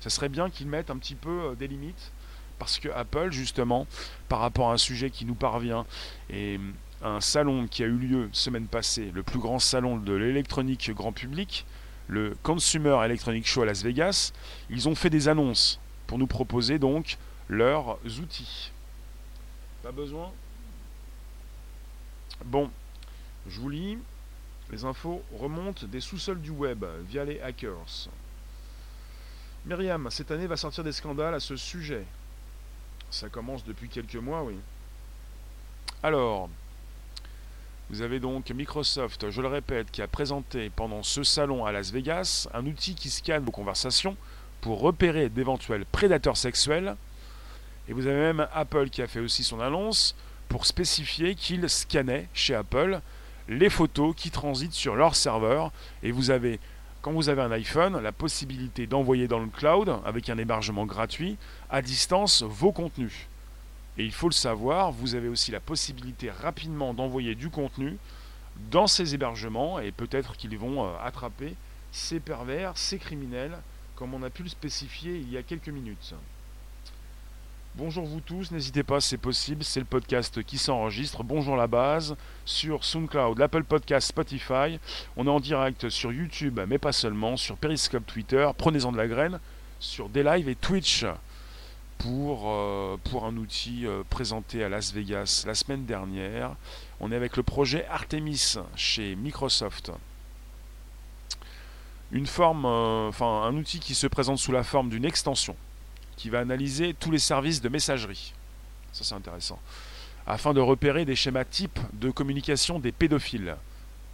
Ça 0.00 0.10
serait 0.10 0.30
bien 0.30 0.50
qu'ils 0.50 0.66
mettent 0.66 0.90
un 0.90 0.96
petit 0.96 1.14
peu 1.14 1.50
euh, 1.50 1.54
des 1.54 1.68
limites, 1.68 2.12
parce 2.58 2.78
que 2.78 2.88
Apple, 2.88 3.30
justement, 3.30 3.86
par 4.28 4.40
rapport 4.40 4.70
à 4.70 4.72
un 4.72 4.78
sujet 4.78 5.10
qui 5.10 5.24
nous 5.24 5.34
parvient, 5.34 5.84
et 6.30 6.58
un 7.02 7.20
salon 7.20 7.66
qui 7.66 7.82
a 7.82 7.86
eu 7.86 7.96
lieu 7.96 8.28
semaine 8.32 8.66
passée, 8.66 9.10
le 9.12 9.22
plus 9.22 9.38
grand 9.38 9.58
salon 9.58 9.96
de 9.96 10.12
l'électronique 10.12 10.90
grand 10.92 11.12
public, 11.12 11.66
le 12.08 12.36
Consumer 12.42 12.98
Electronic 13.04 13.46
Show 13.46 13.62
à 13.62 13.66
Las 13.66 13.82
Vegas, 13.82 14.32
ils 14.70 14.88
ont 14.88 14.94
fait 14.94 15.10
des 15.10 15.28
annonces 15.28 15.80
pour 16.06 16.18
nous 16.18 16.26
proposer 16.26 16.78
donc 16.78 17.18
leurs 17.48 17.98
outils. 18.20 18.72
Pas 19.82 19.92
besoin 19.92 20.30
Bon, 22.44 22.70
je 23.48 23.60
vous 23.60 23.68
lis. 23.68 23.98
Les 24.70 24.84
infos 24.84 25.22
remontent 25.38 25.86
des 25.86 26.00
sous-sols 26.00 26.40
du 26.40 26.50
web 26.50 26.84
via 27.08 27.24
les 27.24 27.40
hackers. 27.40 28.08
Myriam, 29.66 30.08
cette 30.10 30.30
année 30.30 30.46
va 30.46 30.56
sortir 30.56 30.82
des 30.82 30.92
scandales 30.92 31.34
à 31.34 31.40
ce 31.40 31.56
sujet. 31.56 32.04
Ça 33.10 33.28
commence 33.28 33.64
depuis 33.64 33.88
quelques 33.88 34.16
mois, 34.16 34.42
oui. 34.42 34.56
Alors, 36.02 36.48
vous 37.92 38.00
avez 38.00 38.20
donc 38.20 38.50
Microsoft, 38.50 39.28
je 39.28 39.42
le 39.42 39.48
répète, 39.48 39.90
qui 39.90 40.00
a 40.00 40.08
présenté 40.08 40.70
pendant 40.74 41.02
ce 41.02 41.22
salon 41.22 41.66
à 41.66 41.72
Las 41.72 41.92
Vegas 41.92 42.48
un 42.54 42.64
outil 42.64 42.94
qui 42.94 43.10
scanne 43.10 43.44
vos 43.44 43.50
conversations 43.50 44.16
pour 44.62 44.80
repérer 44.80 45.28
d'éventuels 45.28 45.84
prédateurs 45.84 46.38
sexuels. 46.38 46.96
Et 47.88 47.92
vous 47.92 48.06
avez 48.06 48.18
même 48.18 48.48
Apple 48.54 48.88
qui 48.88 49.02
a 49.02 49.06
fait 49.06 49.20
aussi 49.20 49.44
son 49.44 49.60
annonce 49.60 50.16
pour 50.48 50.64
spécifier 50.64 51.34
qu'il 51.34 51.68
scannait 51.68 52.28
chez 52.32 52.54
Apple 52.54 53.02
les 53.46 53.68
photos 53.68 54.14
qui 54.16 54.30
transitent 54.30 54.72
sur 54.72 54.96
leur 54.96 55.14
serveur. 55.14 55.70
Et 56.02 56.12
vous 56.12 56.30
avez, 56.30 56.60
quand 57.02 57.12
vous 57.12 57.28
avez 57.28 57.42
un 57.42 57.52
iPhone, 57.52 58.00
la 58.00 58.12
possibilité 58.12 58.86
d'envoyer 58.86 59.28
dans 59.28 59.40
le 59.40 59.48
cloud, 59.48 59.98
avec 60.06 60.30
un 60.30 60.38
hébergement 60.38 60.86
gratuit, 60.86 61.36
à 61.68 61.82
distance 61.82 62.42
vos 62.42 62.72
contenus. 62.72 63.28
Et 63.98 64.04
il 64.04 64.12
faut 64.12 64.28
le 64.28 64.34
savoir, 64.34 64.90
vous 64.90 65.14
avez 65.14 65.28
aussi 65.28 65.50
la 65.50 65.60
possibilité 65.60 66.30
rapidement 66.30 66.94
d'envoyer 66.94 67.34
du 67.34 67.50
contenu 67.50 67.98
dans 68.70 68.86
ces 68.86 69.14
hébergements 69.14 69.80
et 69.80 69.92
peut-être 69.92 70.36
qu'ils 70.36 70.56
vont 70.56 70.84
euh, 70.84 70.92
attraper 71.02 71.54
ces 71.90 72.20
pervers, 72.20 72.76
ces 72.76 72.98
criminels, 72.98 73.58
comme 73.96 74.14
on 74.14 74.22
a 74.22 74.30
pu 74.30 74.42
le 74.42 74.48
spécifier 74.48 75.16
il 75.16 75.30
y 75.30 75.36
a 75.36 75.42
quelques 75.42 75.68
minutes. 75.68 76.14
Bonjour 77.74 78.04
vous 78.04 78.20
tous, 78.20 78.50
n'hésitez 78.50 78.82
pas, 78.82 79.00
c'est 79.00 79.16
possible, 79.16 79.64
c'est 79.64 79.80
le 79.80 79.86
podcast 79.86 80.42
qui 80.42 80.58
s'enregistre. 80.58 81.22
Bonjour 81.22 81.56
la 81.56 81.66
base 81.66 82.16
sur 82.44 82.84
SoundCloud, 82.84 83.38
l'Apple 83.38 83.64
Podcast, 83.64 84.08
Spotify. 84.08 84.78
On 85.16 85.26
est 85.26 85.30
en 85.30 85.40
direct 85.40 85.88
sur 85.88 86.12
YouTube, 86.12 86.60
mais 86.68 86.76
pas 86.78 86.92
seulement, 86.92 87.38
sur 87.38 87.56
Periscope, 87.56 88.06
Twitter. 88.06 88.46
Prenez-en 88.58 88.92
de 88.92 88.98
la 88.98 89.08
graine 89.08 89.40
sur 89.80 90.10
des 90.10 90.22
et 90.46 90.54
Twitch 90.54 91.06
pour, 92.02 92.50
euh, 92.50 92.96
pour 93.04 93.24
un 93.26 93.36
outil 93.36 93.86
euh, 93.86 94.02
présenté 94.10 94.64
à 94.64 94.68
Las 94.68 94.92
Vegas 94.92 95.44
la 95.46 95.54
semaine 95.54 95.86
dernière. 95.86 96.56
On 97.00 97.12
est 97.12 97.16
avec 97.16 97.36
le 97.36 97.44
projet 97.44 97.86
Artemis 97.86 98.56
chez 98.74 99.14
Microsoft. 99.14 99.92
Une 102.10 102.26
forme, 102.26 102.66
euh, 102.66 103.10
un 103.20 103.56
outil 103.56 103.78
qui 103.78 103.94
se 103.94 104.08
présente 104.08 104.38
sous 104.38 104.52
la 104.52 104.64
forme 104.64 104.90
d'une 104.90 105.04
extension 105.04 105.56
qui 106.16 106.28
va 106.28 106.40
analyser 106.40 106.94
tous 106.94 107.10
les 107.10 107.18
services 107.18 107.60
de 107.60 107.68
messagerie. 107.68 108.34
Ça 108.92 109.04
c'est 109.04 109.14
intéressant. 109.14 109.60
Afin 110.26 110.54
de 110.54 110.60
repérer 110.60 111.04
des 111.04 111.16
schémas 111.16 111.44
types 111.44 111.80
de 111.94 112.10
communication 112.10 112.80
des 112.80 112.92
pédophiles. 112.92 113.56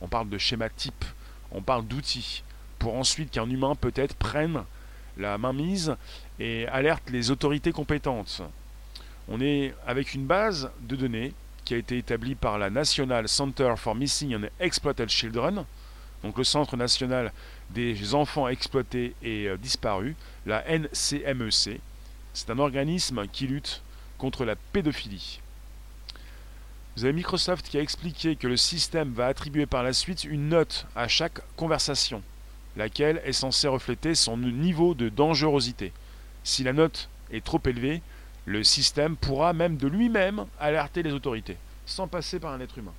On 0.01 0.09
parle 0.09 0.29
de 0.29 0.39
schémas 0.39 0.69
types, 0.69 1.05
on 1.51 1.63
parle 1.63 1.87
d'outils, 1.87 2.45
pour 2.79 2.95
ensuite 2.95 3.31
qu'un 3.31 3.49
humain 3.49 3.75
peut-être 3.75 4.15
prenne 4.15 4.63
la 5.19 5.37
mainmise 5.37 5.97
et 6.39 6.67
alerte 6.69 7.11
les 7.11 7.31
autorités 7.31 7.73
compétentes. 7.73 8.43
On 9.29 9.41
est 9.41 9.75
avec 9.87 10.15
une 10.15 10.27
base 10.27 10.71
de 10.81 10.97
données 10.97 11.35
qui 11.65 11.75
a 11.75 11.77
été 11.77 11.99
établie 11.99 12.35
par 12.35 12.59
la 12.59 12.71
National 12.71 13.29
Center 13.29 13.75
for 13.77 13.95
Missing 13.95 14.37
and 14.37 14.49
Exploited 14.59 15.11
Children, 15.11 15.65
donc 16.23 16.39
le 16.39 16.45
Centre 16.45 16.77
national 16.77 17.33
des 17.71 18.15
enfants 18.15 18.49
exploités 18.49 19.15
et 19.23 19.47
euh, 19.47 19.57
disparus, 19.57 20.15
la 20.47 20.65
NCMEC, 20.67 21.81
c'est 22.33 22.51
un 22.51 22.59
organisme 22.59 23.27
qui 23.29 23.47
lutte 23.47 23.83
contre 24.17 24.45
la 24.45 24.57
pédophilie. 24.57 25.41
Vous 26.97 27.05
avez 27.05 27.13
Microsoft 27.13 27.69
qui 27.69 27.79
a 27.79 27.83
expliqué 27.83 28.35
que 28.35 28.49
le 28.49 28.57
système 28.57 29.13
va 29.13 29.27
attribuer 29.27 29.67
par 29.67 29.83
la 29.83 29.93
suite 29.93 30.25
une 30.25 30.49
note 30.49 30.87
à 30.97 31.07
chaque 31.07 31.41
conversation, 31.57 32.23
laquelle 32.79 33.21
est 33.25 33.33
censée 33.33 33.69
refléter 33.69 34.15
son 34.15 34.39
niveau 34.39 34.95
de 34.95 35.09
dangerosité. 35.09 35.93
Si 36.45 36.63
la 36.63 36.73
note 36.73 37.11
est 37.33 37.45
trop 37.45 37.61
élevée, 37.67 38.01
le 38.47 38.65
système 38.65 39.17
pourra 39.17 39.53
même 39.53 39.77
de 39.77 39.89
lui-même 39.89 40.47
alerter 40.59 41.03
les 41.03 41.13
autorités, 41.13 41.59
sans 41.85 42.07
passer 42.07 42.39
par 42.39 42.53
un 42.53 42.61
être 42.61 42.79
humain. 42.79 42.95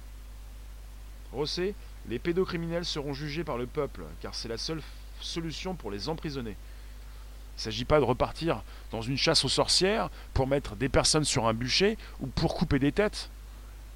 Rossé, 1.32 1.74
les 2.10 2.20
pédocriminels 2.20 2.86
seront 2.86 3.14
jugés 3.14 3.44
par 3.44 3.58
le 3.58 3.66
peuple, 3.66 4.04
car 4.22 4.36
c'est 4.36 4.50
la 4.50 4.58
seule 4.58 4.82
solution 5.22 5.74
pour 5.76 5.92
les 5.92 6.10
emprisonner. 6.10 6.52
Il 6.52 7.60
ne 7.60 7.64
s'agit 7.64 7.86
pas 7.86 8.00
de 8.00 8.06
repartir 8.06 8.62
dans 8.92 9.02
une 9.02 9.18
chasse 9.18 9.46
aux 9.46 9.50
sorcières 9.50 10.10
pour 10.34 10.48
mettre 10.48 10.76
des 10.76 10.90
personnes 10.90 11.26
sur 11.26 11.48
un 11.48 11.54
bûcher 11.54 11.98
ou 12.20 12.28
pour 12.28 12.56
couper 12.56 12.80
des 12.80 12.92
têtes 12.92 13.30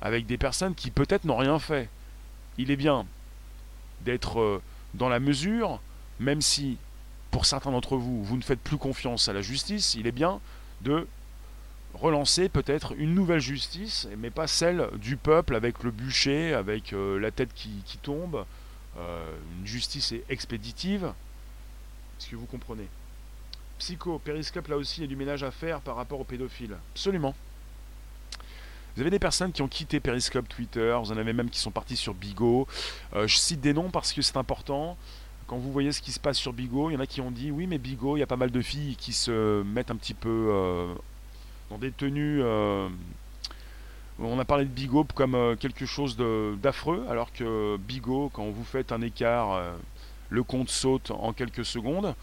avec 0.02 0.26
des 0.26 0.38
personnes 0.38 0.76
qui 0.76 0.92
peut-être 0.92 1.26
n'ont 1.26 1.38
rien 1.38 1.60
fait. 1.60 1.90
Il 2.58 2.72
est 2.72 2.76
bien 2.76 3.06
d'être 4.02 4.40
euh, 4.40 4.62
dans 4.94 5.10
la 5.10 5.20
mesure, 5.20 5.82
même 6.20 6.42
si 6.42 6.78
pour 7.32 7.46
certains 7.46 7.72
d'entre 7.72 7.98
vous, 7.98 8.24
vous 8.24 8.38
ne 8.38 8.44
faites 8.44 8.60
plus 8.60 8.78
confiance 8.78 9.28
à 9.28 9.34
la 9.34 9.42
justice, 9.42 9.96
il 9.96 10.06
est 10.08 10.12
bien 10.12 10.40
de 10.82 11.08
relancer 11.94 12.50
peut-être 12.50 12.94
une 12.98 13.14
nouvelle 13.14 13.40
justice, 13.40 14.08
mais 14.18 14.30
pas 14.30 14.48
celle 14.48 14.90
du 14.98 15.18
peuple 15.18 15.56
avec 15.56 15.84
le 15.84 15.92
bûcher, 15.92 16.54
avec 16.54 16.94
euh, 16.94 17.20
la 17.20 17.32
tête 17.32 17.54
qui, 17.54 17.84
tombe, 18.02 18.46
euh, 18.98 19.36
une 19.60 19.68
justice 19.68 20.14
expéditive. 20.30 21.14
Est-ce 22.20 22.30
que 22.30 22.36
vous 22.36 22.46
comprenez? 22.46 22.88
Psycho, 23.80 24.20
Periscope, 24.20 24.68
là 24.68 24.78
aussi, 24.78 25.02
il 25.02 25.04
y 25.04 25.06
a 25.06 25.08
du 25.08 25.16
ménage 25.16 25.44
à 25.44 25.52
faire 25.52 25.82
par 25.82 25.96
rapport 25.96 26.20
aux 26.20 26.24
pédophiles. 26.24 26.78
Absolument. 26.94 27.36
Vous 28.96 29.02
avez 29.02 29.10
des 29.10 29.20
personnes 29.20 29.52
qui 29.52 29.64
ont 29.64 29.68
quitté 29.68 30.00
Periscope, 30.00 30.48
Twitter, 30.48 30.96
vous 31.04 31.12
en 31.12 31.18
avez 31.18 31.34
même 31.34 31.50
qui 31.50 31.60
sont 31.60 31.72
partis 31.72 31.96
sur 31.96 32.14
Bigo. 32.14 32.68
Euh, 33.16 33.28
je 33.28 33.38
cite 33.38 33.60
des 33.60 33.74
noms 33.74 33.90
parce 33.90 34.14
que 34.14 34.22
c'est 34.22 34.38
important. 34.38 34.98
Quand 35.48 35.58
vous 35.58 35.72
voyez 35.72 35.92
ce 35.92 36.00
qui 36.00 36.12
se 36.12 36.20
passe 36.20 36.38
sur 36.38 36.54
Bigo, 36.54 36.92
il 36.92 36.94
y 36.94 36.98
en 36.98 37.00
a 37.00 37.08
qui 37.08 37.20
ont 37.20 37.32
dit 37.32 37.50
oui 37.50 37.66
mais 37.66 37.80
Bigo, 37.80 38.18
il 38.18 38.20
y 38.20 38.24
a 38.24 38.28
pas 38.28 38.36
mal 38.36 38.52
de 38.52 38.62
filles 38.62 38.96
qui 38.96 39.12
se 39.12 39.64
mettent 39.64 39.90
un 39.90 39.96
petit 39.96 40.14
peu 40.14 40.30
euh, 40.52 40.94
dans 41.72 41.80
des 41.80 41.92
tenues... 41.92 42.42
Euh, 42.44 42.88
on 44.20 44.38
a 44.38 44.46
parlé 44.46 44.66
de 44.66 44.70
Bigo 44.70 45.08
comme 45.16 45.58
quelque 45.60 45.88
chose 45.88 46.16
d'affreux, 46.62 47.04
alors 47.10 47.34
que 47.34 47.78
Bigo, 47.78 48.30
quand 48.32 48.46
vous 48.46 48.64
faites 48.64 48.92
un 48.92 49.02
écart, 49.02 49.60
le 50.30 50.44
compte 50.44 50.70
saute 50.70 51.10
en 51.10 51.34
quelques 51.34 51.66
secondes. 51.66 52.14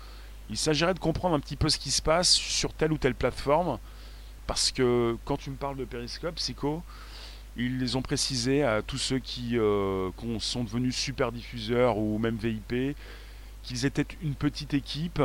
Il 0.50 0.56
s'agirait 0.56 0.94
de 0.94 1.00
comprendre 1.00 1.34
un 1.34 1.40
petit 1.40 1.56
peu 1.56 1.68
ce 1.68 1.78
qui 1.78 1.90
se 1.90 2.00
passe 2.00 2.30
sur 2.30 2.72
telle 2.72 2.92
ou 2.92 2.96
telle 2.96 3.16
plateforme 3.16 3.80
parce 4.50 4.72
que 4.72 5.16
quand 5.24 5.36
tu 5.36 5.48
me 5.50 5.54
parles 5.54 5.76
de 5.76 5.84
Periscope, 5.84 6.34
Psycho, 6.34 6.82
ils 7.56 7.78
les 7.78 7.94
ont 7.94 8.02
précisé 8.02 8.64
à 8.64 8.82
tous 8.82 8.98
ceux 8.98 9.20
qui 9.20 9.56
euh, 9.56 10.10
sont 10.40 10.64
devenus 10.64 10.96
super 10.96 11.30
diffuseurs 11.30 11.98
ou 11.98 12.18
même 12.18 12.34
VIP 12.34 12.96
qu'ils 13.62 13.86
étaient 13.86 14.08
une 14.22 14.34
petite 14.34 14.74
équipe. 14.74 15.22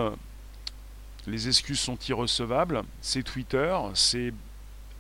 Les 1.26 1.48
excuses 1.48 1.80
sont 1.80 1.98
irrecevables. 2.08 2.84
C'est 3.02 3.24
Twitter, 3.24 3.76
c'est 3.96 4.32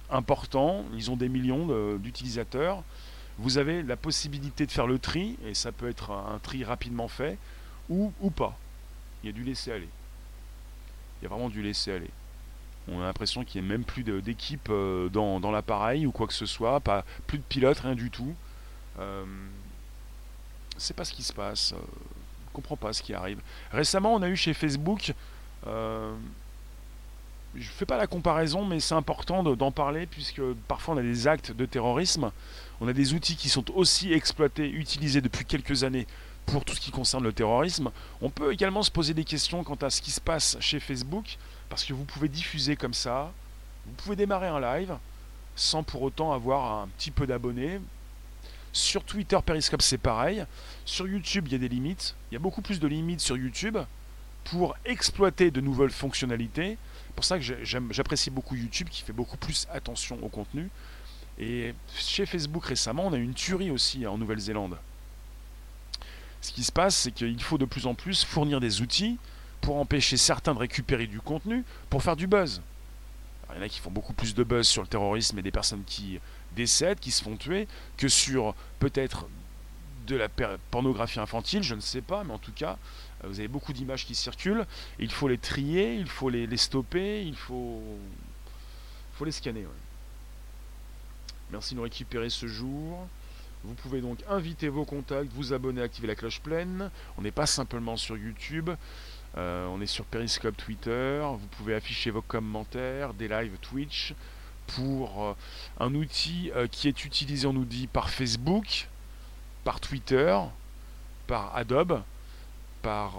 important. 0.09 0.85
Ils 0.95 1.11
ont 1.11 1.17
des 1.17 1.29
millions 1.29 1.95
d'utilisateurs. 1.97 2.81
Vous 3.37 3.59
avez 3.59 3.83
la 3.83 3.95
possibilité 3.95 4.65
de 4.65 4.71
faire 4.71 4.87
le 4.87 4.97
tri, 4.97 5.37
et 5.45 5.53
ça 5.53 5.71
peut 5.71 5.87
être 5.87 6.09
un 6.09 6.39
tri 6.39 6.63
rapidement 6.63 7.09
fait, 7.09 7.37
ou, 7.89 8.11
ou 8.21 8.31
pas. 8.31 8.57
Il 9.21 9.27
y 9.27 9.29
a 9.29 9.33
du 9.33 9.43
laisser 9.43 9.71
aller. 9.71 9.89
Il 11.21 11.25
y 11.25 11.27
a 11.27 11.29
vraiment 11.29 11.49
du 11.49 11.61
laisser 11.61 11.91
aller. 11.91 12.09
On 12.87 13.01
a 13.01 13.05
l'impression 13.05 13.43
qu'il 13.43 13.61
n'y 13.61 13.67
a 13.67 13.71
même 13.71 13.83
plus 13.83 14.03
d'équipe 14.03 14.67
euh, 14.69 15.09
dans, 15.09 15.51
l'appareil 15.51 16.05
ou 16.05 16.11
quoi 16.11 16.27
que 16.27 16.33
ce 16.33 16.45
soit, 16.45 16.79
pas, 16.79 17.03
plus 17.27 17.39
de 17.39 17.43
pilote, 17.43 17.79
rien 17.79 17.95
du 17.95 18.11
tout. 18.11 18.35
Euh, 18.99 19.25
c'est 20.77 20.95
pas 20.95 21.05
ce 21.05 21.13
qui 21.13 21.23
se 21.23 21.33
passe. 21.33 21.73
Euh, 21.73 21.77
on 22.47 22.55
comprend 22.55 22.75
pas 22.75 22.93
ce 22.93 23.01
qui 23.01 23.13
arrive. 23.13 23.39
Récemment, 23.71 24.13
on 24.13 24.21
a 24.21 24.29
eu 24.29 24.35
chez 24.35 24.53
Facebook. 24.53 25.13
Euh, 25.67 26.13
je 27.55 27.67
fais 27.69 27.85
pas 27.85 27.97
la 27.97 28.07
comparaison, 28.07 28.65
mais 28.65 28.79
c'est 28.79 28.95
important 28.95 29.43
d'en 29.43 29.71
parler 29.71 30.05
puisque 30.05 30.41
parfois 30.67 30.95
on 30.95 30.97
a 30.97 31.01
des 31.01 31.27
actes 31.27 31.51
de 31.51 31.65
terrorisme. 31.65 32.31
On 32.81 32.87
a 32.87 32.93
des 32.93 33.13
outils 33.13 33.35
qui 33.35 33.49
sont 33.49 33.71
aussi 33.75 34.11
exploités, 34.11 34.69
utilisés 34.69 35.21
depuis 35.21 35.45
quelques 35.45 35.83
années 35.83 36.05
pour 36.45 36.65
tout 36.65 36.75
ce 36.75 36.81
qui 36.81 36.91
concerne 36.91 37.23
le 37.23 37.33
terrorisme. 37.33 37.91
On 38.21 38.29
peut 38.29 38.51
également 38.51 38.83
se 38.83 38.91
poser 38.91 39.13
des 39.13 39.23
questions 39.23 39.63
quant 39.63 39.75
à 39.75 39.89
ce 39.89 40.01
qui 40.01 40.11
se 40.11 40.21
passe 40.21 40.57
chez 40.59 40.79
Facebook 40.79 41.37
parce 41.69 41.83
que 41.83 41.93
vous 41.93 42.05
pouvez 42.05 42.27
diffuser 42.27 42.75
comme 42.75 42.93
ça, 42.93 43.31
vous 43.85 43.93
pouvez 43.93 44.15
démarrer 44.15 44.47
un 44.47 44.59
live 44.59 44.95
sans 45.55 45.83
pour 45.83 46.01
autant 46.01 46.33
avoir 46.33 46.81
un 46.81 46.87
petit 46.97 47.11
peu 47.11 47.25
d'abonnés. 47.25 47.79
Sur 48.73 49.03
Twitter, 49.03 49.37
Periscope, 49.45 49.81
c'est 49.81 49.97
pareil. 49.97 50.45
Sur 50.83 51.07
YouTube, 51.07 51.47
il 51.47 51.53
y 51.53 51.55
a 51.55 51.59
des 51.59 51.69
limites. 51.69 52.15
Il 52.29 52.33
y 52.33 52.37
a 52.37 52.39
beaucoup 52.39 52.61
plus 52.61 52.79
de 52.79 52.87
limites 52.87 53.21
sur 53.21 53.37
YouTube 53.37 53.77
pour 54.43 54.75
exploiter 54.83 55.49
de 55.49 55.61
nouvelles 55.61 55.91
fonctionnalités. 55.91 56.77
C'est 57.07 57.15
pour 57.15 57.23
ça 57.23 57.39
que 57.39 57.43
j'apprécie 57.63 58.29
beaucoup 58.29 58.55
YouTube 58.55 58.89
qui 58.89 59.01
fait 59.01 59.13
beaucoup 59.13 59.37
plus 59.37 59.65
attention 59.71 60.19
au 60.21 60.27
contenu. 60.27 60.69
Et 61.39 61.73
chez 61.95 62.25
Facebook 62.25 62.65
récemment, 62.65 63.07
on 63.07 63.13
a 63.13 63.17
eu 63.17 63.23
une 63.23 63.33
tuerie 63.33 63.71
aussi 63.71 64.05
en 64.05 64.17
Nouvelle-Zélande. 64.17 64.77
Ce 66.41 66.51
qui 66.51 66.63
se 66.63 66.71
passe, 66.71 66.95
c'est 66.95 67.11
qu'il 67.11 67.41
faut 67.41 67.57
de 67.57 67.65
plus 67.65 67.87
en 67.87 67.95
plus 67.95 68.23
fournir 68.23 68.59
des 68.59 68.81
outils 68.81 69.17
pour 69.65 69.77
empêcher 69.77 70.15
certains 70.15 70.53
de 70.53 70.59
récupérer 70.59 71.07
du 71.07 71.19
contenu 71.19 71.63
pour 71.89 72.03
faire 72.03 72.15
du 72.15 72.27
buzz. 72.27 72.61
il 73.49 73.55
y 73.55 73.59
en 73.59 73.63
a 73.63 73.67
qui 73.67 73.79
font 73.79 73.89
beaucoup 73.89 74.13
plus 74.13 74.35
de 74.35 74.43
buzz 74.43 74.67
sur 74.67 74.83
le 74.83 74.87
terrorisme 74.87 75.39
et 75.39 75.41
des 75.41 75.51
personnes 75.51 75.83
qui 75.85 76.19
décèdent, 76.55 76.99
qui 76.99 77.09
se 77.09 77.23
font 77.23 77.35
tuer, 77.35 77.67
que 77.97 78.07
sur 78.07 78.53
peut-être 78.77 79.27
de 80.05 80.15
la 80.15 80.29
pornographie 80.69 81.19
infantile, 81.19 81.63
je 81.63 81.73
ne 81.73 81.79
sais 81.79 82.01
pas, 82.01 82.23
mais 82.23 82.33
en 82.33 82.37
tout 82.37 82.51
cas, 82.51 82.77
euh, 83.23 83.27
vous 83.27 83.39
avez 83.39 83.47
beaucoup 83.47 83.73
d'images 83.73 84.05
qui 84.05 84.13
circulent, 84.13 84.67
il 84.99 85.11
faut 85.11 85.27
les 85.27 85.39
trier, 85.39 85.95
il 85.95 86.07
faut 86.07 86.29
les, 86.29 86.57
stopper, 86.57 87.25
il 87.25 87.35
faut, 87.35 87.81
faut 89.13 89.25
les 89.25 89.31
scanner. 89.31 89.65
Merci 91.49 91.73
de 91.73 91.77
nous 91.77 91.83
récupérer 91.83 92.29
ce 92.29 92.45
jour. 92.45 93.07
Vous 93.63 93.73
pouvez 93.73 94.01
donc 94.01 94.19
inviter 94.29 94.69
vos 94.69 94.85
contacts, 94.85 95.31
vous 95.33 95.53
abonner, 95.53 95.81
activer 95.81 96.07
la 96.07 96.13
cloche 96.13 96.39
pleine. 96.39 96.91
On 97.17 97.23
n'est 97.23 97.31
pas 97.31 97.47
simplement 97.47 97.97
sur 97.97 98.15
YouTube. 98.15 98.69
Euh, 99.37 99.67
on 99.67 99.81
est 99.81 99.87
sur 99.87 100.05
Periscope 100.05 100.55
Twitter. 100.55 101.21
Vous 101.33 101.47
pouvez 101.57 101.75
afficher 101.75 102.09
vos 102.09 102.21
commentaires, 102.21 103.13
des 103.13 103.27
lives 103.27 103.57
Twitch 103.61 104.13
pour 104.67 105.23
euh, 105.23 105.33
un 105.79 105.93
outil 105.93 106.51
euh, 106.55 106.67
qui 106.67 106.87
est 106.87 107.05
utilisé, 107.05 107.45
on 107.45 107.53
nous 107.53 107.65
dit, 107.65 107.87
par 107.87 108.09
Facebook, 108.09 108.87
par 109.63 109.79
Twitter, 109.79 110.37
par 111.27 111.55
Adobe, 111.55 112.01
par 112.81 113.13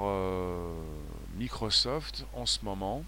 Microsoft 1.36 2.24
en 2.34 2.46
ce 2.46 2.60
moment. 2.62 3.02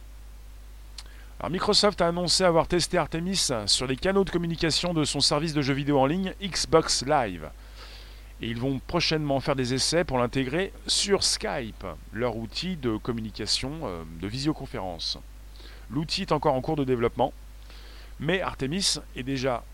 Microsoft 1.48 2.00
a 2.00 2.08
annoncé 2.08 2.42
avoir 2.42 2.66
testé 2.66 2.98
Artemis 2.98 3.50
sur 3.66 3.86
les 3.86 3.96
canaux 3.96 4.24
de 4.24 4.30
communication 4.30 4.92
de 4.92 5.04
son 5.04 5.20
service 5.20 5.54
de 5.54 5.62
jeux 5.62 5.74
vidéo 5.74 6.00
en 6.00 6.06
ligne 6.06 6.34
Xbox 6.42 7.04
Live. 7.06 7.48
Et 8.40 8.48
ils 8.48 8.58
vont 8.58 8.78
prochainement 8.78 9.40
faire 9.40 9.56
des 9.56 9.74
essais 9.74 10.04
pour 10.04 10.18
l'intégrer 10.18 10.72
sur 10.86 11.24
Skype, 11.24 11.84
leur 12.12 12.36
outil 12.36 12.76
de 12.76 12.96
communication 12.96 13.80
euh, 13.82 14.02
de 14.20 14.28
visioconférence. 14.28 15.18
L'outil 15.90 16.22
est 16.22 16.32
encore 16.32 16.54
en 16.54 16.60
cours 16.60 16.76
de 16.76 16.84
développement, 16.84 17.32
mais 18.20 18.40
Artemis 18.40 18.96
est 19.16 19.22
déjà 19.22 19.64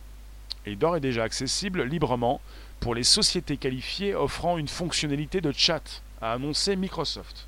est 0.66 0.76
d'ores 0.76 0.96
et 0.96 1.00
déjà 1.00 1.24
accessible 1.24 1.82
librement 1.82 2.40
pour 2.80 2.94
les 2.94 3.04
sociétés 3.04 3.56
qualifiées 3.56 4.14
offrant 4.14 4.58
une 4.58 4.68
fonctionnalité 4.68 5.40
de 5.40 5.52
chat, 5.52 6.02
a 6.20 6.32
annoncé 6.32 6.76
Microsoft. 6.76 7.46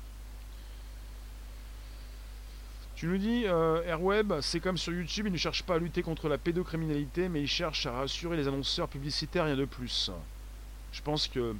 Tu 2.95 3.05
nous 3.05 3.17
dis, 3.17 3.43
euh, 3.45 3.83
Airweb, 3.83 4.33
c'est 4.41 4.59
comme 4.59 4.77
sur 4.77 4.91
YouTube, 4.91 5.27
ils 5.27 5.31
ne 5.31 5.37
cherchent 5.37 5.63
pas 5.63 5.75
à 5.75 5.79
lutter 5.79 6.01
contre 6.01 6.27
la 6.29 6.39
pédocriminalité, 6.39 7.29
mais 7.29 7.41
ils 7.41 7.47
cherchent 7.47 7.85
à 7.85 7.91
rassurer 7.91 8.37
les 8.37 8.47
annonceurs 8.47 8.87
publicitaires, 8.87 9.45
rien 9.45 9.55
de 9.55 9.65
plus. 9.65 10.09
Je 10.97 11.03
pense 11.03 11.27
que 11.27 11.55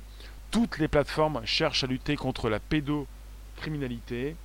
toutes 0.50 0.80
les 0.80 0.88
plateformes 0.88 1.42
cherchent 1.46 1.84
à 1.84 1.88
lutter 1.88 2.16
contre 2.16 2.50
la 2.50 2.60
pédocriminalité. 2.60 4.36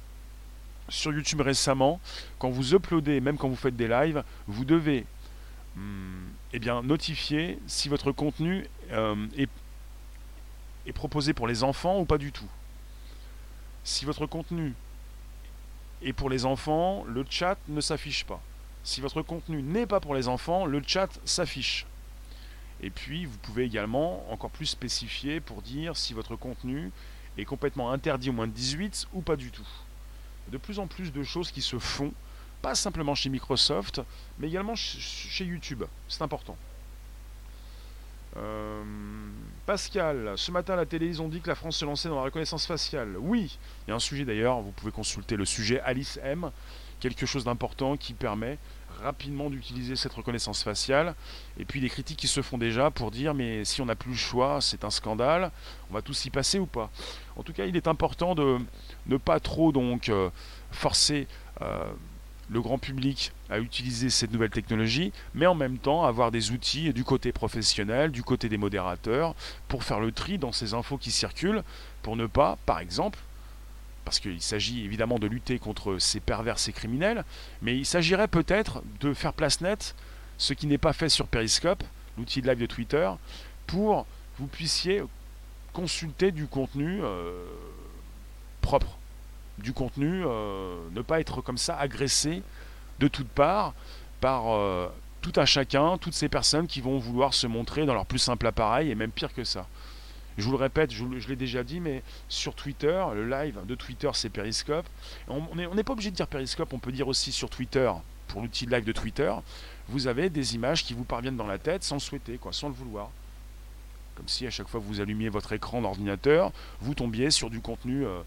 Sur 0.91 1.15
YouTube 1.15 1.41
récemment, 1.41 1.99
quand 2.39 2.51
vous 2.51 2.75
uploadez, 2.75 3.23
même 3.23 3.39
quand 3.39 3.49
vous 3.49 3.57
faites 3.57 3.75
des 3.75 3.89
lives, 3.89 4.23
vous 4.49 4.67
devez 4.67 5.07
hmm, 5.77 6.27
eh 6.53 6.59
bien, 6.59 6.83
notifier 6.83 7.59
si 7.67 7.89
votre 7.89 8.13
contenu 8.13 8.67
euh, 8.91 9.27
est, 9.35 9.49
est 10.87 10.93
proposé 10.93 11.33
pour 11.33 11.49
les 11.49 11.65
enfants 11.65 11.99
ou 11.99 12.05
pas 12.05 12.19
du 12.19 12.31
tout. 12.31 12.51
Si 13.85 14.05
votre 14.05 14.27
contenu 14.27 14.75
est 16.03 16.13
pour 16.13 16.29
les 16.29 16.45
enfants, 16.45 17.05
le 17.09 17.25
chat 17.31 17.57
ne 17.69 17.81
s'affiche 17.81 18.25
pas. 18.27 18.43
Si 18.85 19.01
votre 19.01 19.23
contenu 19.23 19.63
n'est 19.63 19.87
pas 19.87 20.01
pour 20.01 20.15
les 20.15 20.29
enfants, 20.29 20.67
le 20.67 20.83
chat 20.87 21.09
s'affiche. 21.25 21.87
Et 22.83 22.91
puis, 22.91 23.27
vous 23.27 23.39
pouvez 23.39 23.65
également 23.65 24.31
encore 24.33 24.51
plus 24.51 24.67
spécifier 24.67 25.41
pour 25.41 25.63
dire 25.63 25.97
si 25.97 26.15
votre 26.15 26.37
contenu 26.37 26.91
est 27.39 27.45
complètement 27.45 27.93
interdit 27.93 28.31
au 28.31 28.33
moins 28.33 28.47
de 28.47 28.53
18 28.53 29.09
ou 29.13 29.23
pas 29.23 29.37
du 29.37 29.51
tout. 29.51 29.69
De 30.49 30.59
plus 30.59 30.79
en 30.79 30.87
plus 30.87 31.13
de 31.13 31.23
choses 31.23 31.51
qui 31.51 31.63
se 31.63 31.79
font, 31.79 32.13
pas 32.61 32.75
simplement 32.75 33.15
chez 33.15 33.29
Microsoft, 33.29 34.03
mais 34.39 34.49
également 34.49 34.75
chez 34.75 35.45
YouTube. 35.45 35.85
C'est 36.09 36.23
important. 36.23 36.57
Euh, 38.37 38.83
Pascal, 39.67 40.33
ce 40.37 40.51
matin 40.51 40.73
à 40.73 40.77
la 40.77 40.87
télé, 40.87 41.07
ils 41.07 41.23
ont 41.23 41.29
dit 41.29 41.41
que 41.41 41.49
la 41.49 41.55
France 41.55 41.77
se 41.77 41.85
lançait 41.85 42.09
dans 42.09 42.17
la 42.17 42.23
reconnaissance 42.23 42.67
faciale. 42.67 43.17
Oui, 43.19 43.59
il 43.87 43.91
y 43.91 43.93
a 43.93 43.97
un 43.97 44.01
sujet 44.01 44.25
d'ailleurs, 44.25 44.61
vous 44.61 44.73
pouvez 44.73 44.93
consulter 44.93 45.37
le 45.37 45.45
sujet 45.45 45.81
Alice 45.81 46.19
M, 46.23 46.51
quelque 46.99 47.27
chose 47.27 47.45
d'important 47.45 47.97
qui 47.97 48.15
permet 48.15 48.59
rapidement 49.03 49.51
d'utiliser 49.51 49.97
cette 49.97 50.13
reconnaissance 50.15 50.63
faciale. 50.63 51.15
Et 51.59 51.65
puis 51.65 51.81
des 51.81 51.89
critiques 51.89 52.19
qui 52.19 52.29
se 52.29 52.43
font 52.43 52.59
déjà 52.59 52.91
pour 52.91 53.11
dire 53.11 53.35
mais 53.35 53.65
si 53.65 53.81
on 53.81 53.87
n'a 53.87 53.97
plus 53.97 54.13
le 54.13 54.17
choix, 54.17 54.61
c'est 54.61 54.85
un 54.85 54.91
scandale, 54.91 55.51
on 55.91 55.95
va 55.95 56.03
tous 56.03 56.25
y 56.25 56.31
passer 56.31 56.59
ou 56.59 56.67
pas? 56.67 56.91
En 57.37 57.43
tout 57.43 57.53
cas, 57.53 57.65
il 57.65 57.77
est 57.77 57.89
important 57.89 58.35
de 58.35 58.59
ne 59.07 59.17
pas 59.17 59.41
trop 59.41 59.73
donc 59.73 60.09
euh, 60.09 60.31
forcer 60.71 61.27
euh, 61.61 61.85
le 62.51 62.61
grand 62.61 62.79
public 62.79 63.33
à 63.51 63.59
utiliser 63.59 64.11
cette 64.11 64.33
nouvelle 64.33 64.51
technologie, 64.51 65.13
mais 65.35 65.47
en 65.47 65.55
même 65.55 65.79
temps 65.79 66.05
avoir 66.05 66.31
des 66.31 66.51
outils 66.51 66.93
du 66.93 67.05
côté 67.05 67.33
professionnel, 67.33 68.11
du 68.11 68.23
côté 68.23 68.49
des 68.49 68.59
modérateurs, 68.59 69.35
pour 69.69 69.85
faire 69.85 70.01
le 70.01 70.13
tri 70.13 70.39
dans 70.39 70.53
ces 70.53 70.75
infos 70.75 70.99
qui 70.99 71.11
circulent, 71.11 71.63
pour 72.03 72.17
ne 72.17 72.27
pas, 72.27 72.59
par 72.67 72.81
exemple, 72.81 73.19
parce 74.05 74.21
qu'il 74.21 74.41
s'agit 74.43 74.85
évidemment 74.85 75.19
de 75.19 75.27
lutter 75.27 75.59
contre 75.59 75.99
ces 75.99 76.21
pervers, 76.21 76.59
ces 76.59 76.73
criminels, 76.73 77.25
mais 77.61 77.77
il 77.77 77.87
s'agirait 77.87 78.29
peut-être 78.29 78.83
de 79.01 79.15
faire 79.15 79.33
place 79.33 79.61
nette, 79.61 79.95
ce 80.39 80.55
qui 80.55 80.67
n'est 80.67 80.79
pas 80.79 80.93
fait 80.93 81.09
sur 81.09 81.27
Periscope, 81.29 81.85
l'outil 82.19 82.43
de 82.43 82.49
live 82.49 82.59
de 82.59 82.67
Twitter, 82.67 83.11
pour 83.67 84.05
que 84.05 84.43
vous 84.43 84.47
puissiez 84.47 85.03
consulter 85.73 86.33
du 86.33 86.47
contenu 86.47 87.01
euh, 87.03 87.45
propre, 88.61 88.99
du 89.59 89.73
contenu, 89.73 90.25
euh, 90.27 90.77
ne 90.93 91.03
pas 91.03 91.21
être 91.21 91.41
comme 91.41 91.59
ça 91.59 91.79
agressé 91.79 92.43
de 92.99 93.09
toutes 93.09 93.29
parts 93.29 93.75
par 94.21 94.53
euh, 94.53 94.89
tout 95.21 95.33
un 95.37 95.45
chacun, 95.45 95.99
toutes 95.99 96.15
ces 96.15 96.29
personnes 96.29 96.67
qui 96.67 96.81
vont 96.81 96.99
vouloir 96.99 97.35
se 97.35 97.47
montrer 97.47 97.87
dans 97.87 97.95
leur 97.95 98.07
plus 98.07 98.19
simple 98.19 98.47
appareil, 98.47 98.91
et 98.91 98.95
même 98.95 99.11
pire 99.11 99.33
que 99.33 99.45
ça. 99.45 99.67
Je 100.39 100.45
vous 100.45 100.53
le 100.53 100.57
répète, 100.57 100.93
je, 100.93 101.05
l'ai 101.29 101.37
déjà 101.37 101.63
dit, 101.63 101.81
mais 101.81 102.03
sur 102.29 102.55
Twitter, 102.55 103.05
le 103.15 103.29
live 103.29 103.59
de 103.67 103.75
Twitter, 103.75 104.11
c'est 104.15 104.31
Periscope. 104.31 104.87
On 105.29 105.55
n'est 105.55 105.85
pas 105.85 105.93
obligé 105.93 106.11
de 106.11 106.17
dire 106.17 106.27
Periscope, 106.27 106.73
on 106.73 106.79
peut 106.79 106.93
dire 106.93 107.09
aussi 107.09 107.33
sur 107.33 107.51
Twitter, 107.51 107.91
pour 108.29 108.41
l'outil 108.41 108.67
live 108.67 108.85
de 108.85 108.93
Twitter, 108.93 109.33
vous 109.89 110.07
avez 110.07 110.31
des 110.31 110.55
images 110.55 110.85
qui 110.85 110.95
vous 110.95 111.05
parviennent 111.05 111.37
dans 111.37 111.47
la 111.47 111.59
tête 111.59 111.85
sans 111.85 111.97
le 111.97 112.01
souhaiter, 112.01 112.39
quoi, 112.39 112.53
sans 112.53 112.69
le 112.69 112.75
vouloir. 112.75 113.11
Comme 114.17 114.29
si 114.29 114.47
à 114.47 114.51
chaque 114.51 114.69
fois 114.69 114.81
que 114.81 114.87
vous 114.87 115.01
allumiez 115.01 115.29
votre 115.29 115.53
écran 115.53 115.83
d'ordinateur, 115.83 116.53
vous 116.81 116.95
tombiez 116.95 117.31
sur 117.31 117.51
du 117.51 117.61
contenu 117.61 118.05
euh, 118.05 118.21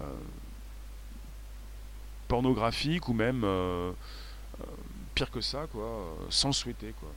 euh, 0.00 0.04
pornographique 2.28 3.08
ou 3.08 3.12
même 3.12 3.42
euh, 3.44 3.92
pire 5.14 5.30
que 5.30 5.40
ça, 5.40 5.66
quoi, 5.72 6.16
sans 6.30 6.48
le 6.48 6.54
souhaiter, 6.54 6.94
quoi. 6.98 7.10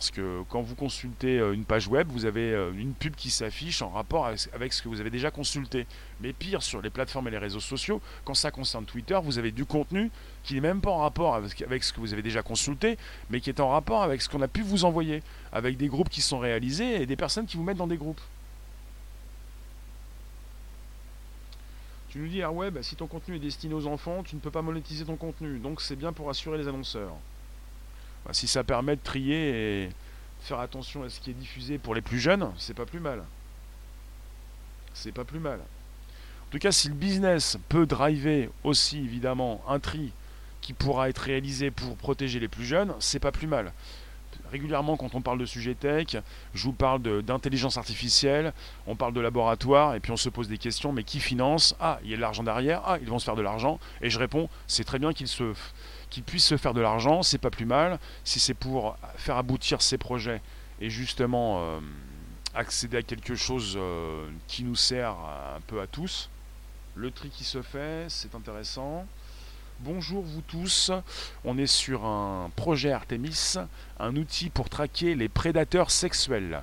Parce 0.00 0.12
que 0.12 0.44
quand 0.48 0.62
vous 0.62 0.76
consultez 0.76 1.38
euh, 1.38 1.52
une 1.52 1.66
page 1.66 1.86
web, 1.86 2.08
vous 2.10 2.24
avez 2.24 2.54
euh, 2.54 2.72
une 2.72 2.94
pub 2.94 3.14
qui 3.14 3.28
s'affiche 3.28 3.82
en 3.82 3.90
rapport 3.90 4.24
avec 4.54 4.72
ce 4.72 4.80
que 4.80 4.88
vous 4.88 4.98
avez 4.98 5.10
déjà 5.10 5.30
consulté. 5.30 5.86
Mais 6.22 6.32
pire, 6.32 6.62
sur 6.62 6.80
les 6.80 6.88
plateformes 6.88 7.28
et 7.28 7.30
les 7.30 7.36
réseaux 7.36 7.60
sociaux, 7.60 8.00
quand 8.24 8.32
ça 8.32 8.50
concerne 8.50 8.86
Twitter, 8.86 9.20
vous 9.22 9.38
avez 9.38 9.50
du 9.50 9.66
contenu 9.66 10.10
qui 10.42 10.54
n'est 10.54 10.62
même 10.62 10.80
pas 10.80 10.88
en 10.88 11.00
rapport 11.00 11.34
avec 11.34 11.84
ce 11.84 11.92
que 11.92 12.00
vous 12.00 12.14
avez 12.14 12.22
déjà 12.22 12.42
consulté, 12.42 12.96
mais 13.28 13.42
qui 13.42 13.50
est 13.50 13.60
en 13.60 13.68
rapport 13.68 14.02
avec 14.02 14.22
ce 14.22 14.30
qu'on 14.30 14.40
a 14.40 14.48
pu 14.48 14.62
vous 14.62 14.86
envoyer, 14.86 15.22
avec 15.52 15.76
des 15.76 15.88
groupes 15.88 16.08
qui 16.08 16.22
sont 16.22 16.38
réalisés 16.38 17.02
et 17.02 17.04
des 17.04 17.16
personnes 17.16 17.44
qui 17.44 17.58
vous 17.58 17.62
mettent 17.62 17.76
dans 17.76 17.86
des 17.86 17.98
groupes. 17.98 18.22
Tu 22.08 22.20
nous 22.20 22.28
dis, 22.28 22.40
ah 22.40 22.50
ouais, 22.50 22.70
bah, 22.70 22.82
si 22.82 22.96
ton 22.96 23.06
contenu 23.06 23.36
est 23.36 23.38
destiné 23.38 23.74
aux 23.74 23.86
enfants, 23.86 24.22
tu 24.22 24.34
ne 24.34 24.40
peux 24.40 24.50
pas 24.50 24.62
monétiser 24.62 25.04
ton 25.04 25.16
contenu. 25.16 25.58
Donc 25.58 25.82
c'est 25.82 25.94
bien 25.94 26.14
pour 26.14 26.30
assurer 26.30 26.56
les 26.56 26.68
annonceurs. 26.68 27.12
Si 28.32 28.46
ça 28.46 28.62
permet 28.62 28.96
de 28.96 29.00
trier 29.02 29.84
et 29.84 29.88
faire 30.40 30.60
attention 30.60 31.02
à 31.02 31.08
ce 31.08 31.20
qui 31.20 31.30
est 31.30 31.34
diffusé 31.34 31.78
pour 31.78 31.94
les 31.94 32.00
plus 32.00 32.20
jeunes, 32.20 32.50
c'est 32.56 32.74
pas 32.74 32.86
plus 32.86 33.00
mal. 33.00 33.24
C'est 34.94 35.12
pas 35.12 35.24
plus 35.24 35.40
mal. 35.40 35.58
En 35.58 36.50
tout 36.50 36.58
cas, 36.58 36.72
si 36.72 36.88
le 36.88 36.94
business 36.94 37.58
peut 37.68 37.86
driver 37.86 38.50
aussi 38.64 38.98
évidemment 38.98 39.62
un 39.68 39.78
tri 39.78 40.12
qui 40.60 40.72
pourra 40.72 41.08
être 41.08 41.18
réalisé 41.18 41.70
pour 41.70 41.96
protéger 41.96 42.40
les 42.40 42.48
plus 42.48 42.64
jeunes, 42.64 42.94
c'est 42.98 43.20
pas 43.20 43.32
plus 43.32 43.46
mal. 43.46 43.72
Régulièrement, 44.50 44.96
quand 44.96 45.14
on 45.14 45.22
parle 45.22 45.38
de 45.38 45.46
sujet 45.46 45.74
tech, 45.74 46.16
je 46.54 46.64
vous 46.64 46.72
parle 46.72 47.22
d'intelligence 47.22 47.76
artificielle, 47.76 48.52
on 48.86 48.96
parle 48.96 49.12
de 49.12 49.20
laboratoire, 49.20 49.94
et 49.94 50.00
puis 50.00 50.10
on 50.10 50.16
se 50.16 50.28
pose 50.28 50.48
des 50.48 50.58
questions, 50.58 50.92
mais 50.92 51.04
qui 51.04 51.20
finance? 51.20 51.76
Ah, 51.78 52.00
il 52.02 52.10
y 52.10 52.14
a 52.14 52.16
de 52.16 52.20
l'argent 52.20 52.42
derrière, 52.42 52.82
ah, 52.84 52.98
ils 53.00 53.08
vont 53.08 53.20
se 53.20 53.24
faire 53.24 53.36
de 53.36 53.42
l'argent, 53.42 53.78
et 54.02 54.10
je 54.10 54.18
réponds, 54.18 54.48
c'est 54.66 54.84
très 54.84 54.98
bien 54.98 55.12
qu'ils 55.12 55.28
se 55.28 55.54
qu'ils 56.10 56.24
puissent 56.24 56.46
se 56.46 56.56
faire 56.56 56.74
de 56.74 56.80
l'argent, 56.80 57.22
c'est 57.22 57.38
pas 57.38 57.50
plus 57.50 57.66
mal. 57.66 57.98
Si 58.24 58.40
c'est 58.40 58.54
pour 58.54 58.96
faire 59.16 59.36
aboutir 59.36 59.80
ces 59.80 59.96
projets 59.96 60.42
et 60.80 60.90
justement 60.90 61.60
euh, 61.60 61.80
accéder 62.54 62.98
à 62.98 63.02
quelque 63.02 63.34
chose 63.34 63.76
euh, 63.78 64.26
qui 64.46 64.64
nous 64.64 64.76
sert 64.76 65.12
un 65.12 65.60
peu 65.66 65.80
à 65.80 65.86
tous, 65.86 66.28
le 66.94 67.10
tri 67.10 67.30
qui 67.30 67.44
se 67.44 67.62
fait, 67.62 68.06
c'est 68.08 68.34
intéressant. 68.34 69.06
Bonjour 69.80 70.22
vous 70.22 70.42
tous, 70.42 70.90
on 71.44 71.56
est 71.56 71.66
sur 71.66 72.04
un 72.04 72.50
projet 72.54 72.92
Artemis, 72.92 73.54
un 73.98 74.16
outil 74.16 74.50
pour 74.50 74.68
traquer 74.68 75.14
les 75.14 75.30
prédateurs 75.30 75.90
sexuels. 75.90 76.62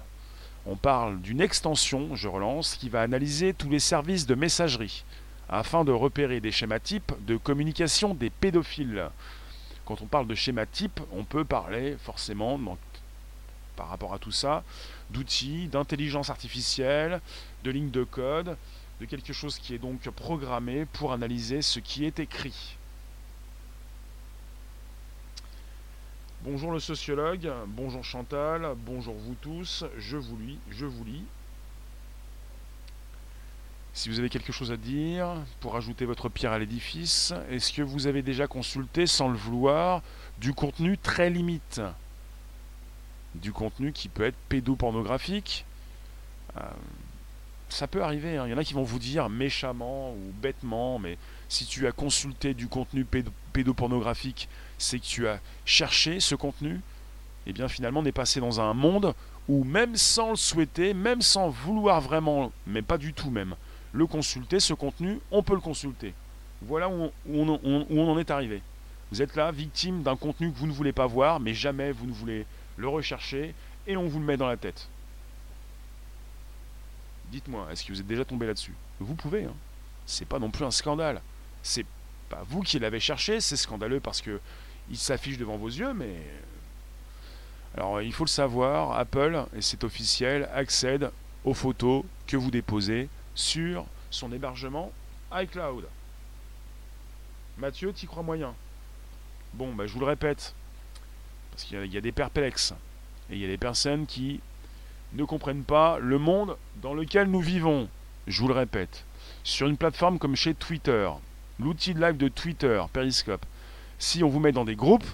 On 0.67 0.75
parle 0.75 1.21
d'une 1.21 1.41
extension, 1.41 2.15
je 2.15 2.27
relance, 2.27 2.75
qui 2.75 2.89
va 2.89 3.01
analyser 3.01 3.53
tous 3.53 3.69
les 3.69 3.79
services 3.79 4.27
de 4.27 4.35
messagerie 4.35 5.03
afin 5.49 5.85
de 5.85 5.91
repérer 5.91 6.39
des 6.39 6.51
schémas 6.51 6.79
types 6.79 7.13
de 7.25 7.37
communication 7.37 8.13
des 8.13 8.29
pédophiles. 8.29 9.09
Quand 9.85 10.01
on 10.01 10.05
parle 10.07 10.27
de 10.27 10.35
schéma 10.35 10.65
type, 10.65 10.99
on 11.11 11.23
peut 11.23 11.45
parler 11.45 11.95
forcément, 12.03 12.59
par 13.75 13.89
rapport 13.89 14.13
à 14.13 14.19
tout 14.19 14.31
ça, 14.31 14.63
d'outils, 15.09 15.67
d'intelligence 15.67 16.29
artificielle, 16.29 17.21
de 17.63 17.71
lignes 17.71 17.91
de 17.91 18.03
code, 18.03 18.57
de 18.99 19.05
quelque 19.05 19.33
chose 19.33 19.57
qui 19.59 19.75
est 19.75 19.79
donc 19.79 20.09
programmé 20.09 20.85
pour 20.85 21.13
analyser 21.13 21.61
ce 21.61 21.79
qui 21.79 22.03
est 22.05 22.19
écrit. 22.19 22.75
Bonjour 26.41 26.71
le 26.71 26.79
sociologue, 26.79 27.51
bonjour 27.67 28.03
Chantal, 28.03 28.73
bonjour 28.77 29.15
vous 29.15 29.35
tous, 29.41 29.85
je 29.97 30.17
vous 30.17 30.37
lis, 30.37 30.59
je 30.69 30.85
vous 30.85 31.03
lis. 31.03 31.23
Si 33.97 34.09
vous 34.09 34.19
avez 34.19 34.29
quelque 34.29 34.51
chose 34.51 34.71
à 34.71 34.77
dire 34.77 35.27
pour 35.59 35.75
ajouter 35.75 36.05
votre 36.05 36.29
pierre 36.29 36.51
à 36.51 36.59
l'édifice, 36.59 37.33
est-ce 37.49 37.73
que 37.73 37.81
vous 37.81 38.05
avez 38.05 38.21
déjà 38.21 38.45
consulté 38.45 39.07
sans 39.07 39.27
le 39.27 39.35
vouloir 39.35 40.03
du 40.37 40.53
contenu 40.53 40.99
très 40.99 41.31
limite? 41.31 41.81
Du 43.33 43.51
contenu 43.51 43.93
qui 43.93 44.07
peut 44.07 44.23
être 44.23 44.37
pédopornographique? 44.49 45.65
Euh, 46.57 46.61
Ça 47.69 47.87
peut 47.87 48.03
arriver, 48.03 48.37
hein. 48.37 48.45
il 48.45 48.51
y 48.51 48.53
en 48.53 48.59
a 48.59 48.63
qui 48.63 48.75
vont 48.75 48.83
vous 48.83 48.99
dire 48.99 49.29
méchamment 49.29 50.11
ou 50.11 50.31
bêtement, 50.43 50.99
mais 50.99 51.17
si 51.49 51.65
tu 51.65 51.87
as 51.87 51.91
consulté 51.91 52.53
du 52.53 52.67
contenu 52.67 53.03
pédopornographique, 53.51 54.47
c'est 54.77 54.99
que 54.99 55.05
tu 55.05 55.27
as 55.27 55.39
cherché 55.65 56.19
ce 56.19 56.35
contenu, 56.35 56.75
et 56.75 56.81
eh 57.47 57.51
bien 57.51 57.67
finalement 57.67 58.01
on 58.01 58.05
est 58.05 58.11
passé 58.11 58.39
dans 58.39 58.61
un 58.61 58.75
monde 58.75 59.15
où 59.47 59.63
même 59.63 59.95
sans 59.95 60.29
le 60.29 60.35
souhaiter, 60.35 60.93
même 60.93 61.23
sans 61.23 61.49
vouloir 61.49 61.99
vraiment, 61.99 62.51
mais 62.67 62.83
pas 62.83 62.99
du 62.99 63.13
tout 63.13 63.31
même, 63.31 63.55
le 63.97 64.05
consulter, 64.05 64.59
ce 64.59 64.75
contenu, 64.75 65.19
on 65.31 65.41
peut 65.41 65.55
le 65.55 65.59
consulter. 65.59 66.13
Voilà 66.61 66.87
où 66.87 67.09
on, 67.27 68.09
en 68.09 68.19
est 68.19 68.29
arrivé. 68.29 68.61
Vous 69.11 69.23
êtes 69.23 69.35
là, 69.35 69.51
victime 69.51 70.03
d'un 70.03 70.15
contenu 70.15 70.51
que 70.51 70.57
vous 70.57 70.67
ne 70.67 70.71
voulez 70.71 70.91
pas 70.91 71.07
voir, 71.07 71.39
mais 71.39 71.55
jamais 71.55 71.91
vous 71.91 72.05
ne 72.05 72.11
voulez 72.11 72.45
le 72.77 72.87
rechercher, 72.87 73.55
et 73.87 73.97
on 73.97 74.07
vous 74.07 74.19
le 74.19 74.25
met 74.25 74.37
dans 74.37 74.47
la 74.47 74.57
tête. 74.57 74.87
Dites-moi, 77.31 77.67
est-ce 77.71 77.83
que 77.83 77.91
vous 77.91 77.99
êtes 77.99 78.07
déjà 78.07 78.23
tombé 78.23 78.45
là-dessus? 78.45 78.75
Vous 78.99 79.15
pouvez, 79.15 79.45
hein. 79.45 79.53
C'est 80.05 80.27
pas 80.27 80.39
non 80.39 80.51
plus 80.51 80.63
un 80.63 80.71
scandale. 80.71 81.21
C'est 81.63 81.85
pas 82.29 82.43
vous 82.47 82.61
qui 82.61 82.77
l'avez 82.77 82.99
cherché, 82.99 83.41
c'est 83.41 83.57
scandaleux 83.57 83.99
parce 83.99 84.21
que 84.21 84.39
il 84.89 84.97
s'affiche 84.97 85.37
devant 85.37 85.57
vos 85.57 85.67
yeux, 85.67 85.93
mais 85.93 86.15
alors 87.75 88.01
il 88.01 88.13
faut 88.13 88.23
le 88.23 88.29
savoir, 88.29 88.97
Apple, 88.97 89.43
et 89.55 89.61
c'est 89.61 89.83
officiel, 89.83 90.47
accède 90.53 91.11
aux 91.43 91.53
photos 91.53 92.03
que 92.27 92.37
vous 92.37 92.51
déposez 92.51 93.09
sur 93.37 93.85
son 94.09 94.33
hébergement 94.33 94.91
iCloud. 95.31 95.85
Mathieu, 97.57 97.93
t'y 97.93 98.07
crois 98.07 98.23
moyen 98.23 98.53
Bon, 99.53 99.73
bah, 99.73 99.87
je 99.87 99.93
vous 99.93 99.99
le 99.99 100.05
répète, 100.07 100.53
parce 101.51 101.63
qu'il 101.63 101.85
y, 101.85 101.97
a 101.97 102.01
des 102.01 102.11
perplexes, 102.11 102.73
et 103.29 103.35
il 103.35 103.39
y 103.39 103.45
a 103.45 103.47
des 103.47 103.57
personnes 103.57 104.05
qui 104.05 104.41
ne 105.13 105.23
comprennent 105.23 105.63
pas 105.63 105.99
le 105.99 106.17
monde 106.17 106.57
dans 106.81 106.93
lequel 106.93 107.29
nous 107.29 107.39
vivons. 107.39 107.87
Je 108.25 108.41
vous 108.41 108.47
le 108.47 108.53
répète, 108.53 109.05
sur 109.43 109.67
une 109.67 109.77
plateforme 109.77 110.19
comme 110.19 110.35
chez 110.35 110.53
Twitter, 110.53 111.09
l'outil 111.59 111.93
de 111.93 112.01
live 112.01 112.17
de 112.17 112.27
Twitter, 112.27 112.83
Periscope, 112.91 113.45
si 113.99 114.23
on 114.23 114.29
vous 114.29 114.39
met 114.39 114.51
dans 114.51 114.65
des 114.65 114.75
groupes, 114.75 115.07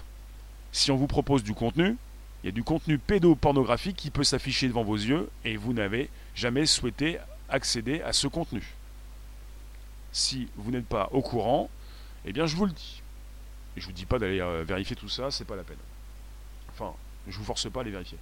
si 0.72 0.90
on 0.90 0.96
vous 0.96 1.06
propose 1.06 1.44
du 1.44 1.54
contenu, 1.54 1.96
il 2.42 2.46
y 2.46 2.48
a 2.48 2.52
du 2.52 2.64
contenu 2.64 2.98
pédopornographique 2.98 3.96
qui 3.96 4.10
peut 4.10 4.24
s'afficher 4.24 4.66
devant 4.66 4.82
vos 4.82 4.96
yeux 4.96 5.30
et 5.44 5.56
vous 5.56 5.72
n'avez 5.72 6.10
jamais 6.34 6.66
souhaité 6.66 7.18
accéder 7.48 8.02
à 8.02 8.12
ce 8.12 8.26
contenu. 8.26 8.74
Si 10.12 10.48
vous 10.56 10.70
n'êtes 10.70 10.86
pas 10.86 11.08
au 11.12 11.22
courant, 11.22 11.70
eh 12.24 12.32
bien 12.32 12.46
je 12.46 12.56
vous 12.56 12.66
le 12.66 12.72
dis. 12.72 13.02
Et 13.76 13.80
je 13.80 13.86
vous 13.86 13.92
dis 13.92 14.06
pas 14.06 14.18
d'aller 14.18 14.40
euh, 14.40 14.64
vérifier 14.64 14.94
tout 14.94 15.08
ça, 15.08 15.30
c'est 15.30 15.44
pas 15.44 15.56
la 15.56 15.64
peine. 15.64 15.78
Enfin, 16.70 16.94
je 17.26 17.36
vous 17.36 17.44
force 17.44 17.70
pas 17.70 17.80
à 17.80 17.84
les 17.84 17.90
vérifier. 17.90 18.18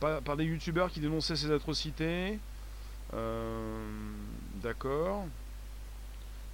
Par, 0.00 0.36
des 0.36 0.44
youtubeurs 0.44 0.90
qui 0.90 1.00
dénonçaient 1.00 1.36
ces 1.36 1.50
atrocités. 1.50 2.38
Euh, 3.14 3.86
d'accord. 4.62 5.24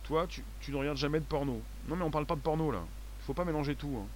Toi, 0.04 0.26
tu, 0.28 0.42
ne 0.68 0.76
regardes 0.76 0.98
jamais 0.98 1.20
de 1.20 1.24
porno. 1.24 1.60
Non 1.88 1.96
mais 1.96 2.04
on 2.04 2.10
parle 2.10 2.26
pas 2.26 2.36
de 2.36 2.40
porno 2.40 2.70
là. 2.70 2.82
Il 3.20 3.24
faut 3.24 3.34
pas 3.34 3.44
mélanger 3.44 3.74
tout. 3.74 3.96
Hein. 4.00 4.06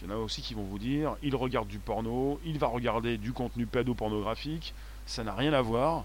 Il 0.00 0.08
y 0.08 0.12
en 0.12 0.14
a 0.14 0.18
aussi 0.18 0.42
qui 0.42 0.54
vont 0.54 0.64
vous 0.64 0.78
dire, 0.78 1.16
il 1.22 1.34
regarde 1.34 1.68
du 1.68 1.78
porno, 1.78 2.38
il 2.44 2.58
va 2.58 2.66
regarder 2.66 3.16
du 3.16 3.32
contenu 3.32 3.66
pédopornographique, 3.66 4.74
ça 5.06 5.24
n'a 5.24 5.34
rien 5.34 5.52
à 5.54 5.62
voir. 5.62 6.04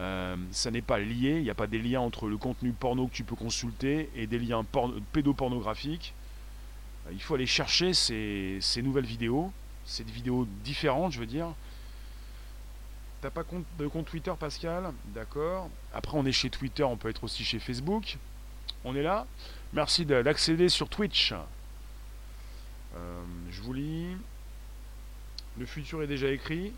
Euh, 0.00 0.36
ça 0.50 0.70
n'est 0.70 0.82
pas 0.82 0.98
lié, 0.98 1.36
il 1.36 1.42
n'y 1.42 1.50
a 1.50 1.54
pas 1.54 1.68
des 1.68 1.78
liens 1.78 2.00
entre 2.00 2.26
le 2.26 2.36
contenu 2.36 2.72
porno 2.72 3.06
que 3.06 3.12
tu 3.12 3.22
peux 3.22 3.36
consulter 3.36 4.10
et 4.16 4.26
des 4.26 4.38
liens 4.38 4.64
pédopornographiques. 5.12 6.14
Euh, 7.06 7.10
il 7.12 7.22
faut 7.22 7.34
aller 7.34 7.46
chercher 7.46 7.94
ces, 7.94 8.60
nouvelles 8.82 9.06
vidéos, 9.06 9.52
ces 9.84 10.02
vidéos 10.02 10.46
différentes, 10.64 11.12
je 11.12 11.20
veux 11.20 11.26
dire, 11.26 11.54
T'as 13.20 13.30
pas 13.30 13.44
compte, 13.44 13.64
de 13.78 13.86
compte 13.86 14.04
Twitter, 14.04 14.32
Pascal? 14.38 14.92
D'accord. 15.14 15.70
Après, 15.94 16.14
on 16.14 16.26
est 16.26 16.32
chez 16.32 16.50
Twitter, 16.50 16.84
on 16.84 16.98
peut 16.98 17.08
être 17.08 17.24
aussi 17.24 17.42
chez 17.42 17.58
Facebook. 17.58 18.18
On 18.84 18.94
est 18.94 19.02
là. 19.02 19.26
Merci 19.72 20.04
d'accéder 20.04 20.68
sur 20.68 20.90
Twitch. 20.90 21.32
Euh, 22.94 23.22
je 23.50 23.62
vous 23.62 23.72
lis. 23.72 24.14
Le 25.58 25.64
futur 25.64 26.02
est 26.02 26.06
déjà 26.06 26.28
écrit. 26.28 26.74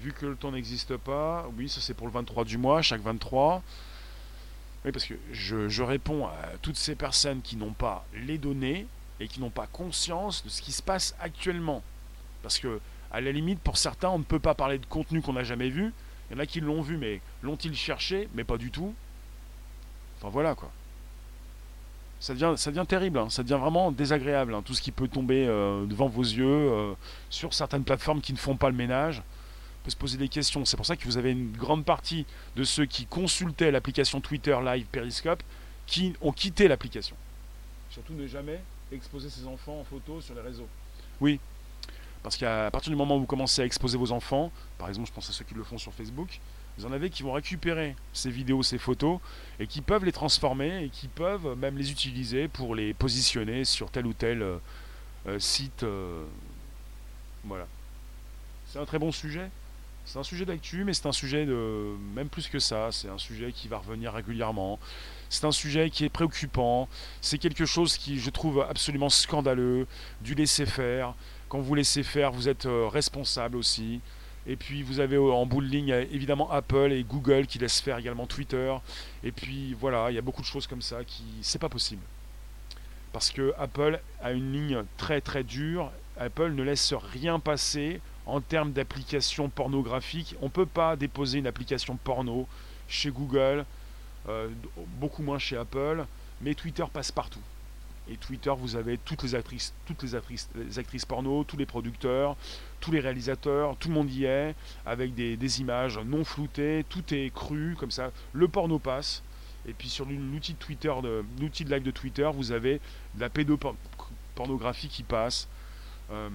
Vu 0.00 0.12
que 0.12 0.26
le 0.26 0.36
temps 0.36 0.52
n'existe 0.52 0.96
pas. 0.96 1.48
Oui, 1.56 1.68
ça 1.68 1.80
c'est 1.80 1.94
pour 1.94 2.06
le 2.06 2.12
23 2.12 2.44
du 2.44 2.58
mois, 2.58 2.82
chaque 2.82 3.00
23. 3.00 3.62
Oui, 4.84 4.92
parce 4.92 5.04
que 5.04 5.14
je, 5.32 5.82
réponds 5.82 6.26
à 6.26 6.36
toutes 6.62 6.76
ces 6.76 6.94
personnes 6.94 7.42
qui 7.42 7.56
n'ont 7.56 7.72
pas 7.72 8.06
les 8.14 8.38
données 8.38 8.86
et 9.18 9.26
qui 9.26 9.40
n'ont 9.40 9.50
pas 9.50 9.66
conscience 9.66 10.44
de 10.44 10.48
ce 10.48 10.62
qui 10.62 10.72
se 10.72 10.82
passe 10.82 11.16
actuellement. 11.20 11.82
Parce 12.42 12.58
que 12.58 12.80
à 13.10 13.20
la 13.20 13.32
limite, 13.32 13.58
pour 13.60 13.76
certains, 13.76 14.10
on 14.10 14.18
ne 14.18 14.24
peut 14.24 14.38
pas 14.38 14.54
parler 14.54 14.78
de 14.78 14.86
contenu 14.86 15.20
qu'on 15.20 15.32
n'a 15.32 15.44
jamais 15.44 15.70
vu. 15.70 15.92
Il 16.30 16.34
y 16.34 16.36
en 16.36 16.42
a 16.42 16.46
qui 16.46 16.60
l'ont 16.60 16.82
vu, 16.82 16.96
mais 16.96 17.20
l'ont-ils 17.42 17.74
cherché? 17.74 18.28
Mais 18.34 18.44
pas 18.44 18.58
du 18.58 18.70
tout. 18.70 18.94
Enfin 20.18 20.28
voilà 20.28 20.54
quoi. 20.54 20.70
Ça 22.20 22.34
devient, 22.34 22.54
ça 22.56 22.70
devient 22.70 22.86
terrible, 22.86 23.18
hein. 23.18 23.30
ça 23.30 23.44
devient 23.44 23.58
vraiment 23.60 23.92
désagréable, 23.92 24.52
hein. 24.52 24.62
tout 24.64 24.74
ce 24.74 24.82
qui 24.82 24.90
peut 24.90 25.06
tomber 25.06 25.46
euh, 25.46 25.86
devant 25.86 26.08
vos 26.08 26.22
yeux, 26.22 26.44
euh, 26.44 26.94
sur 27.30 27.54
certaines 27.54 27.84
plateformes 27.84 28.20
qui 28.20 28.32
ne 28.32 28.38
font 28.38 28.56
pas 28.56 28.70
le 28.70 28.74
ménage. 28.74 29.22
Se 29.88 29.96
poser 29.96 30.18
des 30.18 30.28
questions. 30.28 30.64
C'est 30.64 30.76
pour 30.76 30.86
ça 30.86 30.96
que 30.96 31.04
vous 31.04 31.16
avez 31.16 31.32
une 31.32 31.52
grande 31.52 31.84
partie 31.84 32.26
de 32.56 32.64
ceux 32.64 32.84
qui 32.84 33.06
consultaient 33.06 33.70
l'application 33.70 34.20
Twitter 34.20 34.56
Live 34.62 34.86
Periscope 34.92 35.42
qui 35.86 36.12
ont 36.20 36.32
quitté 36.32 36.68
l'application. 36.68 37.16
Surtout 37.90 38.12
ne 38.12 38.26
jamais 38.26 38.60
exposer 38.92 39.30
ses 39.30 39.46
enfants 39.46 39.80
en 39.80 39.84
photo 39.84 40.20
sur 40.20 40.34
les 40.34 40.42
réseaux. 40.42 40.68
Oui, 41.20 41.40
parce 42.22 42.36
qu'à 42.36 42.70
partir 42.70 42.90
du 42.90 42.96
moment 42.96 43.16
où 43.16 43.20
vous 43.20 43.26
commencez 43.26 43.62
à 43.62 43.64
exposer 43.64 43.96
vos 43.96 44.12
enfants, 44.12 44.52
par 44.76 44.88
exemple, 44.88 45.08
je 45.08 45.12
pense 45.12 45.30
à 45.30 45.32
ceux 45.32 45.44
qui 45.44 45.54
le 45.54 45.64
font 45.64 45.78
sur 45.78 45.92
Facebook, 45.94 46.40
vous 46.76 46.86
en 46.86 46.92
avez 46.92 47.10
qui 47.10 47.22
vont 47.22 47.32
récupérer 47.32 47.96
ces 48.12 48.30
vidéos, 48.30 48.62
ces 48.62 48.78
photos, 48.78 49.18
et 49.58 49.66
qui 49.66 49.80
peuvent 49.80 50.04
les 50.04 50.12
transformer, 50.12 50.84
et 50.84 50.88
qui 50.90 51.08
peuvent 51.08 51.56
même 51.56 51.76
les 51.76 51.90
utiliser 51.90 52.46
pour 52.48 52.74
les 52.74 52.94
positionner 52.94 53.64
sur 53.64 53.90
tel 53.90 54.06
ou 54.06 54.12
tel 54.12 54.42
euh, 54.42 54.58
euh, 55.26 55.38
site. 55.38 55.82
Euh, 55.82 56.24
voilà. 57.44 57.66
C'est 58.66 58.78
un 58.78 58.84
très 58.84 58.98
bon 58.98 59.10
sujet. 59.10 59.50
C'est 60.08 60.18
un 60.18 60.22
sujet 60.22 60.46
d'actu, 60.46 60.84
mais 60.84 60.94
c'est 60.94 61.04
un 61.04 61.12
sujet 61.12 61.44
de 61.44 61.94
même 62.14 62.30
plus 62.30 62.48
que 62.48 62.58
ça. 62.58 62.88
C'est 62.92 63.10
un 63.10 63.18
sujet 63.18 63.52
qui 63.52 63.68
va 63.68 63.76
revenir 63.76 64.14
régulièrement. 64.14 64.78
C'est 65.28 65.44
un 65.44 65.52
sujet 65.52 65.90
qui 65.90 66.06
est 66.06 66.08
préoccupant. 66.08 66.88
C'est 67.20 67.36
quelque 67.36 67.66
chose 67.66 67.98
qui, 67.98 68.18
je 68.18 68.30
trouve, 68.30 68.64
absolument 68.70 69.10
scandaleux. 69.10 69.86
Du 70.22 70.34
laisser 70.34 70.64
faire. 70.64 71.12
Quand 71.50 71.58
vous 71.58 71.74
laissez 71.74 72.02
faire, 72.02 72.32
vous 72.32 72.48
êtes 72.48 72.64
euh, 72.64 72.88
responsable 72.88 73.58
aussi. 73.58 74.00
Et 74.46 74.56
puis 74.56 74.82
vous 74.82 75.00
avez 75.00 75.18
en 75.18 75.44
bout 75.44 75.60
de 75.60 75.66
ligne 75.66 75.90
évidemment 76.10 76.50
Apple 76.50 76.90
et 76.90 77.04
Google 77.04 77.46
qui 77.46 77.58
laissent 77.58 77.82
faire 77.82 77.98
également 77.98 78.26
Twitter. 78.26 78.74
Et 79.22 79.30
puis 79.30 79.74
voilà, 79.74 80.10
il 80.10 80.14
y 80.14 80.18
a 80.18 80.22
beaucoup 80.22 80.40
de 80.40 80.46
choses 80.46 80.66
comme 80.66 80.80
ça 80.80 81.04
qui 81.04 81.24
c'est 81.42 81.58
pas 81.58 81.68
possible. 81.68 82.00
Parce 83.12 83.30
que 83.30 83.52
Apple 83.58 84.00
a 84.22 84.32
une 84.32 84.54
ligne 84.54 84.84
très 84.96 85.20
très 85.20 85.44
dure. 85.44 85.92
Apple 86.16 86.52
ne 86.52 86.62
laisse 86.62 86.94
rien 86.94 87.38
passer 87.40 88.00
en 88.28 88.40
termes 88.40 88.72
d'application 88.72 89.48
pornographique. 89.48 90.36
On 90.40 90.44
ne 90.44 90.50
peut 90.50 90.66
pas 90.66 90.94
déposer 90.96 91.38
une 91.38 91.46
application 91.46 91.96
porno 91.96 92.46
chez 92.86 93.10
Google, 93.10 93.64
euh, 94.28 94.48
beaucoup 95.00 95.22
moins 95.22 95.38
chez 95.38 95.56
Apple, 95.56 96.04
mais 96.42 96.54
Twitter 96.54 96.84
passe 96.92 97.10
partout. 97.10 97.40
Et 98.10 98.16
Twitter, 98.16 98.52
vous 98.56 98.76
avez 98.76 98.96
toutes 98.98 99.22
les 99.22 99.34
actrices, 99.34 99.74
toutes 99.86 100.02
les 100.02 100.14
actrices, 100.78 101.04
porno, 101.04 101.44
tous 101.44 101.56
les 101.56 101.66
producteurs, 101.66 102.36
tous 102.80 102.90
les 102.90 103.00
réalisateurs, 103.00 103.76
tout 103.76 103.88
le 103.88 103.94
monde 103.94 104.10
y 104.10 104.24
est, 104.24 104.54
avec 104.86 105.14
des, 105.14 105.60
images 105.60 105.98
non 105.98 106.24
floutées, 106.24 106.84
tout 106.88 107.02
est 107.12 107.32
cru, 107.34 107.76
comme 107.78 107.90
ça. 107.90 108.10
Le 108.32 108.48
porno 108.48 108.78
passe. 108.78 109.22
Et 109.66 109.74
puis 109.74 109.90
sur 109.90 110.06
l'outil 110.06 110.54
de 110.54 110.58
Twitter, 110.58 110.92
l'outil 111.38 111.64
de 111.64 111.74
live 111.74 111.82
de 111.82 111.90
Twitter, 111.90 112.28
vous 112.32 112.52
avez 112.52 112.80
de 113.14 113.20
la 113.20 113.28
pédopornographie 113.28 114.88
qui 114.88 115.02
passe. 115.02 115.46
Euh, 116.10 116.30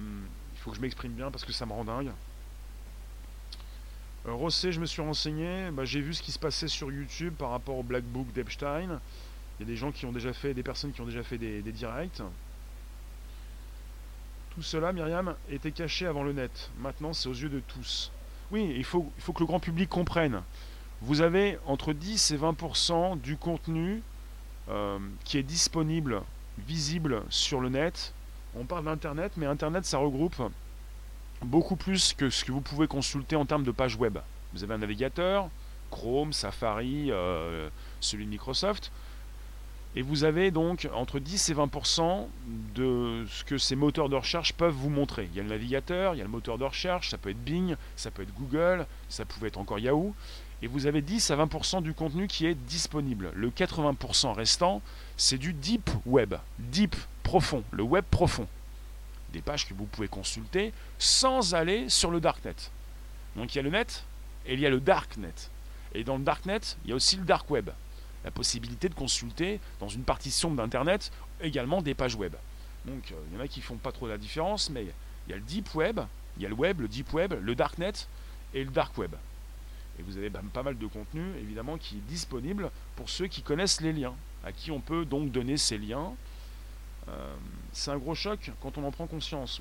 faut 0.64 0.70
que 0.70 0.76
je 0.78 0.82
m'exprime 0.82 1.12
bien 1.12 1.30
parce 1.30 1.44
que 1.44 1.52
ça 1.52 1.66
me 1.66 1.72
rend 1.72 1.84
dingue. 1.84 2.10
Euh, 4.26 4.32
Rossé, 4.32 4.72
je 4.72 4.80
me 4.80 4.86
suis 4.86 5.02
renseigné, 5.02 5.70
bah, 5.70 5.84
j'ai 5.84 6.00
vu 6.00 6.14
ce 6.14 6.22
qui 6.22 6.32
se 6.32 6.38
passait 6.38 6.68
sur 6.68 6.90
YouTube 6.90 7.34
par 7.34 7.50
rapport 7.50 7.76
au 7.76 7.82
Black 7.82 8.02
Book 8.02 8.32
d'Epstein. 8.32 8.98
Il 9.58 9.60
y 9.60 9.62
a 9.62 9.66
des 9.66 9.76
gens 9.76 9.92
qui 9.92 10.06
ont 10.06 10.12
déjà 10.12 10.32
fait, 10.32 10.54
des 10.54 10.62
personnes 10.62 10.92
qui 10.92 11.02
ont 11.02 11.04
déjà 11.06 11.22
fait 11.22 11.36
des, 11.36 11.60
directs. 11.60 12.22
Tout 14.54 14.62
cela, 14.62 14.94
Myriam, 14.94 15.34
était 15.50 15.70
caché 15.70 16.06
avant 16.06 16.22
le 16.22 16.32
net. 16.32 16.70
Maintenant, 16.78 17.12
c'est 17.12 17.28
aux 17.28 17.34
yeux 17.34 17.50
de 17.50 17.60
tous. 17.60 18.10
Oui, 18.50 18.72
il 18.74 18.84
faut, 18.84 19.12
il 19.18 19.22
faut 19.22 19.34
que 19.34 19.40
le 19.40 19.46
grand 19.46 19.60
public 19.60 19.90
comprenne. 19.90 20.40
Vous 21.02 21.20
avez 21.20 21.58
entre 21.66 21.92
10 21.92 22.30
et 22.30 22.38
20% 22.38 23.20
du 23.20 23.36
contenu 23.36 24.02
euh, 24.70 24.98
qui 25.24 25.36
est 25.36 25.42
disponible, 25.42 26.22
visible 26.56 27.22
sur 27.28 27.60
le 27.60 27.68
net. 27.68 28.13
On 28.56 28.64
parle 28.64 28.84
d'Internet, 28.84 29.32
mais 29.36 29.46
Internet, 29.46 29.84
ça 29.84 29.98
regroupe 29.98 30.40
beaucoup 31.42 31.76
plus 31.76 32.12
que 32.14 32.30
ce 32.30 32.44
que 32.44 32.52
vous 32.52 32.60
pouvez 32.60 32.86
consulter 32.86 33.36
en 33.36 33.44
termes 33.44 33.64
de 33.64 33.70
page 33.70 33.96
web. 33.96 34.18
Vous 34.52 34.62
avez 34.62 34.74
un 34.74 34.78
navigateur, 34.78 35.48
Chrome, 35.90 36.32
Safari, 36.32 37.10
euh, 37.10 37.68
celui 38.00 38.24
de 38.24 38.30
Microsoft. 38.30 38.90
Et 39.96 40.02
vous 40.02 40.24
avez 40.24 40.50
donc 40.50 40.88
entre 40.92 41.20
10 41.20 41.50
et 41.50 41.54
20% 41.54 42.26
de 42.74 43.24
ce 43.28 43.44
que 43.44 43.58
ces 43.58 43.76
moteurs 43.76 44.08
de 44.08 44.16
recherche 44.16 44.52
peuvent 44.52 44.74
vous 44.74 44.90
montrer. 44.90 45.28
Il 45.32 45.36
y 45.36 45.40
a 45.40 45.44
le 45.44 45.48
navigateur, 45.48 46.14
il 46.14 46.18
y 46.18 46.20
a 46.20 46.24
le 46.24 46.30
moteur 46.30 46.58
de 46.58 46.64
recherche, 46.64 47.10
ça 47.10 47.18
peut 47.18 47.30
être 47.30 47.44
Bing, 47.44 47.76
ça 47.94 48.10
peut 48.10 48.22
être 48.22 48.34
Google, 48.34 48.86
ça 49.08 49.24
pouvait 49.24 49.48
être 49.48 49.58
encore 49.58 49.78
Yahoo. 49.78 50.12
Et 50.62 50.66
vous 50.66 50.86
avez 50.86 51.00
10 51.00 51.30
à 51.30 51.36
20% 51.36 51.82
du 51.82 51.94
contenu 51.94 52.26
qui 52.26 52.46
est 52.46 52.54
disponible. 52.54 53.30
Le 53.34 53.50
80% 53.50 54.32
restant, 54.32 54.82
c'est 55.16 55.38
du 55.38 55.52
deep 55.52 55.88
web, 56.06 56.34
deep, 56.58 56.96
profond, 57.24 57.64
le 57.72 57.82
web 57.82 58.04
profond. 58.08 58.46
Des 59.32 59.40
pages 59.40 59.66
que 59.66 59.74
vous 59.74 59.86
pouvez 59.86 60.06
consulter 60.06 60.72
sans 61.00 61.56
aller 61.56 61.88
sur 61.88 62.12
le 62.12 62.20
darknet. 62.20 62.54
Donc 63.34 63.52
il 63.52 63.56
y 63.56 63.58
a 63.58 63.62
le 63.62 63.70
net 63.70 64.04
et 64.46 64.54
il 64.54 64.60
y 64.60 64.66
a 64.66 64.70
le 64.70 64.78
darknet. 64.78 65.34
Et 65.92 66.04
dans 66.04 66.16
le 66.16 66.22
darknet, 66.22 66.60
il 66.84 66.90
y 66.90 66.92
a 66.92 66.96
aussi 66.96 67.16
le 67.16 67.24
dark 67.24 67.50
web 67.50 67.70
la 68.24 68.30
possibilité 68.30 68.88
de 68.88 68.94
consulter 68.94 69.60
dans 69.78 69.88
une 69.88 70.02
partition 70.02 70.52
d'Internet 70.52 71.12
également 71.40 71.82
des 71.82 71.94
pages 71.94 72.16
web. 72.16 72.34
Donc 72.86 73.12
euh, 73.12 73.14
il 73.30 73.36
y 73.36 73.40
en 73.40 73.44
a 73.44 73.48
qui 73.48 73.60
font 73.60 73.76
pas 73.76 73.92
trop 73.92 74.08
la 74.08 74.18
différence, 74.18 74.70
mais 74.70 74.86
il 75.26 75.30
y 75.30 75.34
a 75.34 75.36
le 75.36 75.42
deep 75.42 75.74
web, 75.74 76.00
il 76.36 76.42
y 76.42 76.46
a 76.46 76.48
le 76.48 76.54
web, 76.54 76.80
le 76.80 76.88
deep 76.88 77.12
web, 77.12 77.34
le 77.40 77.54
darknet 77.54 77.92
et 78.54 78.64
le 78.64 78.70
dark 78.70 78.96
web. 78.98 79.14
Et 79.98 80.02
vous 80.02 80.16
avez 80.16 80.30
pas 80.30 80.62
mal 80.62 80.76
de 80.76 80.86
contenu 80.86 81.22
évidemment 81.38 81.78
qui 81.78 81.96
est 81.96 82.08
disponible 82.08 82.70
pour 82.96 83.08
ceux 83.08 83.26
qui 83.26 83.42
connaissent 83.42 83.80
les 83.80 83.92
liens, 83.92 84.14
à 84.44 84.52
qui 84.52 84.70
on 84.70 84.80
peut 84.80 85.04
donc 85.04 85.30
donner 85.30 85.56
ces 85.56 85.78
liens. 85.78 86.14
Euh, 87.08 87.34
c'est 87.72 87.90
un 87.90 87.98
gros 87.98 88.14
choc 88.14 88.50
quand 88.60 88.78
on 88.78 88.84
en 88.84 88.90
prend 88.90 89.06
conscience. 89.06 89.60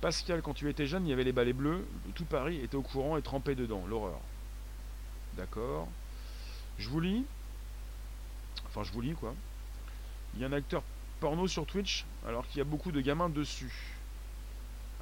Pascal, 0.00 0.42
quand 0.42 0.54
tu 0.54 0.68
étais 0.68 0.86
jeune, 0.86 1.06
il 1.06 1.10
y 1.10 1.12
avait 1.12 1.24
les 1.24 1.32
balais 1.32 1.52
bleus, 1.52 1.86
tout 2.14 2.24
Paris 2.24 2.60
était 2.62 2.76
au 2.76 2.82
courant 2.82 3.16
et 3.16 3.22
trempé 3.22 3.54
dedans, 3.54 3.84
l'horreur. 3.86 4.20
D'accord. 5.36 5.88
Je 6.78 6.88
vous 6.88 7.00
lis. 7.00 7.24
Enfin, 8.66 8.82
je 8.82 8.92
vous 8.92 9.00
lis 9.00 9.14
quoi. 9.14 9.34
Il 10.34 10.40
y 10.40 10.44
a 10.44 10.48
un 10.48 10.52
acteur 10.52 10.82
porno 11.20 11.48
sur 11.48 11.66
Twitch 11.66 12.04
alors 12.26 12.46
qu'il 12.46 12.58
y 12.58 12.60
a 12.60 12.64
beaucoup 12.64 12.92
de 12.92 13.00
gamins 13.00 13.28
dessus. 13.28 13.72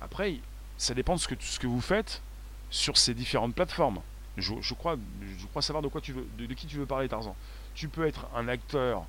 Après, 0.00 0.38
ça 0.76 0.94
dépend 0.94 1.14
de 1.14 1.20
ce 1.20 1.58
que, 1.58 1.66
vous 1.66 1.80
faites 1.80 2.22
sur 2.70 2.96
ces 2.96 3.14
différentes 3.14 3.54
plateformes. 3.54 4.00
Je, 4.36 4.74
crois, 4.74 4.96
je 5.38 5.46
crois 5.46 5.62
savoir 5.62 5.82
de, 5.82 5.88
quoi 5.88 6.00
tu 6.00 6.12
veux, 6.12 6.26
de, 6.38 6.52
qui 6.54 6.66
tu 6.66 6.76
veux 6.76 6.86
parler, 6.86 7.08
Tarzan. 7.08 7.36
Tu 7.74 7.88
peux 7.88 8.06
être 8.06 8.26
un 8.34 8.48
acteur 8.48 9.06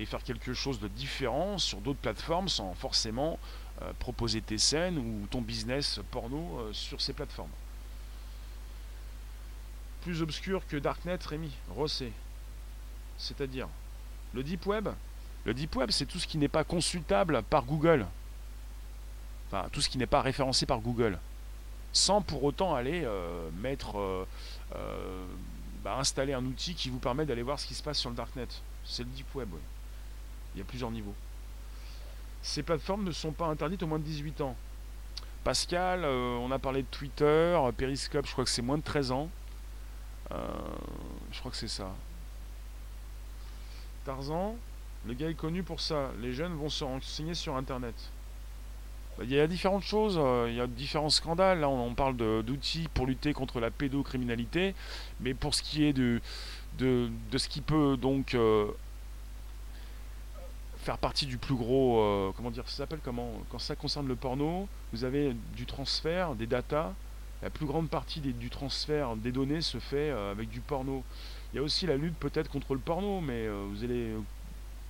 et 0.00 0.06
faire 0.06 0.22
quelque 0.24 0.54
chose 0.54 0.80
de 0.80 0.88
différent 0.88 1.58
sur 1.58 1.78
d'autres 1.80 1.98
plateformes 1.98 2.48
sans 2.48 2.72
forcément 2.74 3.38
euh, 3.82 3.92
proposer 3.98 4.40
tes 4.40 4.56
scènes 4.56 4.96
ou 4.96 5.26
ton 5.30 5.42
business 5.42 6.00
porno 6.10 6.58
euh, 6.58 6.72
sur 6.72 7.00
ces 7.00 7.12
plateformes 7.12 7.50
plus 10.02 10.22
obscur 10.22 10.66
que 10.66 10.78
Darknet, 10.78 11.18
Rémi, 11.26 11.52
Rossé. 11.68 12.10
C'est-à-dire, 13.18 13.68
le 14.32 14.42
Deep 14.42 14.64
Web 14.66 14.88
Le 15.44 15.52
Deep 15.52 15.76
Web, 15.76 15.90
c'est 15.90 16.06
tout 16.06 16.18
ce 16.18 16.26
qui 16.26 16.38
n'est 16.38 16.48
pas 16.48 16.64
consultable 16.64 17.42
par 17.42 17.64
Google. 17.64 18.06
Enfin, 19.48 19.68
tout 19.72 19.82
ce 19.82 19.90
qui 19.90 19.98
n'est 19.98 20.06
pas 20.06 20.22
référencé 20.22 20.64
par 20.64 20.80
Google. 20.80 21.18
Sans 21.92 22.22
pour 22.22 22.44
autant 22.44 22.74
aller 22.74 23.02
euh, 23.04 23.50
mettre. 23.60 24.26
Bah, 25.84 25.96
installer 25.98 26.34
un 26.34 26.44
outil 26.44 26.74
qui 26.74 26.90
vous 26.90 26.98
permet 26.98 27.24
d'aller 27.24 27.42
voir 27.42 27.58
ce 27.58 27.66
qui 27.66 27.74
se 27.74 27.82
passe 27.82 27.98
sur 27.98 28.10
le 28.10 28.16
Darknet. 28.16 28.48
C'est 28.84 29.02
le 29.02 29.08
Deep 29.10 29.34
Web, 29.34 29.50
Il 30.54 30.58
y 30.58 30.60
a 30.62 30.64
plusieurs 30.64 30.90
niveaux. 30.90 31.14
Ces 32.42 32.62
plateformes 32.62 33.04
ne 33.04 33.12
sont 33.12 33.32
pas 33.32 33.46
interdites 33.46 33.82
au 33.82 33.86
moins 33.86 33.98
de 33.98 34.04
18 34.04 34.40
ans. 34.40 34.56
Pascal, 35.44 36.04
on 36.04 36.50
a 36.50 36.58
parlé 36.58 36.82
de 36.82 36.86
Twitter, 36.90 37.58
Periscope, 37.76 38.26
je 38.26 38.32
crois 38.32 38.44
que 38.44 38.50
c'est 38.50 38.62
moins 38.62 38.78
de 38.78 38.82
13 38.82 39.12
ans. 39.12 39.30
Euh, 40.32 40.36
je 41.32 41.38
crois 41.40 41.50
que 41.50 41.56
c'est 41.56 41.68
ça. 41.68 41.90
Tarzan, 44.04 44.56
le 45.06 45.14
gars 45.14 45.28
est 45.28 45.34
connu 45.34 45.62
pour 45.62 45.80
ça. 45.80 46.10
Les 46.20 46.32
jeunes 46.32 46.54
vont 46.54 46.68
se 46.68 46.84
renseigner 46.84 47.34
sur 47.34 47.56
Internet. 47.56 47.94
Il 49.22 49.30
y 49.30 49.38
a 49.38 49.46
différentes 49.46 49.82
choses, 49.82 50.16
euh, 50.18 50.46
il 50.48 50.54
y 50.54 50.60
a 50.60 50.66
différents 50.66 51.10
scandales. 51.10 51.60
Là, 51.60 51.68
on, 51.68 51.94
parle 51.94 52.16
d'outils 52.16 52.88
pour 52.94 53.06
lutter 53.06 53.34
contre 53.34 53.60
la 53.60 53.70
pédocriminalité, 53.70 54.74
mais 55.20 55.34
pour 55.34 55.54
ce 55.54 55.62
qui 55.62 55.84
est 55.84 55.92
de, 55.92 56.20
de, 56.78 57.10
ce 57.36 57.48
qui 57.48 57.60
peut 57.60 57.98
donc 57.98 58.34
euh, 58.34 58.70
faire 60.82 60.98
partie 60.98 61.26
du 61.26 61.38
plus 61.38 61.54
gros, 61.54 62.00
euh, 62.00 62.32
comment 62.36 62.50
dire, 62.50 62.68
ça 62.68 62.78
s'appelle 62.78 63.00
comment 63.04 63.32
Quand 63.50 63.58
ça 63.58 63.76
concerne 63.76 64.08
le 64.08 64.16
porno, 64.16 64.68
vous 64.92 65.04
avez 65.04 65.36
du 65.54 65.66
transfert, 65.66 66.34
des 66.34 66.46
datas. 66.46 66.92
La 67.42 67.48
plus 67.48 67.66
grande 67.66 67.88
partie 67.88 68.20
du 68.20 68.50
transfert 68.50 69.16
des 69.16 69.32
données 69.32 69.62
se 69.62 69.78
fait 69.78 70.10
avec 70.10 70.50
du 70.50 70.60
porno. 70.60 71.02
Il 71.52 71.56
y 71.56 71.58
a 71.58 71.62
aussi 71.62 71.86
la 71.86 71.96
lutte 71.96 72.16
peut-être 72.16 72.50
contre 72.50 72.74
le 72.74 72.80
porno, 72.80 73.22
mais 73.22 73.48
vous 73.48 73.82
allez 73.82 74.12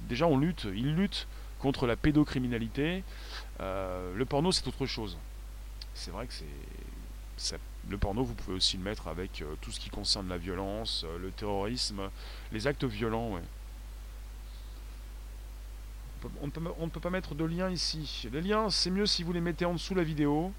déjà 0.09 0.27
on 0.27 0.37
lutte, 0.37 0.67
ils 0.75 0.95
luttent 0.95 1.29
contre 1.61 1.87
la 1.87 1.97
pédocriminalité. 1.97 3.05
Euh, 3.61 4.15
le 4.17 4.25
porno, 4.25 4.51
c'est 4.51 4.67
autre 4.67 4.87
chose. 4.87 5.19
C'est 5.95 6.11
vrai 6.11 6.27
que 6.27 6.33
c'est. 6.33 7.59
Le 7.89 7.97
porno, 7.97 8.23
vous 8.23 8.35
pouvez 8.35 8.57
aussi 8.57 8.77
le 8.77 8.83
mettre 8.83 9.09
avec 9.09 9.41
euh, 9.41 9.55
tout 9.63 9.73
ce 9.73 9.81
qui 9.81 9.89
concerne 9.89 10.29
la 10.29 10.37
violence, 10.37 11.05
euh, 11.07 11.19
le 11.19 11.31
terrorisme, 11.31 12.11
les 12.53 12.67
actes 12.67 12.85
violents. 12.85 13.41
On, 16.43 16.47
ne 16.47 16.91
peut, 16.91 17.01
pas 17.01 17.11
mettre 17.11 17.35
de 17.35 17.45
lien 17.45 17.71
ici. 17.71 18.29
Les 18.33 18.41
liens, 18.41 18.71
c'est 18.71 18.91
mieux 18.91 19.07
si 19.07 19.23
vous 19.23 19.33
les 19.33 19.41
mettez 19.41 19.65
en 19.65 19.73
dessous 19.73 19.95
la 19.95 20.03
vidéo. 20.03 20.53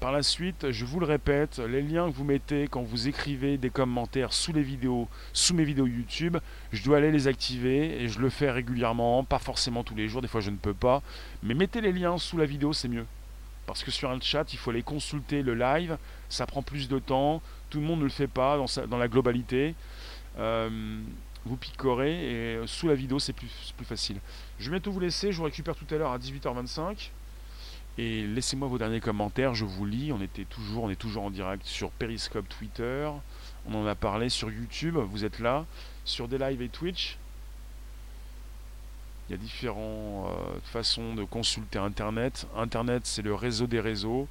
Par 0.00 0.12
la 0.12 0.22
suite, 0.22 0.70
je 0.70 0.84
vous 0.84 0.98
le 0.98 1.06
répète, 1.06 1.58
les 1.58 1.80
liens 1.80 2.10
que 2.10 2.16
vous 2.16 2.24
mettez 2.24 2.68
quand 2.68 2.82
vous 2.82 3.08
écrivez 3.08 3.58
des 3.58 3.70
commentaires 3.70 4.32
sous 4.32 4.52
les 4.52 4.62
vidéos, 4.62 5.08
sous 5.32 5.54
mes 5.54 5.64
vidéos 5.64 5.86
YouTube, 5.86 6.36
je 6.72 6.82
dois 6.82 6.98
aller 6.98 7.12
les 7.12 7.28
activer 7.28 8.02
et 8.02 8.08
je 8.08 8.18
le 8.18 8.28
fais 8.28 8.50
régulièrement, 8.50 9.24
pas 9.24 9.38
forcément 9.38 9.84
tous 9.84 9.94
les 9.94 10.08
jours, 10.08 10.20
des 10.20 10.28
fois 10.28 10.40
je 10.40 10.50
ne 10.50 10.56
peux 10.56 10.74
pas, 10.74 11.00
mais 11.42 11.54
mettez 11.54 11.80
les 11.80 11.92
liens 11.92 12.18
sous 12.18 12.36
la 12.36 12.44
vidéo, 12.44 12.72
c'est 12.72 12.88
mieux. 12.88 13.06
Parce 13.66 13.82
que 13.82 13.90
sur 13.90 14.10
un 14.10 14.20
chat, 14.20 14.52
il 14.52 14.58
faut 14.58 14.70
aller 14.70 14.82
consulter 14.82 15.42
le 15.42 15.54
live, 15.54 15.96
ça 16.28 16.44
prend 16.44 16.62
plus 16.62 16.88
de 16.88 16.98
temps, 16.98 17.40
tout 17.70 17.80
le 17.80 17.86
monde 17.86 18.00
ne 18.00 18.04
le 18.04 18.10
fait 18.10 18.26
pas 18.26 18.58
dans, 18.88 18.98
la 18.98 19.08
globalité. 19.08 19.74
Euh, 20.38 21.00
vous 21.46 21.56
picorez 21.56 22.60
et 22.62 22.66
sous 22.66 22.88
la 22.88 22.94
vidéo 22.94 23.18
c'est 23.18 23.32
plus, 23.32 23.74
plus 23.76 23.86
facile. 23.86 24.16
Je 24.58 24.66
vais 24.66 24.76
bientôt 24.76 24.92
vous 24.92 25.00
laisser, 25.00 25.32
je 25.32 25.38
vous 25.38 25.44
récupère 25.44 25.76
tout 25.76 25.86
à 25.94 25.98
l'heure 25.98 26.12
à 26.12 26.18
18h25. 26.18 27.10
Et 27.96 28.26
laissez-moi 28.26 28.66
vos 28.66 28.78
derniers 28.78 29.00
commentaires, 29.00 29.54
je 29.54 29.64
vous 29.64 29.86
lis. 29.86 30.12
On 30.12 30.20
était 30.20 30.44
toujours, 30.44 30.84
on 30.84 30.90
est 30.90 30.96
toujours 30.96 31.24
en 31.24 31.30
direct 31.30 31.64
sur 31.64 31.90
Periscope, 31.90 32.48
Twitter. 32.48 33.08
On 33.66 33.74
en 33.74 33.86
a 33.86 33.94
parlé 33.94 34.28
sur 34.28 34.50
YouTube, 34.50 34.96
vous 34.96 35.24
êtes 35.24 35.38
là. 35.38 35.64
Sur 36.04 36.26
des 36.26 36.38
lives 36.38 36.60
et 36.60 36.68
Twitch. 36.68 37.18
Il 39.28 39.32
y 39.32 39.34
a 39.34 39.38
différentes 39.38 40.28
euh, 40.28 40.58
façons 40.64 41.14
de 41.14 41.24
consulter 41.24 41.78
Internet. 41.78 42.46
Internet, 42.56 43.06
c'est 43.06 43.22
le 43.22 43.34
réseau 43.34 43.66
des 43.66 43.80
réseaux. 43.80 44.28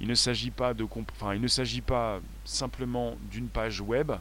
Il 0.00 0.06
ne 0.06 0.14
s'agit 0.14 0.50
pas 0.50 0.72
de, 0.72 0.86
enfin, 1.12 1.34
il 1.34 1.42
ne 1.42 1.48
s'agit 1.48 1.82
pas 1.82 2.20
simplement 2.44 3.16
d'une 3.30 3.48
page 3.48 3.80
web. 3.80 4.12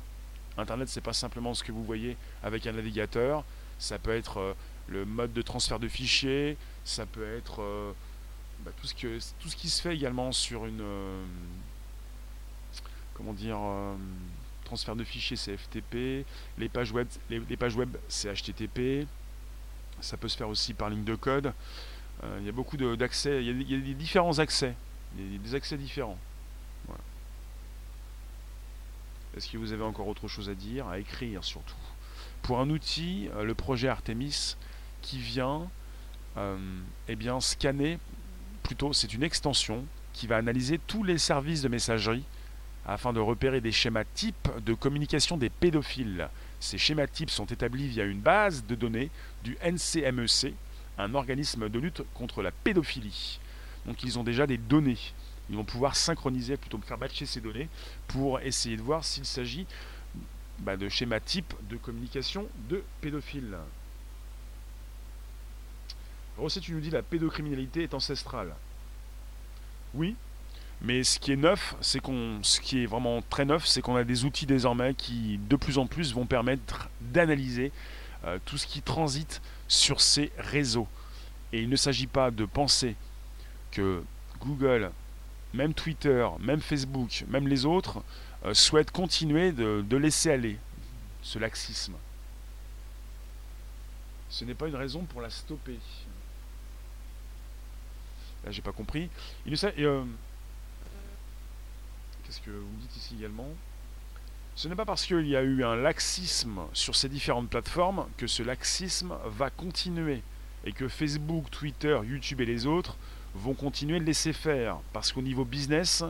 Internet, 0.59 0.89
c'est 0.89 1.01
pas 1.01 1.13
simplement 1.13 1.53
ce 1.53 1.63
que 1.63 1.71
vous 1.71 1.83
voyez 1.83 2.17
avec 2.43 2.67
un 2.67 2.73
navigateur. 2.73 3.43
Ça 3.77 3.97
peut 3.97 4.15
être 4.15 4.39
euh, 4.39 4.53
le 4.87 5.05
mode 5.05 5.33
de 5.33 5.41
transfert 5.41 5.79
de 5.79 5.87
fichiers. 5.87 6.57
Ça 6.83 7.05
peut 7.05 7.35
être 7.37 7.61
euh, 7.61 7.93
bah, 8.59 8.71
tout, 8.79 8.87
ce 8.87 9.55
qui 9.55 9.69
se 9.69 9.81
fait 9.81 9.95
également 9.95 10.31
sur 10.31 10.65
une. 10.65 10.81
Euh, 10.81 11.23
comment 13.13 13.33
dire 13.33 13.59
transfert 14.63 14.95
de 14.95 15.03
fichiers 15.03 15.35
c'est 15.35 15.57
FTP, 15.57 16.25
les 16.59 16.69
pages 16.69 16.91
web, 16.91 17.07
les, 17.29 17.57
pages 17.57 17.75
web 17.75 17.97
c'est 18.07 18.31
HTTP, 18.31 19.07
ça 19.99 20.15
peut 20.15 20.27
se 20.27 20.37
faire 20.37 20.47
aussi 20.47 20.75
par 20.75 20.91
ligne 20.91 21.03
de 21.03 21.15
code. 21.15 21.51
Il 22.39 22.45
y 22.45 22.49
a 22.49 22.51
beaucoup 22.51 22.77
d'accès, 22.77 23.43
il, 23.43 23.69
y 23.69 23.73
a 23.73 23.77
des 23.79 23.93
différents 23.95 24.37
accès, 24.37 24.75
il 25.17 25.33
y 25.33 25.35
a 25.35 25.39
des 25.39 25.55
accès 25.55 25.75
différents. 25.75 26.19
Est-ce 29.35 29.49
que 29.49 29.57
vous 29.57 29.73
avez 29.73 29.83
encore 29.83 30.07
autre 30.07 30.27
chose 30.27 30.49
à 30.49 30.55
dire, 30.55 30.87
à 30.87 30.99
écrire 30.99 31.43
surtout? 31.43 31.75
Pour 32.41 32.59
un 32.59 32.69
outil, 32.69 33.29
le 33.41 33.53
projet 33.53 33.87
Artemis 33.87 34.55
qui 35.01 35.19
vient 35.19 35.67
eh 37.07 37.15
bien, 37.15 37.39
scanner 37.39 37.99
plutôt 38.63 38.93
c'est 38.93 39.13
une 39.13 39.23
extension 39.23 39.85
qui 40.13 40.27
va 40.27 40.37
analyser 40.37 40.79
tous 40.79 41.03
les 41.03 41.17
services 41.17 41.61
de 41.61 41.69
messagerie 41.69 42.23
afin 42.85 43.13
de 43.13 43.19
repérer 43.19 43.61
des 43.61 43.71
schémas 43.71 44.03
types 44.03 44.49
de 44.65 44.73
communication 44.73 45.37
des 45.37 45.49
pédophiles. 45.49 46.29
Ces 46.59 46.77
schémas 46.77 47.07
types 47.07 47.29
sont 47.29 47.45
établis 47.45 47.87
via 47.87 48.03
une 48.03 48.19
base 48.19 48.65
de 48.65 48.75
données 48.75 49.11
du 49.43 49.57
NCMEC, 49.63 50.53
un 50.97 51.13
organisme 51.13 51.69
de 51.69 51.79
lutte 51.79 52.03
contre 52.13 52.41
la 52.41 52.51
pédophilie. 52.51 53.39
Donc 53.85 54.03
ils 54.03 54.17
ont 54.17 54.23
déjà 54.23 54.47
des 54.47 54.57
données. 54.57 54.97
Ils 55.49 55.55
vont 55.55 55.63
pouvoir 55.63 55.95
synchroniser, 55.95 56.57
plutôt 56.57 56.77
que 56.77 56.85
faire 56.85 56.97
matcher 56.97 57.25
ces 57.25 57.41
données, 57.41 57.69
pour 58.07 58.39
essayer 58.39 58.77
de 58.77 58.81
voir 58.81 59.03
s'il 59.03 59.25
s'agit 59.25 59.65
bah, 60.59 60.77
de 60.77 60.89
schémas 60.89 61.19
types 61.19 61.53
de 61.69 61.77
communication 61.77 62.47
de 62.69 62.83
pédophiles. 63.01 63.57
Rosset, 66.37 66.61
tu 66.61 66.73
nous 66.73 66.79
dis 66.79 66.89
la 66.89 67.01
pédocriminalité 67.01 67.83
est 67.83 67.93
ancestrale. 67.93 68.53
Oui, 69.93 70.15
mais 70.81 71.03
ce 71.03 71.19
qui 71.19 71.33
est 71.33 71.35
neuf, 71.35 71.75
c'est 71.81 71.99
qu'on, 71.99 72.39
ce 72.41 72.61
qui 72.61 72.83
est 72.83 72.85
vraiment 72.85 73.21
très 73.21 73.43
neuf, 73.43 73.67
c'est 73.67 73.81
qu'on 73.81 73.95
a 73.95 74.03
des 74.03 74.23
outils 74.23 74.45
désormais 74.45 74.93
qui, 74.93 75.37
de 75.49 75.55
plus 75.55 75.77
en 75.77 75.87
plus, 75.87 76.13
vont 76.13 76.25
permettre 76.25 76.89
d'analyser 77.01 77.71
euh, 78.23 78.37
tout 78.45 78.57
ce 78.57 78.65
qui 78.65 78.81
transite 78.81 79.41
sur 79.67 79.99
ces 79.99 80.31
réseaux. 80.37 80.87
Et 81.51 81.61
il 81.61 81.69
ne 81.69 81.75
s'agit 81.75 82.07
pas 82.07 82.31
de 82.31 82.45
penser 82.45 82.95
que 83.71 84.03
Google, 84.39 84.91
même 85.53 85.73
Twitter, 85.73 86.27
même 86.39 86.61
Facebook, 86.61 87.25
même 87.27 87.47
les 87.47 87.65
autres, 87.65 88.03
euh, 88.45 88.53
souhaitent 88.53 88.91
continuer 88.91 89.51
de 89.51 89.97
laisser 89.97 90.31
aller 90.31 90.57
ce 91.21 91.39
laxisme. 91.39 91.95
Ce 94.29 94.45
n'est 94.45 94.53
pas 94.53 94.67
une 94.67 94.75
raison 94.75 95.01
pour 95.03 95.21
la 95.21 95.29
stopper. 95.29 95.79
Là, 98.45 98.51
j'ai 98.51 98.61
pas 98.61 98.71
compris. 98.71 99.09
Il 99.45 99.53
euh, 99.63 100.03
Qu'est-ce 102.23 102.41
que 102.41 102.51
vous 102.51 102.67
me 102.67 102.81
dites 102.81 102.95
ici 102.95 103.15
également? 103.17 103.49
Ce 104.55 104.67
n'est 104.67 104.75
pas 104.75 104.85
parce 104.85 105.05
qu'il 105.05 105.27
y 105.27 105.35
a 105.35 105.41
eu 105.41 105.63
un 105.63 105.75
laxisme 105.75 106.61
sur 106.73 106.95
ces 106.95 107.09
différentes 107.09 107.49
plateformes 107.49 108.07
que 108.17 108.27
ce 108.27 108.43
laxisme 108.43 109.15
va 109.25 109.49
continuer 109.49 110.21
et 110.65 110.73
que 110.73 110.87
Facebook, 110.87 111.49
Twitter, 111.49 111.99
YouTube 112.03 112.41
et 112.41 112.45
les 112.45 112.65
autres 112.65 112.97
vont 113.35 113.53
continuer 113.53 113.99
de 113.99 114.05
laisser 114.05 114.33
faire. 114.33 114.77
Parce 114.93 115.11
qu'au 115.11 115.21
niveau 115.21 115.45
business, 115.45 116.03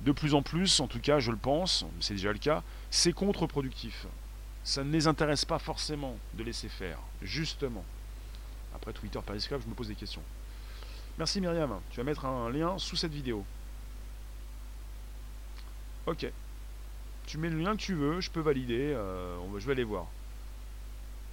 de 0.00 0.12
plus 0.12 0.34
en 0.34 0.42
plus, 0.42 0.80
en 0.80 0.86
tout 0.86 1.00
cas 1.00 1.18
je 1.18 1.30
le 1.30 1.36
pense, 1.36 1.84
c'est 2.00 2.14
déjà 2.14 2.32
le 2.32 2.38
cas, 2.38 2.62
c'est 2.90 3.12
contre-productif. 3.12 4.06
Ça 4.64 4.82
ne 4.82 4.90
les 4.90 5.06
intéresse 5.06 5.44
pas 5.44 5.58
forcément 5.58 6.16
de 6.34 6.42
laisser 6.42 6.68
faire, 6.68 6.98
justement. 7.22 7.84
Après 8.74 8.92
Twitter, 8.92 9.20
Periscope, 9.24 9.62
je 9.62 9.68
me 9.68 9.74
pose 9.74 9.88
des 9.88 9.94
questions. 9.94 10.22
Merci 11.18 11.40
Myriam, 11.40 11.80
tu 11.90 11.98
vas 11.98 12.04
mettre 12.04 12.24
un 12.24 12.50
lien 12.50 12.76
sous 12.78 12.96
cette 12.96 13.12
vidéo. 13.12 13.44
Ok. 16.06 16.26
Tu 17.26 17.38
mets 17.38 17.48
le 17.48 17.58
lien 17.58 17.72
que 17.76 17.80
tu 17.80 17.94
veux, 17.94 18.20
je 18.20 18.30
peux 18.30 18.40
valider, 18.40 18.92
euh, 18.94 19.38
je 19.58 19.64
vais 19.64 19.72
aller 19.72 19.84
voir. 19.84 20.06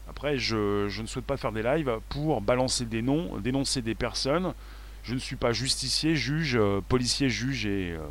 Après, 0.07 0.37
je, 0.37 0.99
ne 0.99 1.07
souhaite 1.07 1.25
pas 1.25 1.37
faire 1.37 1.51
des 1.51 1.63
lives 1.63 1.99
pour 2.09 2.41
balancer 2.41 2.85
des 2.85 3.01
noms, 3.01 3.37
dénoncer 3.39 3.81
des 3.81 3.95
personnes. 3.95 4.53
Je 5.03 5.13
ne 5.13 5.19
suis 5.19 5.35
pas 5.35 5.51
justicier, 5.51 6.15
juge, 6.15 6.55
euh, 6.55 6.81
policier, 6.81 7.29
juge 7.29 7.65
et... 7.65 7.91
Euh, 7.91 8.07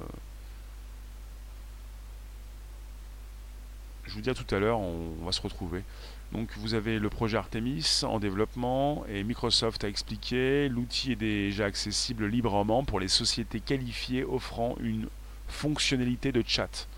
je 4.07 4.15
vous 4.15 4.21
dis 4.21 4.31
à 4.31 4.35
tout 4.35 4.55
à 4.55 4.59
l'heure, 4.59 4.81
on 4.81 5.25
va 5.25 5.31
se 5.31 5.41
retrouver. 5.41 5.85
Donc 6.33 6.49
vous 6.57 6.75
avez 6.75 6.99
le 6.99 7.11
projet 7.11 7.37
Artemis 7.37 8.03
en 8.03 8.21
développement 8.21 9.05
et 9.09 9.25
Microsoft 9.25 9.83
a 9.85 9.89
expliqué 9.89 10.69
l'outil 10.69 11.13
est 11.13 11.17
déjà 11.17 11.65
accessible 11.65 12.27
librement 12.27 12.85
pour 12.85 13.01
les 13.01 13.09
sociétés 13.09 13.61
qualifiées 13.61 14.25
offrant 14.25 14.77
une 14.81 15.09
fonctionnalité 15.49 16.31
de 16.31 16.43
chat. 16.47 16.89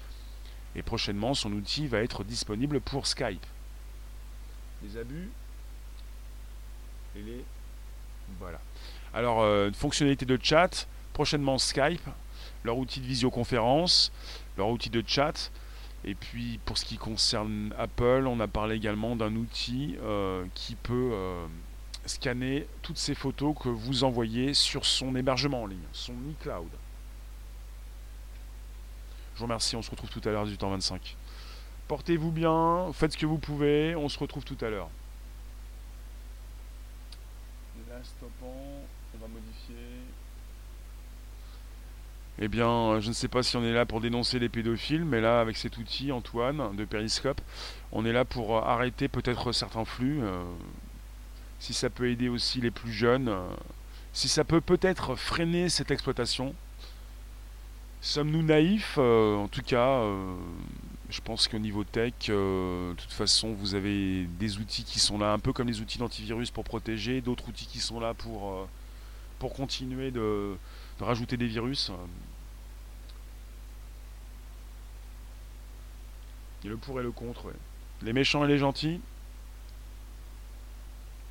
Et 0.75 0.83
prochainement, 0.83 1.35
son 1.35 1.53
outil 1.53 1.87
va 1.87 1.99
être 2.03 2.25
disponible 2.25 2.81
pour 2.81 3.07
Skype. 3.07 3.45
Les 4.83 4.99
abus 4.99 5.31
et 7.17 7.23
les 7.23 7.45
voilà. 8.39 8.61
Alors 9.15 9.43
euh, 9.43 9.71
fonctionnalité 9.73 10.25
de 10.25 10.39
chat, 10.43 10.87
prochainement 11.13 11.59
Skype, 11.59 12.09
leur 12.65 12.79
outil 12.79 13.01
de 13.01 13.07
visioconférence, 13.07 14.13
leur 14.57 14.69
outil 14.69 14.91
de 14.91 15.03
chat 15.07 15.51
et 16.05 16.15
puis 16.15 16.59
pour 16.65 16.79
ce 16.79 16.85
qui 16.85 16.97
concerne 16.97 17.73
Apple, 17.79 18.25
on 18.27 18.41
a 18.41 18.49
parlé 18.49 18.75
également 18.75 19.15
d'un 19.15 19.37
outil 19.37 19.97
euh, 20.03 20.45
qui 20.55 20.75
peut 20.75 21.11
euh, 21.13 21.47
scanner 22.07 22.67
toutes 22.83 22.99
ces 22.99 23.15
photos 23.15 23.55
que 23.59 23.69
vous 23.69 24.03
envoyez 24.03 24.53
sur 24.55 24.85
son 24.85 25.15
hébergement 25.15 25.63
en 25.63 25.67
ligne, 25.67 25.79
son 25.93 26.15
iCloud. 26.31 26.69
Je 29.35 29.39
vous 29.39 29.45
remercie, 29.45 29.77
on 29.77 29.83
se 29.83 29.91
retrouve 29.91 30.11
tout 30.11 30.21
à 30.25 30.33
l'heure 30.33 30.43
à 30.43 30.47
18h25. 30.47 30.99
Portez-vous 31.87 32.33
bien, 32.33 32.91
faites 32.93 33.13
ce 33.13 33.19
que 33.19 33.27
vous 33.27 33.39
pouvez, 33.39 33.95
on 33.95 34.09
se 34.09 34.19
retrouve 34.19 34.45
tout 34.45 34.59
à 34.61 34.69
l'heure. 34.69 34.91
Là, 37.89 37.99
stoppant, 38.03 38.83
on 39.15 39.19
va 39.19 39.29
modifier. 39.29 39.77
Eh 42.39 42.49
bien, 42.49 42.99
je 43.01 43.09
ne 43.09 43.13
sais 43.13 43.29
pas 43.29 43.43
si 43.43 43.57
on 43.57 43.63
est 43.63 43.73
là 43.73 43.85
pour 43.85 44.01
dénoncer 44.01 44.39
les 44.39 44.49
pédophiles, 44.49 45.05
mais 45.05 45.21
là, 45.21 45.41
avec 45.41 45.57
cet 45.57 45.77
outil, 45.77 46.13
Antoine, 46.13 46.75
de 46.77 46.85
Periscope, 46.85 47.41
on 47.93 48.07
est 48.07 48.13
là 48.13 48.25
pour 48.25 48.57
arrêter 48.67 49.09
peut-être 49.09 49.53
certains 49.53 49.85
flux. 49.85 50.21
si 51.61 51.75
ça 51.75 51.91
peut 51.91 52.11
aider 52.11 52.29
aussi 52.29 52.61
les 52.61 52.71
plus 52.71 52.93
jeunes, 52.93 53.31
si 54.13 54.29
ça 54.29 54.45
peut 54.45 54.61
peut-être 54.61 55.15
freiner 55.15 55.69
cette 55.69 55.91
exploitation. 55.91 56.55
Sommes-nous 58.01 58.43
naïfs 58.43 58.99
En 58.99 59.49
tout 59.49 59.63
cas, 59.63 60.03
je 61.11 61.21
pense 61.21 61.49
qu'au 61.49 61.59
niveau 61.59 61.85
tech, 61.85 62.15
de 62.29 62.95
toute 62.97 63.13
façon, 63.13 63.53
vous 63.53 63.75
avez 63.75 64.25
des 64.41 64.59
outils 64.59 64.85
qui 64.85 65.01
sont 65.01 65.19
là, 65.19 65.33
un 65.33 65.39
peu 65.39 65.53
comme 65.53 65.69
les 65.69 65.81
outils 65.83 65.99
d'antivirus 65.99 66.51
pour 66.51 66.65
protéger, 66.65 67.21
d'autres 67.21 67.49
outils 67.49 67.67
qui 67.67 67.79
sont 67.79 68.01
là 68.01 68.15
pour, 68.15 68.67
pour 69.39 69.53
continuer 69.53 70.11
de, 70.11 70.57
rajouter 71.05 71.37
des 71.37 71.47
virus. 71.47 71.91
Il 76.63 76.67
y 76.67 76.69
a 76.69 76.71
le 76.71 76.77
pour 76.77 77.01
et 77.01 77.03
le 77.03 77.11
contre. 77.11 77.53
Les 78.03 78.13
méchants 78.13 78.45
et 78.45 78.49
les 78.49 78.59
gentils. 78.59 79.01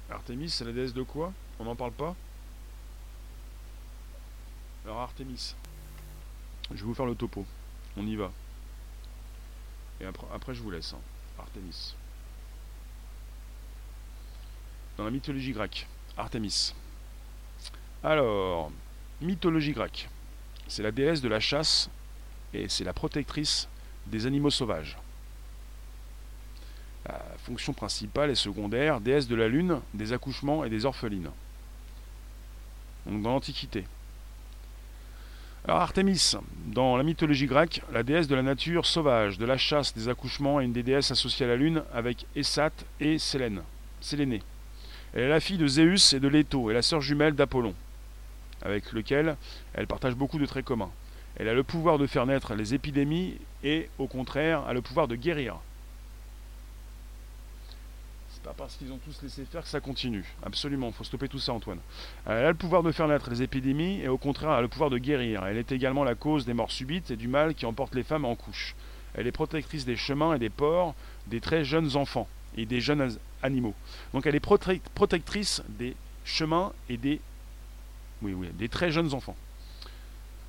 Artemis, 0.10 0.50
c'est 0.50 0.66
la 0.66 0.74
déesse 0.74 0.94
de 0.94 1.04
quoi? 1.04 1.32
On 1.60 1.64
n'en 1.64 1.76
parle 1.76 1.94
pas? 1.94 2.16
Alors 4.84 5.00
Artemis. 5.00 5.56
Je 6.70 6.76
vais 6.78 6.84
vous 6.84 6.94
faire 6.94 7.06
le 7.06 7.16
topo. 7.16 7.46
On 7.96 8.06
y 8.06 8.16
va. 8.16 8.32
Et 10.00 10.06
après, 10.06 10.28
après 10.34 10.54
je 10.54 10.62
vous 10.62 10.72
laisse. 10.72 10.94
Hein. 10.94 11.00
Artemis. 11.40 11.96
Dans 14.98 15.06
la 15.06 15.12
mythologie 15.12 15.54
grecque. 15.54 15.88
Artemis. 16.18 16.74
Alors, 18.04 18.72
mythologie 19.22 19.74
grecque. 19.74 20.10
C'est 20.68 20.84
la 20.84 20.92
déesse 20.92 21.22
de 21.22 21.30
la 21.30 21.40
chasse 21.40 21.90
et 22.54 22.68
c'est 22.70 22.84
la 22.84 22.94
protectrice 22.94 23.68
des 24.08 24.26
animaux 24.26 24.50
sauvages. 24.50 24.98
La 27.06 27.20
fonction 27.44 27.74
principale 27.74 28.30
et 28.30 28.36
secondaire, 28.36 29.00
déesse 29.00 29.28
de 29.28 29.36
la 29.36 29.48
lune, 29.48 29.80
des 29.94 30.14
accouchements 30.14 30.64
et 30.64 30.70
des 30.70 30.86
orphelines. 30.86 31.32
Donc 33.06 33.22
dans 33.22 33.32
l'Antiquité. 33.32 33.86
Alors 35.66 35.82
Artémis, 35.82 36.34
dans 36.68 36.98
la 36.98 37.04
mythologie 37.04 37.46
grecque, 37.46 37.82
la 37.92 38.04
déesse 38.04 38.28
de 38.28 38.36
la 38.36 38.42
nature 38.42 38.86
sauvage, 38.86 39.38
de 39.38 39.46
la 39.46 39.58
chasse, 39.58 39.94
des 39.94 40.10
accouchements, 40.10 40.60
est 40.60 40.66
une 40.66 40.74
des 40.74 40.84
déesses 40.84 41.12
associées 41.12 41.46
à 41.46 41.50
la 41.50 41.56
lune 41.56 41.84
avec 41.94 42.26
Essat 42.36 42.72
et 43.00 43.18
Sélène. 43.20 43.62
Sélénée. 44.00 44.42
Elle 45.14 45.24
est 45.24 45.30
la 45.30 45.40
fille 45.40 45.58
de 45.58 45.68
Zéus 45.68 46.14
et 46.14 46.20
de 46.20 46.28
Leto 46.28 46.72
et 46.72 46.74
la 46.74 46.82
sœur 46.82 47.02
jumelle 47.02 47.36
d'Apollon 47.36 47.76
avec 48.64 48.92
lequel 48.92 49.36
elle 49.74 49.88
partage 49.88 50.16
beaucoup 50.16 50.40
de 50.40 50.46
traits 50.46 50.66
communs. 50.66 50.92
Elle 51.38 51.48
a 51.48 51.54
le 51.54 51.64
pouvoir 51.64 51.98
de 51.98 52.08
faire 52.08 52.26
naître 52.26 52.54
les 52.56 52.74
épidémies 52.74 53.38
et, 53.64 53.90
au 53.98 54.08
contraire, 54.08 54.66
a 54.68 54.74
le 54.74 54.82
pouvoir 54.82 55.08
de 55.08 55.16
guérir. 55.16 55.56
C'est 58.34 58.44
pas 58.44 58.54
parce 58.58 58.76
qu'ils 58.76 58.92
ont 58.92 58.98
tous 58.98 59.22
laissé 59.22 59.46
faire 59.46 59.62
que 59.62 59.70
ça 59.70 59.80
continue. 59.80 60.26
Absolument, 60.44 60.88
il 60.88 60.94
faut 60.94 61.04
stopper 61.04 61.28
tout 61.28 61.40
ça, 61.40 61.54
Antoine. 61.54 61.80
Elle 62.26 62.46
a 62.46 62.50
le 62.50 62.56
pouvoir 62.56 62.84
de 62.84 62.92
faire 62.92 63.08
naître 63.08 63.30
les 63.30 63.44
épidémies 63.44 64.02
et, 64.02 64.08
au 64.08 64.18
contraire, 64.18 64.50
a 64.50 64.62
le 64.62 64.68
pouvoir 64.68 64.90
de 64.90 64.98
guérir. 64.98 65.46
Elle 65.46 65.58
est 65.58 65.72
également 65.72 66.04
la 66.04 66.16
cause 66.16 66.46
des 66.46 66.54
morts 66.54 66.72
subites 66.72 67.12
et 67.12 67.16
du 67.16 67.28
mal 67.28 67.56
qui 67.56 67.66
emporte 67.66 67.96
les 67.96 68.04
femmes 68.04 68.26
en 68.26 68.36
couche. 68.36 68.76
Elle 69.14 69.28
est 69.28 69.32
protectrice 69.32 69.86
des 69.86 69.98
chemins 69.98 70.34
et 70.34 70.40
des 70.40 70.50
ports 70.50 70.96
des 71.28 71.42
très 71.42 71.64
jeunes 71.64 71.96
enfants 71.96 72.28
et 72.58 72.66
des 72.66 72.82
jeunes 72.82 73.18
animaux. 73.44 73.74
Donc 74.14 74.26
elle 74.26 74.36
est 74.36 74.40
protectrice 74.96 75.62
des 75.68 75.96
chemins 76.26 76.74
et 76.90 76.98
des 76.98 77.20
oui, 78.22 78.34
oui, 78.34 78.50
des 78.54 78.70
très 78.70 78.92
jeunes 78.92 79.14
enfants. 79.14 79.36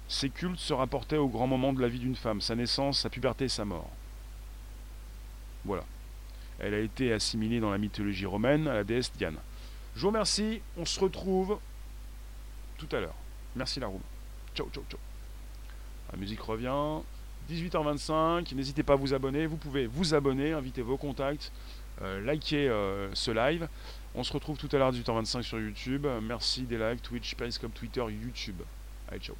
Ces 0.09 0.29
cultes 0.29 0.59
se 0.59 0.73
rapportaient 0.73 1.17
au 1.17 1.29
grand 1.29 1.47
moment 1.47 1.73
de 1.73 1.81
la 1.81 1.89
vie 1.89 1.99
d'une 1.99 2.17
femme, 2.17 2.41
sa 2.41 2.55
naissance, 2.55 3.01
sa 3.01 3.11
puberté 3.11 3.49
sa 3.49 3.65
mort. 3.65 3.91
Voilà. 5.65 5.85
Elle 6.59 6.75
a 6.75 6.81
été 6.81 7.13
assimilée 7.13 7.61
dans 7.61 7.71
la 7.71 7.79
mythologie 7.79 8.27
romaine 8.27 8.69
à 8.69 8.75
la 8.75 8.85
déesse 8.85 9.13
Diane. 9.17 9.37
Je 9.97 10.03
vous 10.03 10.09
remercie, 10.09 10.61
on 10.77 10.85
se 10.85 11.01
retrouve 11.01 11.59
tout 12.79 12.89
à 12.93 13.01
l'heure. 13.01 13.15
Merci 13.57 13.81
la 13.81 13.87
room. 13.87 14.01
Ciao, 14.55 14.69
ciao, 14.73 14.85
ciao. 14.91 15.01
La 16.13 16.19
musique 16.19 16.41
revient. 16.41 17.03
18h25, 17.51 18.55
n'hésitez 18.55 18.83
pas 18.83 18.93
à 18.93 18.97
vous 18.97 19.15
abonner. 19.15 19.47
Vous 19.47 19.57
pouvez 19.57 19.87
vous 19.87 20.15
abonner, 20.15 20.53
inviter 20.53 20.83
vos 20.83 20.97
contacts, 20.97 21.53
euh, 22.03 22.25
liker 22.25 22.69
euh, 22.69 23.09
ce 23.15 23.31
live. 23.31 23.69
On 24.15 24.25
se 24.25 24.33
retrouve 24.33 24.59
tout 24.59 24.69
à 24.73 24.79
l'heure 24.79 24.93
18h25 24.93 25.43
sur 25.43 25.59
YouTube. 25.59 26.07
Merci 26.23 26.63
des 26.63 26.77
likes, 26.77 27.03
Twitch, 27.03 27.35
Periscope, 27.35 27.73
Twitter, 27.73 28.05
YouTube. 28.09 28.61
Allez, 29.09 29.21
ciao. 29.21 29.37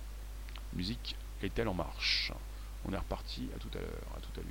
Musique 0.73 1.15
est-elle 1.43 1.69
en 1.69 1.75
marche? 1.75 2.33
On 2.87 2.93
est 2.93 2.97
reparti. 2.99 3.51
À 3.55 3.59
tout 3.59 3.69
à 3.75 3.81
l'heure. 3.81 3.91
À 4.17 4.21
tout 4.21 4.41
à 4.41 4.43
l'heure. 4.43 4.49